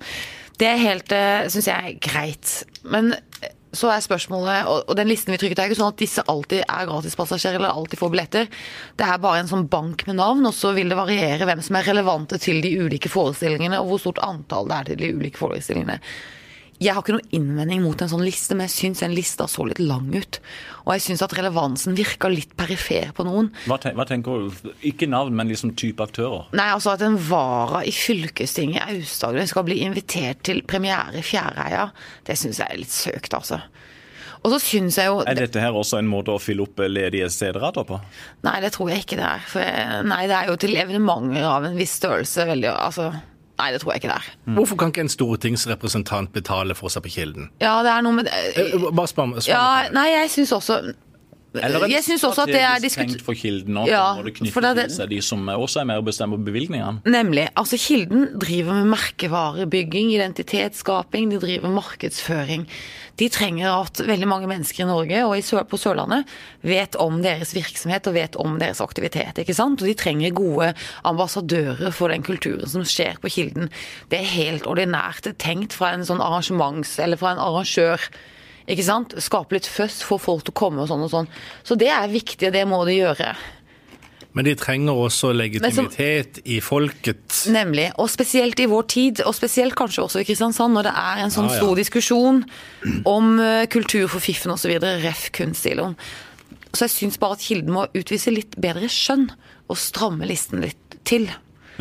Det 0.61 0.69
er 0.69 0.85
helt, 0.85 1.13
eh, 1.17 1.49
syns 1.51 1.69
jeg, 1.71 1.99
greit. 2.05 2.55
Men 2.87 3.15
eh, 3.17 3.51
så 3.73 3.89
er 3.89 4.05
spørsmålet, 4.05 4.67
og 4.69 4.93
den 4.99 5.09
listen 5.09 5.33
vi 5.33 5.39
trykket 5.41 5.63
er 5.63 5.71
ikke 5.71 5.79
sånn 5.79 5.95
at 5.95 6.03
disse 6.03 6.23
alltid 6.29 6.61
er 6.67 6.89
gratispassasjerer 6.91 7.57
eller 7.57 7.73
alltid 7.73 8.03
får 8.03 8.11
billetter. 8.13 8.51
Det 9.01 9.07
er 9.09 9.23
bare 9.23 9.41
en 9.41 9.49
sånn 9.49 9.65
bank 9.73 10.05
med 10.11 10.19
navn, 10.19 10.45
og 10.45 10.53
så 10.53 10.75
vil 10.77 10.93
det 10.93 10.99
variere 10.99 11.49
hvem 11.49 11.63
som 11.65 11.79
er 11.81 11.89
relevante 11.89 12.37
til 12.43 12.61
de 12.61 12.75
ulike 12.85 13.09
forestillingene, 13.09 13.81
og 13.81 13.95
hvor 13.95 14.03
stort 14.05 14.21
antall 14.27 14.69
det 14.69 14.77
er 14.77 14.91
til 14.91 15.01
de 15.01 15.11
ulike 15.17 15.41
forestillingene. 15.41 15.97
Jeg 16.83 16.97
har 16.97 17.05
ikke 17.05 17.15
noen 17.15 17.35
innvending 17.37 17.83
mot 17.85 18.01
en 18.03 18.11
sånn 18.11 18.25
liste, 18.27 18.57
men 18.59 18.67
jeg 18.67 18.75
syns 18.75 19.03
den 19.05 19.15
lista 19.15 19.47
så 19.51 19.67
litt 19.69 19.79
lang 19.83 20.09
ut. 20.15 20.41
Og 20.83 20.97
jeg 20.97 21.05
syns 21.05 21.23
at 21.23 21.35
relevansen 21.39 21.95
virka 21.99 22.31
litt 22.33 22.57
perifer 22.59 23.13
på 23.15 23.27
noen. 23.29 23.53
Hva, 23.71 23.79
ten 23.83 23.95
hva 23.99 24.07
tenker 24.09 24.49
du? 24.49 24.73
Ikke 24.91 25.07
navn, 25.11 25.37
men 25.39 25.53
liksom 25.53 25.77
type 25.79 26.03
aktører. 26.03 26.49
Nei, 26.59 26.71
altså 26.75 26.97
at 26.97 27.05
en 27.07 27.21
vara 27.29 27.85
i 27.87 27.95
fylkestinget 27.95 28.83
i 28.83 28.99
Aust-Agder 28.99 29.47
skal 29.51 29.67
bli 29.69 29.79
invitert 29.87 30.43
til 30.49 30.65
premiere 30.67 31.21
i 31.21 31.27
Fjæreheia, 31.27 31.87
det 32.27 32.39
syns 32.41 32.59
jeg 32.63 32.69
er 32.73 32.83
litt 32.83 32.95
søkt, 32.95 33.39
altså. 33.39 33.63
Og 34.43 34.51
så 34.51 34.59
synes 34.59 34.97
jeg 34.99 35.07
jo 35.07 35.21
Er 35.23 35.39
dette 35.39 35.61
her 35.63 35.77
også 35.79 36.01
en 36.01 36.09
måte 36.11 36.35
å 36.35 36.41
fylle 36.43 36.65
opp 36.67 36.81
ledige 36.83 37.29
CD-rater 37.31 37.87
på? 37.87 37.99
Nei, 38.43 38.57
det 38.65 38.73
tror 38.75 38.91
jeg 38.91 39.05
ikke 39.05 39.19
det 39.21 39.29
er. 39.29 39.45
For 39.53 40.09
nei, 40.09 40.25
det 40.31 40.39
er 40.39 40.51
jo 40.51 40.57
til 40.59 40.75
evenementer 40.83 41.47
av 41.47 41.69
en 41.69 41.79
viss 41.79 41.95
størrelse 42.01 42.49
veldig 42.49 42.73
Altså, 42.73 43.13
nei, 43.61 43.69
det 43.75 43.81
tror 43.83 43.93
jeg 43.93 44.03
ikke 44.03 44.11
det 44.13 44.19
er. 44.19 44.29
Hvorfor 44.57 44.79
kan 44.81 44.93
ikke 44.93 45.05
en 45.05 45.13
stortingsrepresentant 45.13 46.33
betale 46.35 46.75
for 46.79 46.93
seg 46.93 47.05
på 47.05 47.13
Kilden? 47.17 47.51
Ja, 47.63 47.79
det 47.85 47.93
er 47.93 48.05
noe 48.07 48.17
med 48.17 48.29
det. 48.31 48.69
Bare 48.91 49.11
spør 49.11 49.33
meg. 49.33 49.43
Ja, 49.51 49.89
nei, 49.95 50.09
jeg 50.15 50.31
syns 50.35 50.55
også 50.57 50.81
Eller 51.55 51.87
Jeg 51.91 52.05
syns 52.07 52.25
også 52.25 52.47
at 52.47 52.53
det 52.55 52.63
er 52.65 52.81
diskutert 52.81 53.23
for 53.27 53.37
Kilden 53.37 53.77
òg, 53.83 53.91
Ja, 53.91 54.15
når 54.17 54.31
det 54.31 54.35
knytter 54.39 54.69
det 54.75 54.87
til 54.89 54.97
seg 54.97 55.13
de 55.13 55.21
som 55.25 55.45
også 55.53 55.83
er 55.83 55.89
med 55.91 56.01
og 56.01 56.07
bestemmer 56.09 56.41
bevilgningene. 56.41 57.03
Nemlig. 57.05 57.49
Altså, 57.57 57.77
Kilden 57.81 58.39
driver 58.41 58.81
med 58.81 58.93
merkevarebygging, 58.95 60.13
identitetsskaping, 60.17 61.31
de 61.31 61.41
driver 61.43 61.69
markedsføring. 61.75 62.67
De 63.21 63.29
trenger 63.29 63.69
at 63.69 64.01
veldig 64.09 64.27
mange 64.29 64.49
mennesker 64.49 64.85
i 64.85 64.89
Norge 64.89 65.25
og 65.29 65.69
på 65.69 65.77
Sørlandet 65.81 66.25
vet 66.65 66.97
om 66.97 67.21
deres 67.23 67.53
virksomhet 67.55 68.09
og 68.09 68.17
vet 68.17 68.37
om 68.41 68.59
deres 68.59 68.81
aktivitet. 68.81 69.39
ikke 69.39 69.55
sant? 69.55 69.83
Og 69.83 69.89
de 69.89 69.95
trenger 69.95 70.33
gode 70.33 70.73
ambassadører 71.05 71.93
for 71.93 72.09
den 72.09 72.23
kulturen 72.23 72.69
som 72.69 72.85
skjer 72.85 73.21
på 73.21 73.29
Kilden. 73.29 73.69
Det 74.09 74.21
er 74.21 74.33
helt 74.33 74.67
ordinært 74.67 75.29
tenkt 75.39 75.77
fra 75.77 75.93
en 75.93 76.07
sånn 76.09 76.25
arrangements- 76.25 76.99
eller 76.99 77.21
fra 77.21 77.33
en 77.33 77.43
arrangør. 77.43 78.01
Ikke 78.73 78.87
sant? 78.87 79.17
Skape 79.21 79.59
litt 79.59 79.69
føss, 79.69 80.01
få 80.07 80.17
folk 80.23 80.47
til 80.47 80.55
å 80.55 80.61
komme 80.63 80.85
og 80.85 80.89
sånn 80.91 81.05
og 81.05 81.11
sånn. 81.13 81.29
Så 81.67 81.77
det 81.79 81.91
er 81.93 82.09
viktig, 82.13 82.49
og 82.49 82.55
det 82.57 82.63
må 82.71 82.81
de 82.89 82.97
gjøre. 83.03 83.35
Men 84.33 84.47
de 84.49 84.55
trenger 84.57 84.97
også 84.97 85.35
legitimitet 85.37 86.39
i 86.49 86.57
folket. 86.65 87.43
Nemlig. 87.53 87.91
Og 88.01 88.09
spesielt 88.09 88.61
i 88.65 88.69
vår 88.71 88.87
tid, 88.89 89.21
og 89.29 89.37
spesielt 89.37 89.77
kanskje 89.77 90.07
også 90.07 90.23
i 90.23 90.27
Kristiansand, 90.29 90.73
når 90.73 90.89
det 90.89 90.95
er 91.03 91.21
en 91.27 91.35
sånn 91.35 91.51
Ja, 91.51 91.59
ja. 91.59 91.61
stor 91.61 91.77
diskusjon 91.77 92.41
om 93.09 93.33
eh, 93.45 93.67
kultur 93.73 94.09
for 94.09 94.25
fiffen 94.25 94.55
osv., 94.55 94.73
ref. 95.05 95.27
kunststiloen. 95.37 95.99
Så 96.73 96.87
jeg 96.87 96.95
syns 96.95 97.21
bare 97.21 97.37
at 97.37 97.45
Kilden 97.45 97.75
må 97.77 97.85
utvise 97.93 98.33
litt 98.33 98.57
bedre 98.57 98.89
skjønn, 98.89 99.29
og 99.69 99.77
stramme 99.81 100.25
listen 100.29 100.65
litt 100.65 100.97
til. 101.05 101.29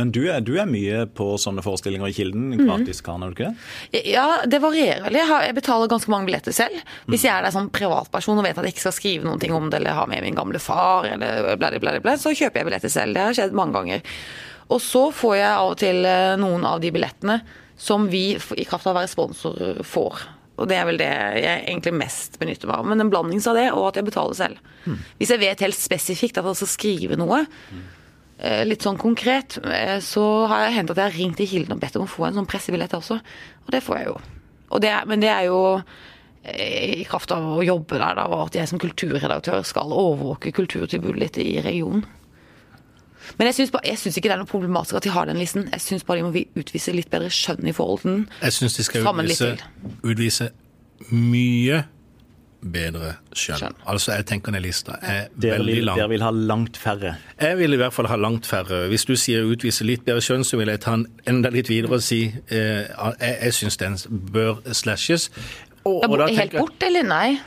Men 0.02 0.12
du 0.16 0.20
er, 0.34 0.42
du 0.42 0.56
er 0.58 0.66
mye 0.70 1.04
på 1.18 1.30
sånne 1.42 1.62
forestillinger 1.66 2.10
i 2.10 2.16
Kilden, 2.18 2.50
Mhm. 2.58 2.66
gratis, 2.68 3.02
er 3.06 3.22
du 3.22 3.36
ikke 3.36 3.52
det? 3.94 4.04
Ja, 4.10 4.26
det 4.50 4.60
varierer 4.64 5.06
veldig. 5.06 5.24
Jeg 5.46 5.56
betaler 5.62 5.88
ganske 5.92 6.10
mange 6.10 6.26
billetter 6.30 6.52
selv. 6.58 6.82
Hvis 7.08 7.24
jeg 7.28 7.32
er 7.38 7.46
der 7.46 7.54
som 7.54 7.70
privatperson 7.70 8.38
og 8.42 8.44
vet 8.48 8.58
at 8.58 8.66
jeg 8.66 8.74
ikke 8.74 8.88
skal 8.90 8.98
skrive 8.98 9.24
noen 9.30 9.40
ting 9.40 9.54
om 9.54 9.70
det, 9.70 9.80
eller 9.80 9.94
ha 9.94 10.06
med 10.10 10.24
min 10.26 10.36
gamle 10.36 10.60
far, 10.60 11.06
eller 11.06 11.56
bla, 11.62 11.70
bla, 11.80 12.00
bla, 12.02 12.18
så 12.18 12.34
kjøper 12.34 12.62
jeg 12.64 12.66
billetter 12.72 12.90
selv. 12.90 13.14
Det 13.14 13.22
har 13.30 13.34
skjedd 13.38 13.54
mange 13.54 13.74
ganger. 13.78 14.02
Og 14.72 14.80
så 14.82 15.12
får 15.14 15.36
jeg 15.38 15.52
av 15.52 15.70
og 15.72 15.78
til 15.78 16.06
eh, 16.08 16.36
noen 16.40 16.66
av 16.66 16.80
de 16.82 16.92
billettene 16.96 17.42
som 17.78 18.08
vi 18.10 18.34
i 18.58 18.66
kraft 18.66 18.88
av 18.88 18.96
å 18.96 19.00
være 19.02 19.10
sponsor 19.12 19.82
får. 19.84 20.22
Og 20.62 20.68
det 20.70 20.78
er 20.78 20.86
vel 20.86 21.00
det 21.00 21.08
jeg 21.42 21.64
egentlig 21.66 21.94
mest 21.98 22.36
benytter 22.40 22.68
meg 22.70 22.78
av. 22.80 22.86
Men 22.86 23.02
en 23.02 23.10
blanding 23.10 23.42
av 23.48 23.56
det, 23.58 23.68
og 23.74 23.88
at 23.90 23.96
jeg 24.00 24.06
betaler 24.06 24.38
selv. 24.38 24.58
Hvis 25.18 25.32
jeg 25.34 25.42
vet 25.42 25.64
helt 25.66 25.78
spesifikt 25.80 26.38
at 26.38 26.46
jeg 26.46 26.60
skal 26.62 26.72
skrive 26.76 27.18
noe, 27.18 27.42
eh, 27.48 27.90
litt 28.66 28.82
sånn 28.86 28.98
konkret, 28.98 29.58
eh, 29.64 30.00
så 30.02 30.24
har 30.50 30.64
jeg 30.68 30.74
hendt 30.80 30.92
at 30.94 30.98
jeg 31.02 31.10
har 31.12 31.18
ringt 31.20 31.38
til 31.38 31.48
Kilden 31.52 31.76
og 31.76 31.82
bedt 31.84 31.96
om 32.00 32.08
å 32.08 32.10
få 32.10 32.26
en 32.30 32.40
sånn 32.40 32.48
pressebillett 32.50 32.94
også. 32.98 33.20
Og 33.66 33.70
det 33.76 33.84
får 33.86 33.98
jeg 34.00 34.08
jo. 34.08 34.16
Og 34.72 34.82
det, 34.82 34.90
er- 34.90 35.06
men 35.06 35.20
det 35.22 35.30
er 35.30 35.46
jo 35.50 35.60
eh, 36.44 37.02
i 37.02 37.06
kraft 37.06 37.32
av 37.36 37.44
å 37.60 37.62
jobbe 37.66 38.00
der, 38.02 38.16
da, 38.18 38.26
og 38.32 38.48
at 38.48 38.56
jeg 38.58 38.68
som 38.72 38.80
kulturredaktør 38.82 39.62
skal 39.68 39.94
overvåke 39.94 40.52
kulturtilbudet 40.56 41.20
litt 41.22 41.38
i 41.44 41.62
regionen. 41.62 42.06
Men 43.38 43.48
jeg 43.52 43.68
syns 43.70 44.18
ikke 44.18 44.28
det 44.28 44.34
er 44.34 44.42
noe 44.42 44.50
problematisk 44.50 44.98
at 44.98 45.06
de 45.06 45.12
har 45.14 45.28
den 45.30 45.38
listen. 45.38 45.68
Jeg 45.72 45.80
syns 45.86 46.04
bare 46.04 46.24
de 46.24 46.26
må 46.26 46.42
utvise 46.58 46.92
litt 46.98 47.10
bedre 47.14 47.30
skjønn 47.32 47.68
i 47.70 47.74
forhold 47.78 48.02
til 48.02 48.12
den. 48.16 48.24
Jeg 48.42 48.56
syns 48.58 48.76
de 48.80 48.84
skal 48.88 49.06
utvise, 49.06 49.52
utvise 50.04 50.48
mye 51.14 51.84
bedre 52.62 53.16
skjønn. 53.34 53.58
Skjønn. 53.62 53.78
Altså, 53.90 54.12
jeg 54.18 54.26
tenker 54.30 54.54
den 54.56 54.62
lista 54.64 54.98
er 55.02 55.28
Dere 55.36 55.58
veldig 55.60 55.76
vil, 55.76 55.86
lang. 55.90 55.98
dere 56.00 56.10
vil 56.14 56.26
ha 56.26 56.32
langt 56.32 56.78
færre. 56.78 57.16
Jeg 57.42 57.58
vil 57.58 57.74
i 57.74 57.80
hvert 57.82 57.94
fall 57.96 58.10
ha 58.12 58.18
langt 58.20 58.46
færre. 58.50 58.84
Hvis 58.92 59.06
du 59.10 59.16
sier 59.20 59.48
utvise 59.50 59.88
litt 59.88 60.06
bedre 60.06 60.22
skjønn, 60.22 60.46
så 60.48 60.60
vil 60.62 60.70
jeg 60.74 60.84
ta 60.86 60.96
den 60.98 61.08
enda 61.28 61.50
litt 61.54 61.72
videre 61.72 61.98
og 61.98 62.06
si 62.06 62.24
eh, 62.30 62.86
jeg, 62.86 63.36
jeg 63.42 63.54
syns 63.58 63.78
den 63.82 63.98
bør 64.34 64.62
slashes. 64.78 65.30
Og, 65.84 66.04
og 66.06 66.18
da 66.22 66.28
Helt 66.30 66.54
bort, 66.60 66.84
eller 66.86 67.08
nei? 67.08 67.40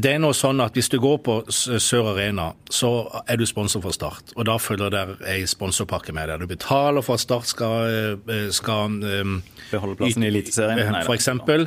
Det 0.00 0.12
er 0.14 0.20
nå 0.22 0.30
sånn 0.36 0.60
at 0.64 0.76
hvis 0.78 0.88
du 0.92 0.98
går 1.02 1.18
på 1.26 1.34
Sør 1.52 2.12
Arena, 2.14 2.52
så 2.72 2.90
er 3.28 3.40
du 3.40 3.44
sponsor 3.48 3.82
for 3.84 3.92
Start. 3.92 4.32
Og 4.36 4.46
da 4.48 4.54
følger 4.62 4.92
der 4.94 5.14
ei 5.28 5.42
sponsorpakke 5.48 6.14
med 6.16 6.30
deg. 6.30 6.44
Du 6.44 6.50
betaler 6.50 7.04
for 7.04 7.18
at 7.18 7.24
Start 7.24 7.50
skal, 7.50 8.16
eh, 8.24 8.46
skal 8.54 8.96
eh, 9.04 9.32
Beholde 9.72 9.98
plassen 10.00 10.24
i 10.24 10.30
Eliteserien? 10.30 10.94
Eh, 10.96 11.04
For 11.04 11.16
eksempel. 11.16 11.66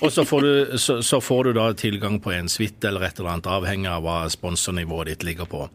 Og 0.00 0.12
så 0.12 0.24
får, 0.28 0.46
du, 0.46 0.78
så, 0.80 1.00
så 1.04 1.20
får 1.20 1.50
du 1.50 1.52
da 1.58 1.70
tilgang 1.76 2.20
på 2.22 2.32
en 2.36 2.48
suite 2.52 2.88
eller 2.88 3.08
et 3.08 3.18
eller 3.20 3.34
annet, 3.34 3.50
avhengig 3.58 3.90
av 3.92 4.04
hva 4.06 4.18
sponsornivået 4.32 5.12
ditt 5.12 5.28
ligger 5.28 5.50
på. 5.50 5.66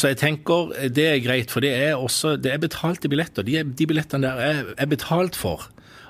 Så 0.00 0.08
jeg 0.08 0.16
tenker 0.16 0.70
det 0.96 1.04
er 1.06 1.18
greit, 1.20 1.52
for 1.52 1.60
det 1.62 1.74
er 1.76 1.98
også 2.00 2.38
det 2.40 2.54
er 2.54 2.62
betalte 2.62 3.10
billetter. 3.12 3.44
De, 3.44 3.60
de 3.62 3.86
billettene 3.86 4.24
der 4.24 4.40
er, 4.40 4.62
er 4.80 4.88
betalt 4.90 5.36
for 5.36 5.68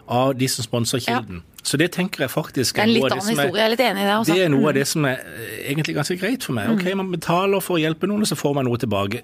av 0.08 0.34
de 0.38 0.48
som 0.48 0.64
sponser 0.66 1.02
Kilden. 1.04 1.42
Så 1.68 1.76
det 1.76 1.90
tenker 1.92 2.24
jeg 2.24 2.32
faktisk 2.32 2.78
Det 2.78 2.82
er 2.82 2.88
en 2.88 2.94
noe 2.94 2.96
litt 2.96 3.04
av 3.04 3.10
det 3.10 3.18
annen 3.18 3.26
som 3.28 3.38
er- 3.38 3.44
historie, 3.44 3.60
jeg 3.60 3.66
er 3.66 3.74
litt 3.74 3.84
enig 3.84 4.00
i 4.02 4.08
det. 4.08 4.16
Også. 4.18 4.34
det 4.34 4.42
er 4.44 4.52
noe 4.54 4.68
av 4.70 4.74
det 4.78 4.86
som 4.88 5.04
er 5.04 5.16
eh, 5.20 5.54
egentlig 5.72 5.94
ganske 5.98 6.18
greit 6.20 6.42
for 6.48 6.56
meg. 6.56 6.70
Ok, 6.74 6.94
Man 6.96 7.10
betaler 7.12 7.60
for 7.64 7.76
å 7.76 7.80
hjelpe 7.82 8.08
noen, 8.08 8.24
og 8.24 8.30
så 8.30 8.38
får 8.40 8.54
man 8.56 8.64
noe 8.70 8.80
tilbake. 8.80 9.22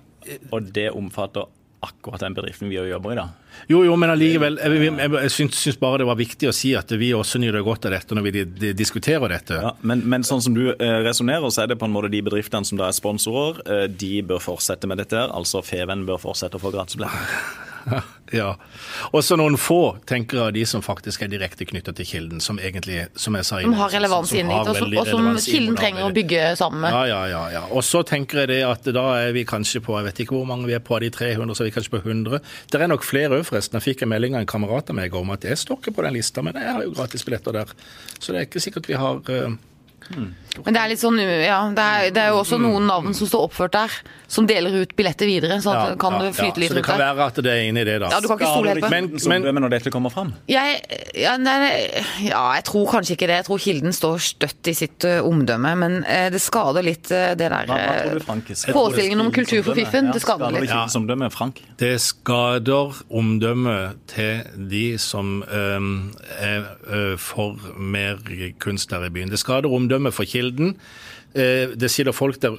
Og 0.53 0.73
det 0.73 0.91
omfatter 0.93 1.47
akkurat 1.85 2.21
den 2.21 2.33
bedriften 2.33 2.71
vi 2.73 2.79
jobber 2.81 3.13
i, 3.13 3.17
da. 3.19 3.27
Jo, 3.69 3.83
jo, 3.85 3.93
men 4.01 4.09
allikevel, 4.09 4.57
jeg, 4.57 4.73
jeg, 4.73 4.93
jeg, 4.97 5.11
jeg 5.21 5.33
syns, 5.35 5.59
syns 5.67 5.77
bare 5.77 5.99
det 6.01 6.07
var 6.09 6.17
viktig 6.17 6.49
å 6.49 6.53
si 6.57 6.71
at 6.79 6.89
vi 6.97 7.11
også 7.13 7.39
nyter 7.43 7.61
godt 7.67 7.85
av 7.91 7.93
dette 7.93 8.17
når 8.17 8.25
vi 8.25 8.31
de, 8.39 8.45
de 8.63 8.71
diskuterer 8.73 9.29
dette. 9.29 9.59
Ja, 9.61 9.75
men, 9.83 10.01
men 10.09 10.25
sånn 10.25 10.41
som 10.41 10.57
du 10.57 10.71
eh, 10.73 10.95
resonnerer, 11.05 11.45
så 11.53 11.65
er 11.65 11.67
det 11.73 11.79
på 11.81 11.85
en 11.85 11.93
måte 11.93 12.09
de 12.13 12.23
bedriftene 12.25 12.65
som 12.65 12.81
da 12.81 12.89
er 12.89 12.97
sponsorer, 12.97 13.61
eh, 13.69 13.85
de 13.89 14.23
bør 14.25 14.41
fortsette 14.41 14.89
med 14.89 14.97
dette 15.03 15.17
her. 15.17 15.29
Altså 15.37 15.61
Feven 15.65 16.07
bør 16.09 16.21
fortsette 16.25 16.57
å 16.57 16.65
få 16.65 16.73
gratisbilletter. 16.73 17.37
Ja. 18.35 18.55
Også 19.15 19.37
noen 19.39 19.55
få 19.61 19.97
tenker 20.09 20.41
jeg, 20.41 20.55
de 20.57 20.63
som 20.67 20.83
faktisk 20.83 21.23
er 21.23 21.29
direkte 21.31 21.67
knyttet 21.69 21.95
til 22.01 22.07
kilden, 22.09 22.41
som 22.43 22.59
egentlig, 22.59 23.05
som 23.21 23.37
jeg 23.37 23.47
sa 23.47 23.61
Som 23.63 23.77
har 23.79 23.93
relevans 23.93 24.33
inn 24.35 24.51
har 24.51 24.65
dit, 24.65 24.73
og 24.73 25.07
som- 25.07 25.29
og 25.29 25.39
som 25.39 25.53
Kilden 25.53 25.77
trenger 25.79 26.09
å 26.09 26.13
bygge 26.17 26.57
sammen 26.59 26.81
med. 26.81 26.91
Ja, 26.91 27.05
ja, 27.07 27.21
ja, 27.31 27.43
ja. 27.53 27.63
Og 27.71 27.85
så 27.87 28.03
tenker 28.03 28.43
jeg 28.43 28.49
det 28.49 28.63
at 28.67 28.83
da 28.97 29.05
er 29.21 29.33
vi 29.37 29.45
kanskje 29.45 29.83
på 29.85 29.95
jeg 30.01 30.09
vet 30.09 30.25
ikke 30.25 30.35
hvor 30.39 30.49
mange 30.49 30.67
vi 30.67 30.75
er 30.75 30.81
på 30.83 30.97
av 30.97 31.01
de 31.05 31.11
300, 31.11 31.55
så 31.55 31.63
er 31.63 31.71
vi 31.71 31.77
kanskje 31.77 31.95
på 31.95 32.03
100. 32.03 32.41
Det 32.73 32.81
er 32.81 32.89
nok 32.89 33.05
flere 33.05 33.39
òg, 33.39 33.45
forresten. 33.47 33.79
Jeg 33.79 33.95
fikk 33.95 34.03
en 34.03 34.09
melding 34.09 34.35
av 34.35 34.41
en 34.41 34.47
kamerat 34.51 34.91
av 34.91 34.97
meg 34.97 35.15
om 35.15 35.31
at 35.31 35.43
jeg 35.43 35.61
står 35.61 35.79
ikke 35.79 35.95
på 35.95 36.03
den 36.09 36.15
lista, 36.15 36.43
men 36.43 36.55
jeg 36.55 36.73
har 36.73 36.83
jo 36.83 36.91
gratisbilletter 36.97 37.53
der. 37.53 37.67
Så 38.19 38.33
det 38.33 38.41
er 38.41 38.47
ikke 38.49 38.65
sikkert 38.65 38.89
vi 38.89 38.95
har 38.99 39.21
Men 40.65 40.71
det 40.71 40.79
er 40.79 40.91
litt 40.93 41.01
sånn, 41.03 41.17
ja, 41.19 41.57
det 41.75 41.83
er, 41.85 42.11
det 42.15 42.21
er 42.23 42.29
jo 42.31 42.37
også 42.45 42.61
noen 42.63 42.85
navn 42.87 43.15
som 43.19 43.27
står 43.27 43.49
oppført 43.49 43.73
der, 43.75 43.95
som 44.31 44.47
deler 44.47 44.71
ut 44.85 44.93
billetter 44.95 45.27
videre, 45.27 45.57
så 45.63 45.73
at 45.73 45.89
ja, 45.91 45.97
kan 45.99 46.15
det 46.21 46.29
ja, 46.29 46.35
flyte 46.37 46.61
litt 46.63 46.71
Så 46.71 46.77
det 46.79 46.85
kan 46.87 47.01
der. 47.01 47.15
være 47.19 47.27
at 47.33 47.41
det 47.43 47.51
er 47.51 47.63
inne 47.67 47.83
i 47.83 47.87
det, 47.89 47.97
da. 48.05 48.11
Ja, 48.13 48.21
du 48.23 48.29
kan 48.31 48.39
ikke 48.39 48.51
stole 48.53 48.71
helt 48.71 48.85
på. 48.85 48.91
Men- 48.93 49.09
Men, 49.33 49.49
men- 49.49 49.63
når 49.65 49.73
dette 49.73 49.91
kommer 49.91 50.13
fram. 50.15 50.31
Jeg, 50.47 50.77
ja, 51.19 51.33
nei, 51.43 51.73
ja, 52.29 52.43
jeg 52.55 52.65
tror 52.69 52.87
kanskje 52.93 53.17
ikke 53.17 53.27
det. 53.33 53.39
Jeg 53.41 53.47
tror 53.49 53.59
Kilden 53.65 53.97
står 53.97 54.23
støtt 54.29 54.71
i 54.71 54.75
sitt 54.79 55.07
uh, 55.09 55.27
omdømme, 55.27 55.75
men 55.81 55.97
uh, 56.07 56.29
det 56.31 56.41
skader 56.45 56.87
litt 56.87 57.11
uh, 57.11 57.35
det 57.35 57.51
der? 57.51 58.23
Forestillingen 58.71 59.21
om 59.27 59.33
kultur 59.35 59.63
for 59.67 59.75
fiffen, 59.75 60.13
det 60.15 60.23
skader 60.23 60.55
litt. 60.55 60.71
Ja. 60.71 60.85
Omdømme, 60.95 61.31
Frank? 61.35 61.59
Det 61.83 61.97
skader 62.01 62.95
omdømmet 63.11 63.99
til 64.07 64.45
de 64.71 64.85
som 65.03 65.43
er 65.51 67.17
for 67.19 67.59
mer 67.75 68.23
kunst 68.63 68.91
der 68.95 69.09
i 69.09 69.11
byen. 69.11 69.31
Det 69.35 69.39
skader 69.43 69.67
omdømmet 69.75 69.94
for 70.13 70.25
Kilden. 70.25 70.77
Eh, 71.35 71.73
det 71.75 71.91
sitter 71.91 72.13
folk 72.15 72.39
der 72.41 72.55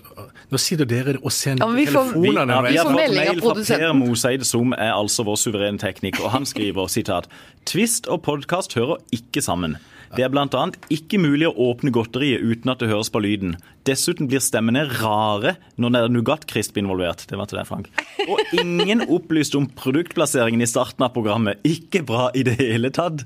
Nå 0.52 0.58
sitter 0.60 0.86
dere 0.86 1.13
og 1.24 1.32
sender 1.32 1.63
Ja, 1.63 1.71
vi 1.71 1.86
får- 1.86 2.12
Vi, 2.13 2.28
telefonene. 2.28 2.52
ja, 2.52 2.62
vi 2.62 2.76
har 2.78 2.86
fått 2.86 3.15
mail 3.15 3.39
fra 3.41 3.54
Per. 3.56 3.93
Moseid, 3.93 4.43
som 4.45 4.74
er 4.74 4.91
altså 4.91 5.24
vår 5.24 5.38
suverene 5.38 5.80
tekniker, 5.80 6.26
og 6.26 6.32
han 6.32 6.43
skriver 6.45 6.89
sitat 6.89 7.28
Twist 7.65 8.08
og 8.08 8.21
podkast 8.24 8.74
hører 8.74 8.98
ikke 9.13 9.41
sammen. 9.41 9.78
Det 10.15 10.24
er 10.24 10.30
annet 10.30 10.78
ikke 10.89 11.17
mulig 11.19 11.48
å 11.48 11.56
åpne 11.58 11.91
godteriet 11.91 12.39
uten 12.41 12.71
at 12.71 12.80
det 12.80 12.89
høres 12.89 13.10
på 13.10 13.19
lyden. 13.21 13.58
Dessuten 13.86 14.28
blir 14.30 14.39
stemmene 14.39 14.86
rare 15.02 15.58
når 15.78 15.91
det 15.91 16.02
er 16.04 16.13
nougat-krisp 16.13 16.78
involvert. 16.78 17.26
Det 17.28 17.38
var 17.38 17.45
til 17.48 17.58
deg, 17.60 17.67
Frank. 17.67 17.89
Og 18.30 18.39
ingen 18.54 19.02
opplyste 19.10 19.56
om 19.58 19.67
produktplasseringen 19.67 20.62
i 20.62 20.65
starten 20.69 21.04
av 21.04 21.13
programmet. 21.13 21.60
Ikke 21.63 22.06
bra 22.06 22.30
i 22.36 22.43
det 22.43 22.58
hele 22.60 22.89
tatt. 22.91 23.24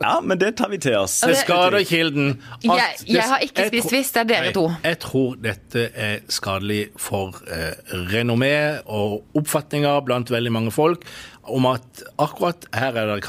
Ja, 0.00 0.20
men 0.20 0.38
det 0.38 0.52
tar 0.56 0.68
vi 0.70 0.78
til 0.78 0.94
oss. 0.96 1.20
Det 1.20 1.36
skader 1.36 1.82
Kilden. 1.84 2.40
at 2.64 2.64
Jeg- 2.64 3.14
jeg 3.16 3.22
har 3.22 3.38
ikke 3.42 3.66
spist 3.68 3.90
hvis 3.90 4.10
det 4.12 4.20
er 4.20 4.24
dere 4.24 4.40
Nei, 4.44 4.52
to. 4.52 4.70
Jeg 4.84 4.98
tror 5.00 5.34
dette 5.42 5.90
er 5.94 6.18
skadelig 6.28 6.88
for 6.96 7.34
eh, 7.50 7.74
renommé 8.12 8.80
og 8.86 9.24
oppfatninger 9.34 10.04
blant 10.04 10.30
veldig 10.30 10.52
mange 10.52 10.70
folk 10.72 11.04
om 11.44 11.66
at 11.66 12.02
akkurat 12.18 12.64
her 12.74 12.96
er 12.96 13.14
det 13.14 13.22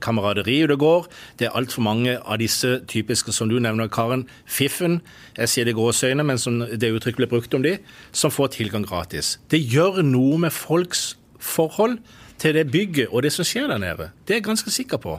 kameraderi, 0.00 0.66
det 0.66 0.78
går. 0.78 1.06
Det 1.38 1.46
er 1.48 1.50
altfor 1.58 1.82
mange 1.82 2.18
av 2.24 2.38
disse 2.38 2.80
typiske, 2.86 3.32
som 3.32 3.48
du 3.48 3.58
nevner, 3.58 3.88
Karen, 3.88 4.28
fiffen, 4.46 5.00
jeg 5.36 5.48
sier 5.48 5.64
det 5.64 5.74
i 5.74 5.78
gåseøyne, 5.80 6.24
men 6.24 6.38
som 6.38 6.60
det 6.60 6.92
uttrykket 6.92 7.16
ble 7.16 7.26
brukt 7.26 7.54
om 7.54 7.62
de, 7.62 7.78
som 8.12 8.30
får 8.30 8.48
tilgang 8.54 8.86
gratis. 8.86 9.38
Det 9.50 9.60
gjør 9.68 10.02
noe 10.06 10.38
med 10.38 10.52
folks 10.52 11.16
forhold 11.40 11.98
til 12.38 12.54
det 12.54 12.70
bygget 12.70 13.08
og 13.10 13.22
det 13.22 13.32
som 13.32 13.44
skjer 13.44 13.66
der 13.68 13.78
nede. 13.78 14.10
Det 14.26 14.36
er 14.36 14.40
jeg 14.40 14.44
ganske 14.44 14.70
sikker 14.70 14.96
på. 15.02 15.18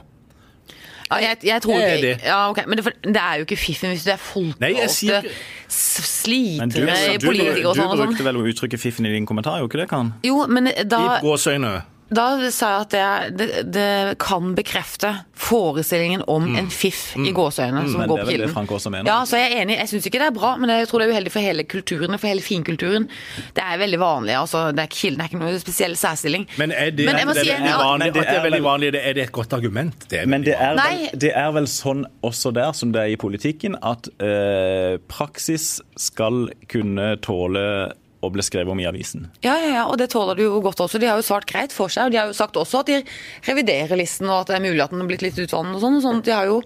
Ja, 1.10 1.16
jeg, 1.16 1.36
jeg 1.44 1.62
tror 1.62 1.78
ikke 1.80 2.02
det. 2.02 2.20
ja, 2.24 2.50
ok, 2.50 2.58
Men 2.66 2.78
det, 2.78 2.84
det 3.04 3.16
er 3.16 3.34
jo 3.38 3.44
ikke 3.46 3.56
fiffen 3.56 3.90
hvis 3.94 4.04
du 4.04 4.10
er 4.10 4.16
folkevalgte, 4.20 5.22
ikke- 5.22 5.30
s- 5.68 6.24
Men 6.60 6.68
du, 6.68 6.80
politikere 7.26 7.68
og 7.68 7.76
sånn. 7.76 7.96
Du 7.96 8.04
brukte 8.04 8.24
vel 8.24 8.36
vel 8.36 8.48
uttrykket 8.52 8.80
'fiffen' 8.80 9.06
i 9.06 9.12
din 9.12 9.26
kommentar, 9.26 9.58
jo 9.58 9.68
ikke 9.68 9.78
det, 9.80 9.88
Karen? 9.88 10.12
Jo, 10.24 10.46
men 10.46 10.64
da 10.88 10.98
I 11.16 11.20
gåseøyne. 11.24 11.82
Da 12.08 12.24
sa 12.54 12.68
jeg 12.72 12.80
at 12.86 12.90
det, 12.94 13.00
er- 13.04 13.30
det, 13.36 13.46
det 13.74 14.18
kan 14.22 14.54
bekrefte 14.56 15.10
forestillingen 15.38 16.22
om 16.26 16.46
en 16.56 16.70
fiff 16.72 17.12
i 17.20 17.30
gåseøyne 17.36 17.82
som 17.90 18.00
Men 18.00 18.08
går 18.08 18.16
det 18.16 18.22
er 18.22 18.24
på 18.24 18.30
vel 18.30 18.32
det 18.32 18.32
Kilden. 18.38 18.54
Frank 18.54 18.72
også 18.78 18.90
mener? 18.94 19.10
Ja, 19.10 19.18
så 19.28 19.36
jeg 19.36 19.52
er 19.52 19.62
enig. 19.62 19.76
Jeg 19.78 19.90
syns 19.92 20.08
ikke 20.08 20.20
det 20.22 20.28
er 20.30 20.36
bra, 20.38 20.54
men 20.56 20.72
jeg 20.72 20.88
tror 20.88 21.02
det 21.02 21.08
er 21.08 21.12
uheldig 21.12 21.32
for 21.34 21.44
hele 21.44 21.66
kulturen 21.68 22.16
for 22.18 22.30
hele 22.30 22.44
finkulturen. 22.44 23.08
Det 23.54 23.64
er 23.64 23.78
veldig 23.84 24.00
vanlig. 24.00 24.34
altså 24.40 24.64
det 24.72 24.86
er, 24.86 24.90
Kilden 24.96 25.20
er 25.20 25.28
ikke 25.30 25.42
noe 25.42 25.60
spesiell 25.60 25.94
særstilling. 26.00 26.48
Men 26.58 26.72
er 26.72 26.90
det, 26.96 27.06
Men 27.06 27.20
jeg 27.20 27.28
må 27.28 27.36
det, 27.36 27.44
si 27.44 27.52
er 27.52 27.68
ja, 27.68 27.76
vanlig, 27.82 28.10
det 28.16 28.24
er 28.24 28.34
er 28.38 28.42
veldig 28.48 28.62
vanlig, 28.64 28.92
det, 28.96 29.04
er 29.04 29.12
det 29.20 29.22
et 29.28 29.32
godt 29.32 29.52
argument? 29.52 30.08
Det 30.10 30.22
er 30.22 30.26
Men 30.26 30.48
det 30.48 30.56
er, 30.56 30.74
vel, 30.80 31.06
det 31.20 31.32
er 31.36 31.52
vel 31.60 31.68
sånn 31.70 32.04
også 32.24 32.54
der 32.56 32.72
som 32.72 32.92
det 32.96 33.04
er 33.04 33.14
i 33.14 33.20
politikken, 33.20 33.76
at 33.84 34.08
eh, 34.24 34.96
praksis 35.12 35.78
skal 36.00 36.48
kunne 36.72 37.14
tåle 37.24 37.92
å 38.18 38.30
ble 38.34 38.42
skrevet 38.42 38.72
om 38.72 38.80
i 38.82 38.86
avisen. 38.88 39.28
Ja, 39.44 39.54
ja, 39.62 39.74
ja, 39.76 39.84
og 39.86 39.98
det 40.00 40.10
tåler 40.10 40.38
de 40.38 40.48
jo 40.48 40.58
godt 40.64 40.80
også. 40.82 40.98
De 40.98 41.06
har 41.10 41.20
jo 41.20 41.26
svart 41.26 41.46
greit 41.50 41.74
for 41.74 41.92
seg. 41.92 42.08
Og 42.08 42.14
de 42.14 42.18
har 42.18 42.30
jo 42.30 42.36
sagt 42.36 42.58
også 42.58 42.82
at 42.82 42.90
de 42.90 43.02
reviderer 43.46 43.98
listen, 43.98 44.26
og 44.30 44.42
at 44.42 44.50
det 44.50 44.58
er 44.58 44.64
mulig 44.66 44.82
at 44.82 44.94
den 44.94 45.04
har 45.04 45.10
blitt 45.10 45.22
litt 45.22 45.38
utvannet 45.38 45.78
og 45.78 45.84
sånn. 45.84 46.00
og 46.00 46.04
sånn. 46.06 46.24
De 46.26 46.34
har 46.34 46.50
jo 46.50 46.58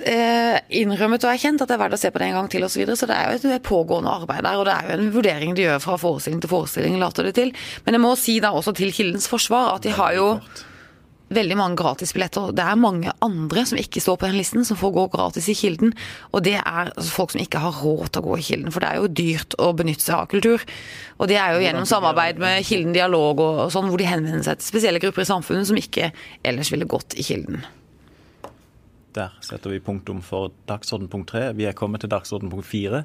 eh, 0.00 0.56
innrømmet 0.80 1.26
og 1.26 1.34
erkjent 1.34 1.64
at 1.64 1.68
det 1.68 1.76
er 1.76 1.84
verdt 1.84 1.98
å 1.98 2.00
se 2.00 2.12
på 2.14 2.22
det 2.22 2.30
en 2.30 2.38
gang 2.40 2.50
til 2.52 2.64
osv. 2.64 2.72
Så, 2.72 2.80
videre. 2.80 2.96
så 2.96 3.10
det 3.10 3.18
er 3.18 3.28
jo 3.36 3.54
et 3.58 3.68
pågående 3.68 4.16
arbeid 4.22 4.44
der, 4.48 4.58
og 4.60 4.68
det 4.68 4.76
er 4.78 4.88
jo 4.88 4.98
en 4.98 5.14
vurdering 5.18 5.56
de 5.58 5.68
gjør 5.68 5.84
fra 5.84 6.00
forestilling 6.00 6.42
til 6.44 6.54
forestilling, 6.54 6.98
later 7.02 7.28
det 7.28 7.36
til. 7.36 7.52
Men 7.84 7.98
jeg 7.98 8.06
må 8.06 8.16
si 8.20 8.40
da 8.42 8.54
også 8.56 8.76
til 8.78 8.94
Kildens 8.94 9.28
forsvar 9.30 9.74
at 9.76 9.84
de 9.84 9.92
har 9.96 10.16
jo 10.16 10.28
veldig 11.36 11.56
mange 11.58 11.78
gratisbilletter. 11.80 12.52
Det 12.56 12.64
er 12.64 12.78
mange 12.80 13.12
andre 13.24 13.64
som 13.68 13.80
ikke 13.80 14.02
står 14.02 14.18
på 14.20 14.28
den 14.28 14.38
listen, 14.38 14.64
som 14.68 14.78
får 14.80 14.94
gå 14.96 15.06
gratis 15.14 15.48
i 15.52 15.56
Kilden. 15.58 15.92
Og 16.32 16.44
det 16.46 16.56
er 16.60 16.92
altså 16.92 17.10
folk 17.14 17.34
som 17.34 17.42
ikke 17.42 17.62
har 17.62 17.82
råd 17.82 18.12
til 18.12 18.22
å 18.22 18.26
gå 18.30 18.38
i 18.38 18.46
Kilden, 18.46 18.72
for 18.74 18.84
det 18.84 18.90
er 18.90 19.00
jo 19.00 19.12
dyrt 19.22 19.58
å 19.62 19.72
benytte 19.76 20.06
seg 20.06 20.16
av 20.18 20.30
kultur. 20.32 20.64
Og 21.18 21.30
det 21.30 21.38
er 21.40 21.54
jo 21.54 21.62
gjennom 21.64 21.86
samarbeid 21.88 22.40
med 22.42 22.64
Kilden 22.68 22.96
Dialog 22.96 23.42
og, 23.44 23.62
sånn, 23.74 23.90
hvor 23.92 24.00
de 24.00 24.08
henvender 24.08 24.44
seg 24.46 24.60
til 24.60 24.70
spesielle 24.72 25.02
grupper 25.02 25.26
i 25.26 25.30
samfunnet 25.30 25.70
som 25.70 25.78
ikke 25.80 26.10
ellers 26.46 26.72
ville 26.74 26.88
gått 26.90 27.16
i 27.18 27.26
Kilden. 27.26 27.62
Der 29.12 29.34
setter 29.44 29.72
vi 29.72 29.82
punktum 29.84 30.22
for 30.24 30.54
dagsorden 30.68 31.10
punkt 31.12 31.32
tre. 31.34 31.50
Vi 31.56 31.66
er 31.68 31.76
kommet 31.76 32.00
til 32.00 32.12
dagsorden 32.12 32.52
punkt 32.52 32.68
fire. 32.68 33.04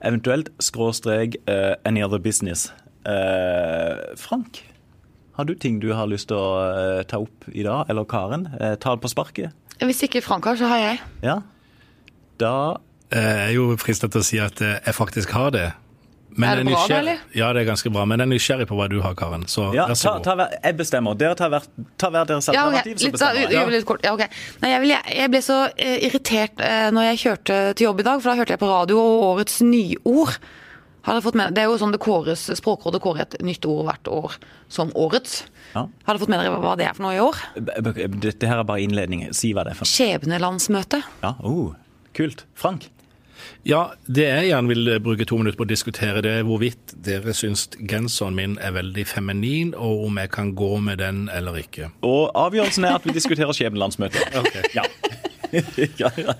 Eventuelt 0.00 0.52
skråstrek 0.62 1.36
uh, 1.50 1.74
any 1.84 2.04
other 2.06 2.22
business. 2.22 2.70
Uh, 3.02 4.14
Frank, 4.16 4.62
har 5.40 5.48
du 5.48 5.54
ting 5.58 5.80
du 5.82 5.90
har 5.96 6.08
lyst 6.10 6.28
til 6.30 6.38
å 6.38 6.50
eh, 6.68 7.02
ta 7.10 7.20
opp 7.24 7.48
i 7.52 7.64
dag? 7.66 7.88
Eller 7.90 8.06
Karen? 8.08 8.46
Eh, 8.60 8.76
ta 8.80 8.94
det 8.96 9.02
på 9.04 9.10
sparket? 9.12 9.56
Hvis 9.80 10.04
ikke 10.06 10.20
Frank 10.24 10.44
har, 10.46 10.60
så 10.60 10.68
har 10.70 10.82
jeg. 10.84 11.02
Ja? 11.24 11.38
Da 12.40 12.54
Jeg 13.10 13.48
er 13.50 13.54
jo 13.56 13.72
fristet 13.80 14.12
til 14.14 14.22
å 14.22 14.26
si 14.26 14.38
at 14.38 14.60
eh, 14.62 14.76
jeg 14.86 14.94
faktisk 14.94 15.32
har 15.34 15.50
det. 15.56 15.70
Men 16.38 16.50
Er 16.50 16.60
det 16.60 16.64
bra 16.70 16.82
da, 16.86 16.98
eller? 17.00 17.22
Ja, 17.34 17.48
det 17.52 17.64
er 17.64 17.66
ganske 17.72 17.90
bra. 17.90 18.04
Men 18.06 18.22
jeg 18.22 18.28
er 18.28 18.30
nysgjerrig 18.30 18.66
på 18.70 18.76
hva 18.78 18.86
du 18.90 19.00
har, 19.02 19.16
Karen. 19.18 19.46
Så 19.50 19.66
ja, 19.74 19.88
vær 19.90 19.98
så 19.98 20.12
god. 20.22 20.44
Jeg 20.62 20.76
bestemmer. 20.78 21.16
Dere 21.18 21.34
tar 21.38 21.50
hver, 21.50 21.66
ta 21.98 22.10
hver 22.14 22.28
deres 22.28 22.48
Ja, 22.54 22.68
alternativ, 22.68 23.00
så 23.00 23.08
Litt, 23.08 23.16
bestemmer 23.16 23.54
jeg. 23.56 23.72
litt 23.74 23.88
kort. 23.88 24.06
Ja. 24.06 24.14
Nei, 24.62 24.70
jeg, 24.70 24.82
vil, 24.84 24.94
jeg 25.16 25.32
ble 25.34 25.42
så 25.42 25.58
eh, 25.74 25.96
irritert 26.06 26.62
eh, 26.62 26.86
når 26.94 27.08
jeg 27.10 27.22
kjørte 27.24 27.58
til 27.74 27.88
jobb 27.88 28.04
i 28.04 28.06
dag, 28.12 28.22
for 28.22 28.30
da 28.30 28.38
hørte 28.44 28.54
jeg 28.54 28.62
på 28.62 28.70
radio 28.70 29.02
årets 29.32 29.58
nyord. 29.66 30.38
Har 31.02 31.16
dere 31.16 31.24
fått 31.24 31.38
med, 31.40 31.54
det 31.56 31.62
er 31.64 31.70
jo 31.70 31.78
sånn 31.80 31.94
det 31.94 32.00
kåres, 32.04 32.42
Språkrådet 32.58 33.00
kårer 33.04 33.22
et 33.24 33.36
nytt 33.46 33.64
ord 33.68 33.86
hvert 33.88 34.10
år 34.12 34.34
som 34.68 34.90
årets. 34.98 35.42
Ja. 35.74 35.86
Har 35.86 36.14
dere 36.14 36.20
fått 36.22 36.32
med 36.32 36.42
dere 36.44 36.60
hva 36.60 36.76
det 36.76 36.86
er 36.90 36.96
for 36.98 37.06
noe 37.06 37.16
i 37.16 37.22
år? 37.24 37.38
B- 37.56 37.80
b- 37.86 38.08
Dette 38.20 38.48
her 38.50 38.60
er 38.62 38.68
bare 38.68 38.82
innledning. 38.84 39.26
Si 39.36 39.54
hva 39.56 39.64
det 39.64 39.72
er 39.74 39.80
for 39.80 39.88
noe. 39.88 39.94
Skjebnelandsmøte. 39.96 41.02
Ja, 41.24 41.34
oh, 41.40 41.72
kult. 42.16 42.44
Frank? 42.58 42.90
Ja, 43.64 43.86
det 44.04 44.26
jeg 44.26 44.50
gjerne 44.50 44.68
vil 44.68 44.90
bruke 45.00 45.24
to 45.28 45.38
minutter 45.40 45.56
på 45.56 45.64
å 45.64 45.70
diskutere, 45.70 46.20
det 46.24 46.32
er 46.40 46.44
hvorvidt 46.44 46.92
dere 47.06 47.32
syns 47.36 47.66
genseren 47.88 48.36
min 48.36 48.58
er 48.60 48.74
veldig 48.76 49.06
feminin, 49.08 49.72
og 49.76 50.04
om 50.10 50.20
jeg 50.20 50.30
kan 50.34 50.52
gå 50.56 50.74
med 50.84 51.00
den 51.00 51.22
eller 51.32 51.56
ikke. 51.62 51.88
Og 52.04 52.28
avgjørelsen 52.36 52.84
er 52.88 52.98
at 52.98 53.08
vi 53.08 53.16
diskuterer 53.16 53.56
skjebnelandsmøtet. 53.56 54.28
Ok. 54.40 54.60
Ja. 54.76 54.84
ja, 56.00 56.10
ja. 56.16 56.34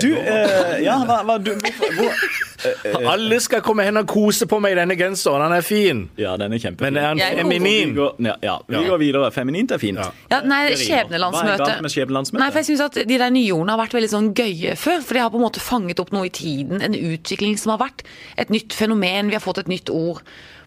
Du, 0.00 0.08
eh, 0.16 0.76
ja, 0.84 0.94
hva, 1.04 1.18
hva 1.26 1.36
du, 1.42 1.50
hvorfor, 1.58 1.96
hvor, 1.98 2.12
Alle 3.12 3.38
skal 3.40 3.62
komme 3.64 3.84
hen 3.86 3.96
og 4.00 4.06
kose 4.10 4.46
på 4.48 4.58
meg 4.62 4.74
i 4.74 4.78
denne 4.78 4.96
genseren. 4.98 5.42
Den 5.46 5.56
er 5.56 5.64
fin. 5.64 6.02
Ja, 6.20 6.34
den 6.40 6.52
er 6.56 6.60
kjempefin. 6.62 6.92
Men 6.92 7.00
er 7.00 7.08
den 7.14 7.22
Jeg- 7.22 7.36
Vi 7.36 7.42
feminin? 7.58 7.94
går, 7.96 8.14
ja, 8.28 8.34
ja, 8.44 8.56
vi 8.68 8.82
går 8.88 9.00
videre. 9.00 9.30
Feminint 9.32 9.72
er 9.72 9.80
fint. 9.82 9.98
Ja. 10.30 10.40
nei, 10.44 10.60
skjebnelandsmøte. 10.76 11.66
Hva 11.80 11.88
er 11.88 11.94
skjebnelandsmøte. 11.96 12.42
Nei, 12.44 12.50
for 12.50 12.60
jeg 12.62 12.68
synes 12.70 12.84
at 12.86 13.00
De 13.08 13.18
der 13.18 13.30
nye 13.34 13.50
ordene 13.56 13.74
har 13.76 13.82
vært 13.84 13.96
veldig 13.98 14.12
sånn 14.12 14.30
gøye 14.36 14.76
før. 14.76 15.02
For 15.02 15.14
de 15.18 15.24
har 15.24 15.32
på 15.32 15.40
en 15.40 15.46
måte 15.48 15.60
fanget 15.64 16.00
opp 16.04 16.12
noe 16.12 16.28
i 16.28 16.32
tiden. 16.36 16.80
En 16.84 16.94
utvikling 16.94 17.58
som 17.58 17.74
har 17.76 17.82
vært. 17.88 18.04
Et 18.38 18.50
nytt 18.52 18.72
fenomen. 18.76 19.28
Vi 19.32 19.38
har 19.38 19.44
fått 19.44 19.58
et 19.64 19.68
nytt 19.72 19.90
ord 19.90 20.22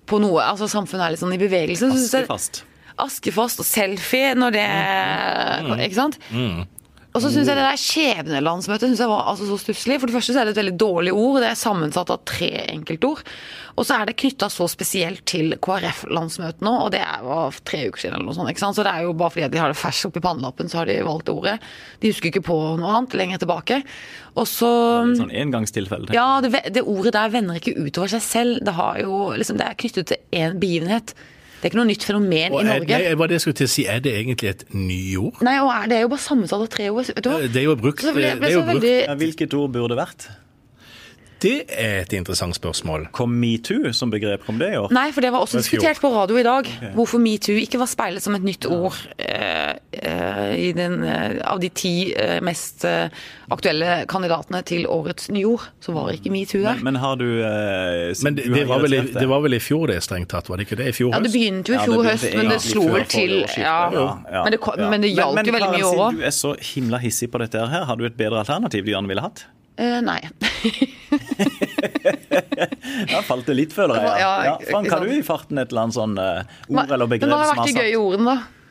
på 0.09 0.19
noe. 0.19 0.41
altså 0.43 0.67
Samfunnet 0.67 1.05
er 1.07 1.15
litt 1.15 1.21
sånn 1.24 1.34
i 1.34 1.41
bevegelse. 1.41 1.89
Askefast. 1.93 2.63
Askefast 3.01 3.61
og 3.61 3.65
selfie 3.65 4.34
når 4.38 4.51
det 4.53 4.67
Ikke 5.88 5.97
sant? 5.97 6.19
Og 7.14 7.22
så 7.22 7.30
syns 7.30 7.45
jeg 7.45 7.53
det 7.59 7.64
der 7.68 7.78
skjebnelandsmøtet 7.78 8.88
synes 8.89 9.01
jeg 9.03 9.09
var 9.11 9.28
altså 9.30 9.45
så 9.45 9.57
stusslig. 9.61 9.99
For 10.01 10.09
det 10.09 10.16
første 10.16 10.34
så 10.34 10.39
er 10.41 10.47
det 10.49 10.55
et 10.55 10.61
veldig 10.64 10.78
dårlig 10.82 11.11
ord. 11.14 11.36
Det 11.43 11.49
er 11.51 11.59
sammensatt 11.59 12.09
av 12.09 12.24
tre 12.26 12.47
enkeltord. 12.74 13.22
Og 13.78 13.86
så 13.86 13.99
er 14.01 14.09
det 14.09 14.16
knytta 14.18 14.49
så 14.49 14.66
spesielt 14.70 15.22
til 15.30 15.53
KrF-landsmøtet 15.61 16.66
nå, 16.66 16.74
og 16.86 16.89
det 16.95 17.01
er- 17.01 17.22
var 17.26 17.53
tre 17.66 17.84
uker 17.89 18.01
siden 18.01 18.16
eller 18.16 18.26
noe 18.26 18.34
sånt. 18.34 18.49
ikke 18.49 18.59
sant? 18.64 18.76
Så 18.76 18.84
det 18.84 18.93
er 18.93 19.03
jo 19.05 19.14
bare 19.14 19.30
fordi 19.30 19.49
de 19.51 19.57
har 19.61 19.70
det 19.70 19.78
ferskt 19.78 20.05
oppi 20.09 20.22
pannelappen, 20.26 20.70
så 20.70 20.78
har 20.82 20.86
de 20.89 20.97
valgt 21.05 21.30
ordet. 21.30 21.59
De 22.01 22.09
husker 22.09 22.32
ikke 22.32 22.43
på 22.49 22.78
noe 22.80 22.95
annet 22.97 23.14
lenger 23.14 23.38
tilbake. 23.45 23.84
Og 24.36 24.45
så 24.49 25.05
Litt 25.05 25.22
sånn 25.22 25.38
engangstilfelle. 25.38 26.14
ja, 26.14 26.41
det, 26.41 26.74
det 26.74 26.82
ordet 26.84 27.14
der 27.14 27.30
vender 27.30 27.55
ikke 27.61 27.78
utover 27.78 28.09
seg 28.09 28.22
selv. 28.22 28.64
Det, 28.66 28.74
har 28.74 28.97
jo, 28.99 29.30
liksom, 29.38 29.57
det 29.57 29.68
er 29.68 29.76
knyttet 29.76 30.07
til 30.07 30.18
én 30.34 30.57
begivenhet. 30.59 31.14
Det 31.64 31.70
er 31.70 31.72
ikke 31.72 31.80
noe 31.80 31.88
nytt 31.88 32.03
fenomen 32.03 32.51
Og 32.51 32.59
i 32.59 32.64
er, 32.68 32.70
Norge. 32.74 32.97
nei, 32.99 33.14
hva 33.16 33.28
det 33.32 33.38
jeg 33.38 33.43
skulle 33.45 33.55
til 33.61 33.68
å 33.70 33.72
si, 33.72 33.84
er 33.88 34.01
det 34.03 34.11
egentlig 34.20 34.49
et 34.51 34.64
nyord? 34.76 35.38
Nei, 35.47 35.53
og 35.64 35.70
er, 35.72 35.86
det 35.88 35.95
er 35.95 36.01
jo 36.03 36.09
bare 36.11 36.20
sammensatt 36.26 36.59
av 36.66 36.68
tre 36.74 36.89
ord. 36.91 37.07
Vet 37.07 37.24
du 37.24 37.30
hva? 37.32 37.38
Det 37.47 37.61
er 37.61 37.68
jo 37.70 37.76
brukt, 37.80 38.03
Så 38.03 38.11
det 38.18 38.26
er 38.34 38.51
jo 38.51 38.59
brukt. 38.66 38.74
veldig 38.74 38.95
Ja, 39.07 39.16
Hvilket 39.22 39.55
ord 39.55 39.72
burde 39.72 39.95
vært? 39.95 40.26
Det 41.44 41.66
er 41.68 41.98
et 42.06 42.14
interessant 42.16 42.56
spørsmål. 42.56 43.10
Kom 43.12 43.34
metoo 43.36 43.91
som 43.96 44.12
begrep? 44.14 44.46
Kom 44.48 44.62
det 44.62 44.70
i 44.74 44.78
år? 44.80 44.94
Nei, 44.96 45.10
for 45.12 45.26
det 45.26 45.34
var 45.34 45.44
også 45.44 45.60
er 45.60 45.66
diskutert 45.66 46.00
på 46.00 46.12
radio 46.14 46.38
i 46.39 46.44
dag. 46.48 46.70
Hvorfor 46.96 47.20
metoo 47.20 47.58
ikke 47.60 47.82
var 47.82 47.89
speilet 47.91 48.24
som 48.24 48.38
et 48.38 48.46
nytt 48.48 48.64
ord 48.72 48.96
eh, 49.20 49.74
eh, 49.91 50.54
i 50.56 50.70
den, 50.78 51.02
eh, 51.04 51.36
av 51.44 51.60
de 51.60 51.68
ti 51.76 51.91
eh, 52.16 52.38
mest 52.46 52.86
eh, 52.88 53.12
aktuelle 53.52 54.06
kandidatene 54.08 54.62
til 54.68 54.88
årets 54.88 55.28
nyord. 55.36 55.66
Så 55.84 55.91
var 55.96 56.14
ikke 56.16 56.32
metoo 56.32 56.62
der. 56.64 56.80
Men, 56.80 56.94
men 56.94 57.02
har 57.04 57.20
du 57.20 57.28
eh, 57.44 58.14
Men 58.24 58.39
det, 58.39 58.48
det, 58.54 58.64
var 58.70 58.84
vel 58.86 58.96
i, 59.00 59.02
det 59.12 59.28
var 59.30 59.44
vel 59.44 59.58
i 59.58 59.62
fjor 59.64 59.91
det, 59.91 60.00
strengt 60.06 60.32
tatt? 60.32 60.48
Var 60.48 60.62
det 60.62 60.70
ikke 60.70 60.80
det? 60.80 60.91
I 60.94 60.96
fjor 60.96 61.12
Ja, 61.12 61.20
Det 61.24 61.34
begynte 61.34 61.74
jo 61.74 61.80
i 61.80 61.84
fjor 61.84 62.00
ja, 62.06 62.14
høst, 62.14 62.30
men 62.38 62.54
det 62.54 62.62
slo 62.64 62.86
vel 62.94 63.10
til 63.12 63.36
ja. 63.60 63.76
Ja, 63.91 64.08
ja. 64.32 64.46
Men 64.46 64.56
det, 64.56 64.62
Ja. 64.64 64.88
men 64.89 65.04
det 65.04 65.12
gjaldt 65.12 65.48
jo 65.52 65.58
veldig 65.58 65.74
mye 65.76 65.84
i 65.84 65.89
år 65.89 66.00
òg. 66.08 66.22
du 66.22 66.24
er 66.24 66.34
så 66.39 66.56
himla 66.72 67.04
hissig 67.04 67.28
på 67.34 67.44
dette 67.44 67.60
her, 67.60 67.84
har 67.89 68.00
du 68.00 68.08
et 68.08 68.16
bedre 68.16 68.39
alternativ 68.46 68.88
du 68.88 68.94
gjerne 68.94 69.12
ville 69.12 69.22
hatt? 69.26 69.44
Eh, 69.78 69.99
nei. 70.05 70.19
Ja, 73.13 73.21
falt 73.26 73.47
det 73.47 73.55
litt, 73.57 73.74
føler 73.76 73.99
jeg. 73.99 74.05
Ja. 74.05 74.17
Ja, 74.19 74.34
Ja, 74.47 74.57
Frank, 74.69 74.89
har 74.91 75.03
du 75.03 75.13
i 75.13 75.24
farten 75.26 75.61
et 75.61 75.71
eller 75.71 75.88
annet 75.88 75.97
sånn 75.97 76.17
uh, 76.19 76.43
Men 76.67 76.84
ord 76.84 76.97
eller 76.97 77.09
begrep 77.09 77.32
hva 77.32 77.39
har 77.43 77.55
vært 77.55 77.71
de 77.71 77.80
gøye 77.80 77.99
ordene, 77.99 78.34
da? 78.34 78.63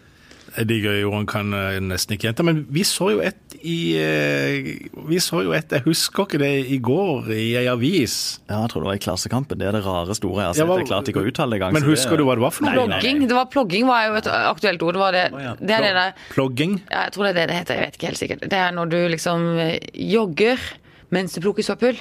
De 0.53 0.77
gøye 0.83 1.05
ordene 1.07 1.29
kan 1.31 1.53
jeg 1.57 1.81
nesten 1.87 2.17
ikke 2.17 2.27
gjenta. 2.29 2.45
Men 2.45 2.59
vi 2.73 2.83
så 2.85 3.09
jo 3.15 3.23
et 3.25 3.55
i 3.63 3.95
eh, 3.97 4.67
Vi 5.07 5.21
så 5.23 5.41
jo 5.47 5.53
et, 5.57 5.71
jeg 5.71 5.85
husker 5.87 6.27
ikke 6.27 6.41
det, 6.43 6.51
i 6.75 6.79
går 6.83 7.31
i 7.33 7.47
ei 7.61 7.65
avis. 7.71 8.17
Ja, 8.51 8.65
jeg 8.65 8.73
tror 8.73 8.85
det 8.85 8.91
var 8.91 8.99
i 8.99 9.03
Klassekampen. 9.07 9.61
Det 9.61 9.71
er 9.71 9.79
det 9.79 9.85
rare 9.87 10.17
store 10.19 10.43
jeg 10.43 10.51
har 10.51 10.59
sett. 10.59 10.75
Jeg 10.83 10.91
klarte 10.91 11.15
ikke 11.15 11.23
å 11.23 11.31
uttale 11.31 11.55
det 11.55 11.61
engang. 11.61 11.77
Men 11.79 11.87
husker 11.87 11.95
husker 11.95 12.21
du 12.21 12.27
hva 12.29 12.37
det 12.37 12.45
var 12.45 12.57
for 12.57 12.67
noe? 12.69 12.75
Plogging. 12.77 13.25
Det 13.31 13.39
var 13.39 13.49
plogging 13.55 13.89
var 13.89 14.09
jo 14.11 14.21
et 14.21 14.31
aktuelt 14.43 14.85
ord. 14.85 14.99
Det, 14.99 15.03
var 15.07 15.17
det, 15.17 15.25
ja. 15.47 15.57
det 15.57 15.79
er 15.79 15.87
det 15.87 15.95
der 16.01 16.15
Plogging? 16.35 16.79
ja, 16.85 17.07
Jeg 17.07 17.17
tror 17.17 17.29
det 17.29 17.33
er 17.33 17.41
det 17.41 17.49
det 17.53 17.59
heter, 17.63 17.79
jeg 17.81 17.89
vet 17.89 17.99
ikke 18.01 18.11
helt 18.13 18.23
sikkert. 18.25 18.47
Det 18.53 18.63
er 18.67 18.77
når 18.77 18.93
du 18.93 18.99
liksom 19.15 19.49
eh, 19.63 19.77
jogger 20.13 20.69
mens 21.13 21.35
du 21.37 21.41
plukker 21.45 21.63
søppel. 21.67 21.99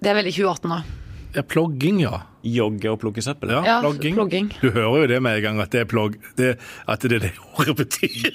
Det 0.00 0.10
er 0.10 0.14
veldig 0.20 0.32
2018 0.36 0.70
da. 0.74 0.82
Ja, 1.34 1.42
plogging, 1.42 1.96
ja. 2.04 2.20
Jogge 2.46 2.90
og 2.92 3.00
plukke 3.02 3.22
søppel. 3.24 3.50
Ja, 3.50 3.62
Ja, 3.66 3.76
plogging. 3.82 4.14
plogging. 4.14 4.50
Du 4.60 4.68
hører 4.70 5.00
jo 5.02 5.06
det 5.10 5.18
med 5.24 5.38
en 5.40 5.42
gang 5.42 5.60
at 5.64 5.70
det 5.74 5.80
er 5.82 5.88
plogg. 5.90 6.14
Det, 6.38 6.52
at 6.86 7.00
det 7.02 7.16
er 7.18 7.24
det 7.24 7.32
ordet 7.58 7.74
betyr. 7.80 8.30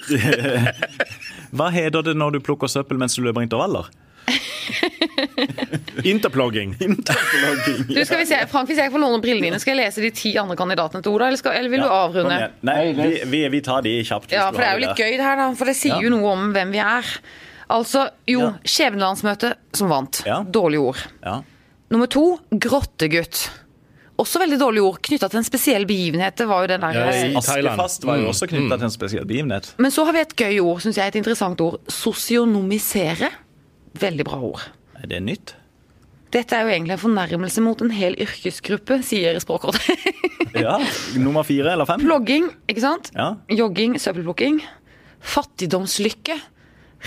Hva 1.56 1.70
heter 1.72 2.02
det 2.10 2.16
når 2.20 2.36
du 2.36 2.40
plukker 2.44 2.68
søppel 2.68 2.98
mens 3.00 3.16
du 3.16 3.22
løper 3.24 3.40
intervaller? 3.46 3.88
Interplogging. 6.04 6.74
interplogging 6.80 7.86
Du, 7.88 8.04
skal 8.04 8.18
vi 8.20 8.26
se, 8.28 8.36
Frank, 8.50 8.68
Hvis 8.70 8.78
jeg 8.78 8.92
får 8.92 9.02
låne 9.02 9.20
brillene 9.22 9.48
dine, 9.48 9.58
skal 9.62 9.74
jeg 9.76 9.86
lese 9.86 10.04
de 10.04 10.10
ti 10.14 10.32
andre 10.40 10.56
kandidatene 10.58 11.02
til 11.04 11.12
ordet, 11.16 11.30
eller, 11.30 11.40
skal, 11.40 11.56
eller 11.58 11.72
vil 11.72 11.82
du 11.84 11.88
avrunde? 11.90 12.38
Nei, 12.66 12.78
vi, 12.96 13.08
vi, 13.32 13.42
vi 13.56 13.60
tar 13.66 13.82
de 13.86 13.96
kjapt. 14.06 14.32
Ja, 14.34 14.48
for 14.52 14.60
det 14.62 14.68
er 14.68 14.76
jo 14.78 14.84
litt 14.86 15.00
gøy 15.00 15.16
det 15.16 15.24
her, 15.26 15.40
da. 15.40 15.48
For 15.58 15.70
det 15.70 15.76
sier 15.78 15.96
Ja. 15.96 16.02
jo 16.06 16.12
noe 16.14 16.32
om 16.36 16.50
hvem 16.54 16.72
vi 16.76 16.82
er. 16.84 17.10
Altså, 17.70 18.08
jo, 18.26 18.40
Ja. 18.40 18.52
skjebnelandsmøtet 18.66 19.54
som 19.78 19.88
vant. 19.92 20.22
Ja. 20.26 20.40
Dårlig 20.42 20.80
ord. 20.82 20.98
Ja. 21.22 21.36
Nummer 21.90 22.06
to, 22.10 22.24
grottegutt. 22.52 23.48
Også 24.20 24.40
veldig 24.42 24.58
dårlig 24.60 24.82
ord, 24.84 24.98
knytta 25.06 25.30
til 25.30 25.38
en 25.40 25.46
spesiell 25.46 25.86
begivenhet. 25.88 26.34
Det 26.36 26.46
var 26.50 26.64
jo 26.66 26.66
den 26.74 26.80
der 26.82 26.92
Ja, 26.92 27.06
i- 27.08 27.32
Thailand. 27.40 27.78
Askefast 27.80 28.04
var 28.04 28.16
jo 28.18 28.22
Mm, 28.26 28.28
også 28.34 28.48
knytta 28.50 28.76
til 28.76 28.84
en 28.84 28.90
spesiell 28.90 29.24
begivenhet. 29.24 29.70
Men 29.78 29.90
så 29.90 30.04
har 30.04 30.12
vi 30.12 30.18
et 30.20 30.34
gøy 30.36 30.58
ord, 30.60 30.80
syns 30.82 30.96
jeg, 30.96 31.06
et 31.08 31.16
interessant 31.22 31.60
ord. 31.60 31.78
Sosionomisere. 31.88 33.30
Veldig 33.98 34.24
bra 34.24 34.38
ord. 34.40 34.60
Er 35.02 35.06
det 35.06 35.22
nytt? 35.22 35.54
Dette 36.30 36.52
er 36.54 36.62
jo 36.62 36.68
egentlig 36.68 36.92
en 36.92 36.98
fornærmelse 36.98 37.60
mot 37.62 37.80
en 37.82 37.90
hel 37.90 38.14
yrkesgruppe, 38.14 39.02
sier 39.02 39.38
Språkrådet. 39.40 39.80
Ja. 40.60 40.78
Nummer 41.16 41.44
fire 41.46 41.72
eller 41.72 41.86
fem? 41.86 42.00
Plogging, 42.00 42.50
ikke 42.68 42.80
sant? 42.82 43.10
Ja. 43.14 43.36
Jogging, 43.48 43.94
søppelplukking. 44.02 44.60
Fattigdomslykke. 45.22 46.34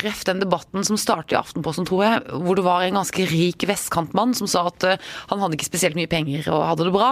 Ref 0.01 0.23
den 0.25 0.39
debatten 0.41 0.81
som 0.87 0.97
startet 0.97 1.35
i 1.35 1.37
Aftenposten, 1.37 1.85
tror 1.85 2.01
jeg, 2.01 2.21
hvor 2.41 2.57
det 2.57 2.63
var 2.65 2.81
en 2.87 2.95
ganske 2.97 3.27
rik 3.29 3.61
vestkantmann 3.69 4.33
som 4.33 4.47
sa 4.49 4.63
at 4.71 4.83
eh, 4.89 4.97
han 5.29 5.43
hadde 5.43 5.53
ikke 5.59 5.67
spesielt 5.69 5.93
mye 5.99 6.09
penger 6.09 6.47
og 6.49 6.63
hadde 6.71 6.87
det 6.87 6.95
bra. 6.95 7.11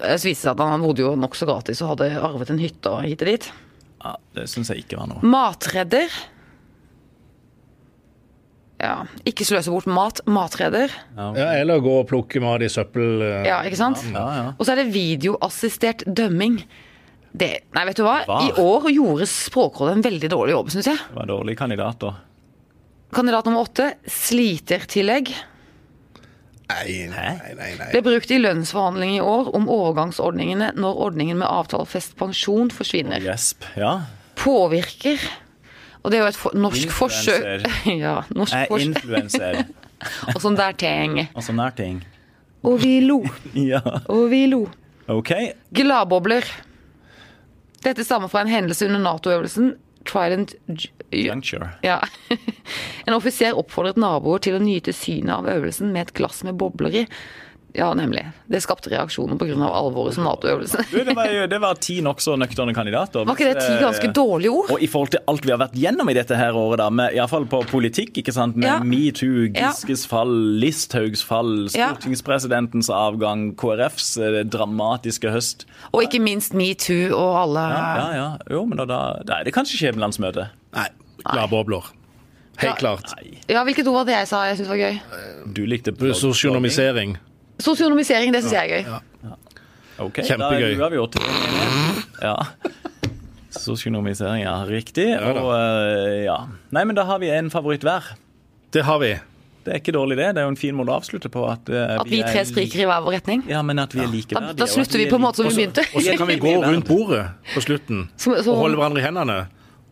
Eh, 0.00 0.16
Så 0.16 0.30
viste 0.30 0.46
det 0.48 0.48
seg 0.48 0.54
at 0.56 0.64
han 0.72 0.80
bodde 0.86 1.04
jo 1.04 1.12
nokså 1.20 1.44
gratis 1.50 1.82
og 1.84 1.92
hadde 1.94 2.08
arvet 2.16 2.54
en 2.54 2.62
hytte 2.62 2.94
og 2.94 3.04
hit 3.04 3.20
og 3.26 3.28
dit. 3.34 3.50
ja 4.06 4.14
det 4.38 4.48
syns 4.48 4.72
jeg 4.72 4.86
ikke 4.86 4.96
var 5.02 5.10
noe. 5.12 5.20
Matredder. 5.28 6.08
Ja, 8.76 9.06
ikke 9.24 9.44
sløse 9.48 9.72
bort 9.72 9.86
mat. 9.88 10.20
Matredder. 10.28 10.92
Ja, 11.16 11.46
eller 11.62 11.80
gå 11.80 11.94
og 12.02 12.08
plukke 12.10 12.42
mat 12.44 12.60
i 12.64 12.68
søppel... 12.68 13.22
eh, 13.24 13.46
Ja, 13.48 13.62
ikke 13.64 13.78
sant? 13.80 14.02
Ja, 14.12 14.24
ja. 14.36 14.48
Og 14.58 14.66
så 14.68 14.74
er 14.74 14.82
det 14.82 14.90
videoassistert 14.92 16.04
dømming. 16.08 16.58
Det, 17.36 17.50
nei, 17.76 17.82
vet 17.90 17.98
du 17.98 18.04
hva? 18.06 18.20
Var. 18.28 18.46
I 18.46 18.62
år 18.62 18.86
gjorde 18.94 19.26
Språkrådet 19.28 19.98
en 19.98 20.04
veldig 20.06 20.30
dårlig 20.32 20.54
jobb, 20.54 20.70
syns 20.72 20.88
jeg. 20.88 21.02
Det 21.10 21.18
var 21.18 21.28
dårlige 21.28 21.60
kandidater. 21.60 22.16
Kandidat 23.16 23.46
nummer 23.48 23.66
åtte, 23.66 23.90
slitertillegg. 24.10 25.34
Nei, 26.66 27.06
nei, 27.12 27.32
nei. 27.54 27.68
nei. 27.78 27.88
Ble 27.92 28.00
brukt 28.02 28.30
i 28.34 28.38
lønnsforhandling 28.40 29.18
i 29.18 29.22
år 29.22 29.52
om 29.54 29.68
overgangsordningene 29.70 30.72
når 30.80 31.02
ordningen 31.06 31.38
med 31.38 31.46
avtalefest 31.46 32.16
pensjon 32.18 32.72
forsvinner. 32.74 33.22
Gjesp. 33.22 33.68
Ja. 33.78 33.92
Påvirker. 34.40 35.22
Og 36.02 36.10
det 36.10 36.18
er 36.18 36.24
jo 36.24 36.30
et 36.32 36.38
for, 36.40 36.56
norsk 36.58 36.90
forsøk 36.94 37.44
Influencer. 37.44 38.00
Ja, 38.06 38.16
norsk 38.34 38.54
Jeg 38.56 38.70
forsøk. 38.72 38.88
influenser. 38.90 39.60
Og 40.34 40.40
sånn 40.42 40.58
der 40.58 40.74
ting. 40.78 41.20
Og 41.36 41.44
sånn 41.46 41.60
der 41.62 41.76
ting. 41.78 42.00
Og 42.66 42.80
vi 42.82 42.96
lo. 43.04 43.20
Ja. 43.72 43.82
Og 44.10 44.26
vi 44.32 44.46
lo. 44.50 44.64
OK. 45.12 45.32
Gladbobler. 45.76 46.46
Dette 47.84 48.04
stammer 48.04 48.30
fra 48.32 48.44
en 48.44 48.50
hendelse 48.50 48.86
under 48.88 49.02
Nato-øvelsen 49.02 49.74
Trident 50.06 50.54
Juncture. 51.10 51.68
Ja. 51.82 52.00
En 53.06 53.14
offiser 53.14 53.58
oppfordret 53.58 53.98
naboer 54.00 54.40
til 54.42 54.56
å 54.56 54.62
nyte 54.62 54.94
synet 54.96 55.34
av 55.36 55.50
øvelsen 55.50 55.92
med 55.94 56.08
et 56.08 56.14
glass 56.18 56.42
med 56.46 56.56
bobler 56.58 57.02
i. 57.02 57.04
Ja, 57.76 57.90
nemlig. 57.94 58.22
Det 58.48 58.62
skapte 58.64 58.88
reaksjoner 58.88 59.36
pga. 59.36 59.52
alvoret 59.68 60.14
som 60.16 60.24
Nato-øvelsen. 60.24 60.86
Det 61.06 61.12
var, 61.16 61.26
jo, 61.28 61.42
det 61.46 61.58
var 61.60 61.74
ti 61.76 61.98
nokså 62.00 62.36
nøkterne 62.40 62.72
kandidater. 62.74 63.26
Var 63.28 63.36
ikke 63.36 63.48
det 63.52 63.64
ti 63.66 63.74
ganske 63.82 64.08
dårlige 64.16 64.50
ord? 64.54 64.70
Og 64.72 64.80
i 64.80 64.88
forhold 64.88 65.10
til 65.12 65.20
alt 65.28 65.44
vi 65.44 65.52
har 65.52 65.60
vært 65.60 65.74
gjennom 65.76 66.08
i 66.08 66.14
dette 66.16 66.38
her 66.40 66.56
året, 66.56 66.78
da, 66.80 66.86
med, 66.88 67.12
i 67.12 67.20
hvert 67.20 67.32
fall 67.34 67.44
på 67.52 67.60
politikk, 67.68 68.16
ikke 68.22 68.32
sant, 68.32 68.56
med 68.56 68.68
Ja. 68.70 68.78
metoo, 68.80 69.44
Ja. 69.52 69.68
Giskes 69.74 70.06
fall, 70.08 70.32
Listhaugs 70.62 71.22
fall, 71.22 71.68
Ja. 71.74 71.90
stortingspresidentens 71.92 72.88
avgang, 72.88 73.54
KrFs 73.60 74.16
eh, 74.24 74.40
dramatiske 74.48 75.30
høst. 75.30 75.66
Og 75.92 76.02
ikke 76.06 76.22
minst 76.22 76.54
metoo 76.56 77.12
og 77.12 77.36
alle 77.44 77.66
Ja, 77.76 77.84
ja, 78.00 78.08
ja. 78.16 78.28
Jo, 78.56 78.64
men 78.64 78.78
da, 78.80 78.84
da, 78.88 79.00
da 79.22 79.40
er 79.40 79.44
det 79.44 79.52
kanskje 79.54 79.76
skjebnelandsmøte. 79.82 80.48
nei. 80.72 80.88
Gladbobler. 81.26 81.82
Helt 82.56 82.78
klart. 82.80 83.12
Ja, 83.50 83.64
hvilket 83.64 83.86
ord 83.86 83.98
var 84.00 84.04
det 84.08 84.14
jeg 84.14 84.28
sa 84.30 84.44
jeg 84.48 84.56
syntes 84.56 84.68
var 84.72 84.80
gøy? 84.80 85.00
du 85.52 85.66
likte 85.66 85.92
Sosionomisering. 86.14 87.18
Sosionomisering, 87.58 88.32
det 88.34 88.42
syns 88.44 88.52
jeg 88.52 88.70
er 88.70 88.82
gøy. 88.82 89.32
Okay, 89.98 90.26
Kjempegøy. 90.28 90.74
Da 90.76 90.86
er 90.86 90.92
vi 90.92 90.98
Ja. 92.22 92.34
Sosionomisering, 93.56 94.42
ja. 94.44 94.58
Riktig. 94.68 95.08
Ja 95.08 95.32
og 95.32 95.54
eh, 95.56 96.24
ja. 96.26 96.36
Nei, 96.76 96.84
men 96.84 96.96
da 96.98 97.06
har 97.08 97.22
vi 97.22 97.30
en 97.32 97.48
favoritt 97.50 97.86
hver. 97.86 98.12
Det 98.74 98.84
har 98.84 99.00
vi. 99.00 99.14
Det 99.66 99.72
er 99.72 99.80
ikke 99.80 99.94
dårlig, 99.96 100.18
det. 100.20 100.26
Det 100.36 100.42
er 100.42 100.46
jo 100.46 100.52
en 100.52 100.58
fin 100.60 100.76
måte 100.78 100.92
å 100.92 100.98
avslutte 101.00 101.30
på. 101.32 101.42
At, 101.50 101.66
uh, 101.72 101.96
At 101.96 102.10
vi 102.10 102.20
tre 102.22 102.42
er 102.44 102.46
spriker 102.46 102.84
i 102.84 102.86
hver 102.86 103.00
vår 103.02 103.16
retning. 103.16 103.42
Ja, 103.50 103.64
men 103.66 103.80
at 103.82 103.96
vi 103.96 104.04
er 104.04 104.12
likeverdige. 104.12 104.52
da 104.52 104.62
da 104.62 104.68
slutter 104.70 105.00
vi 105.02 105.08
på 105.10 105.18
en 105.18 105.24
måte 105.24 105.40
som 105.40 105.48
vi 105.48 105.56
begynte. 105.56 105.86
Og 105.90 106.04
så 106.06 106.14
kan 106.20 106.30
vi 106.30 106.36
gå 106.44 106.52
rundt 106.62 106.86
bordet 106.86 107.24
på 107.54 107.64
slutten 107.64 108.04
Som- 108.14 108.36
som- 108.44 108.54
og 108.54 108.62
holde 108.62 108.78
hverandre 108.78 109.02
i 109.02 109.06
hendene. 109.08 109.38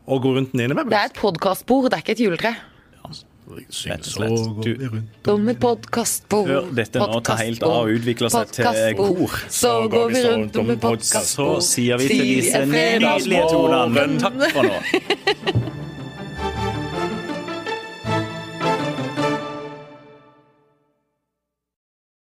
Og 0.06 0.22
gå 0.22 0.36
rundt 0.36 0.52
den 0.52 0.60
inne 0.60 0.74
med 0.76 0.90
Det 0.92 1.00
er 1.00 1.06
et 1.10 1.18
podkastbord, 1.18 1.90
det 1.90 1.98
er 1.98 2.02
ikke 2.04 2.12
et 2.12 2.20
juletre. 2.20 2.54
Om 5.34 5.50
podkastbord. 5.60 6.48
Hør 6.48 6.70
dette 6.78 7.02
nå 7.02 7.20
ta 7.26 7.36
helt 7.42 7.62
av 7.66 7.76
og 7.82 7.92
utvikle 7.98 8.30
seg 8.32 8.54
til 8.56 8.98
kor. 8.98 9.36
Så 9.52 9.74
går 9.92 10.14
vi 10.14 10.24
rundt 10.28 10.58
om 10.62 10.74
et 10.74 10.88
Så 11.12 11.48
sier 11.64 12.00
vi 12.00 12.08
til 12.08 12.26
disse 12.40 12.64
nydelige 12.66 13.46
tonene 13.52 14.08
takk 14.24 14.44
for 14.56 14.72
nå. 14.72 15.74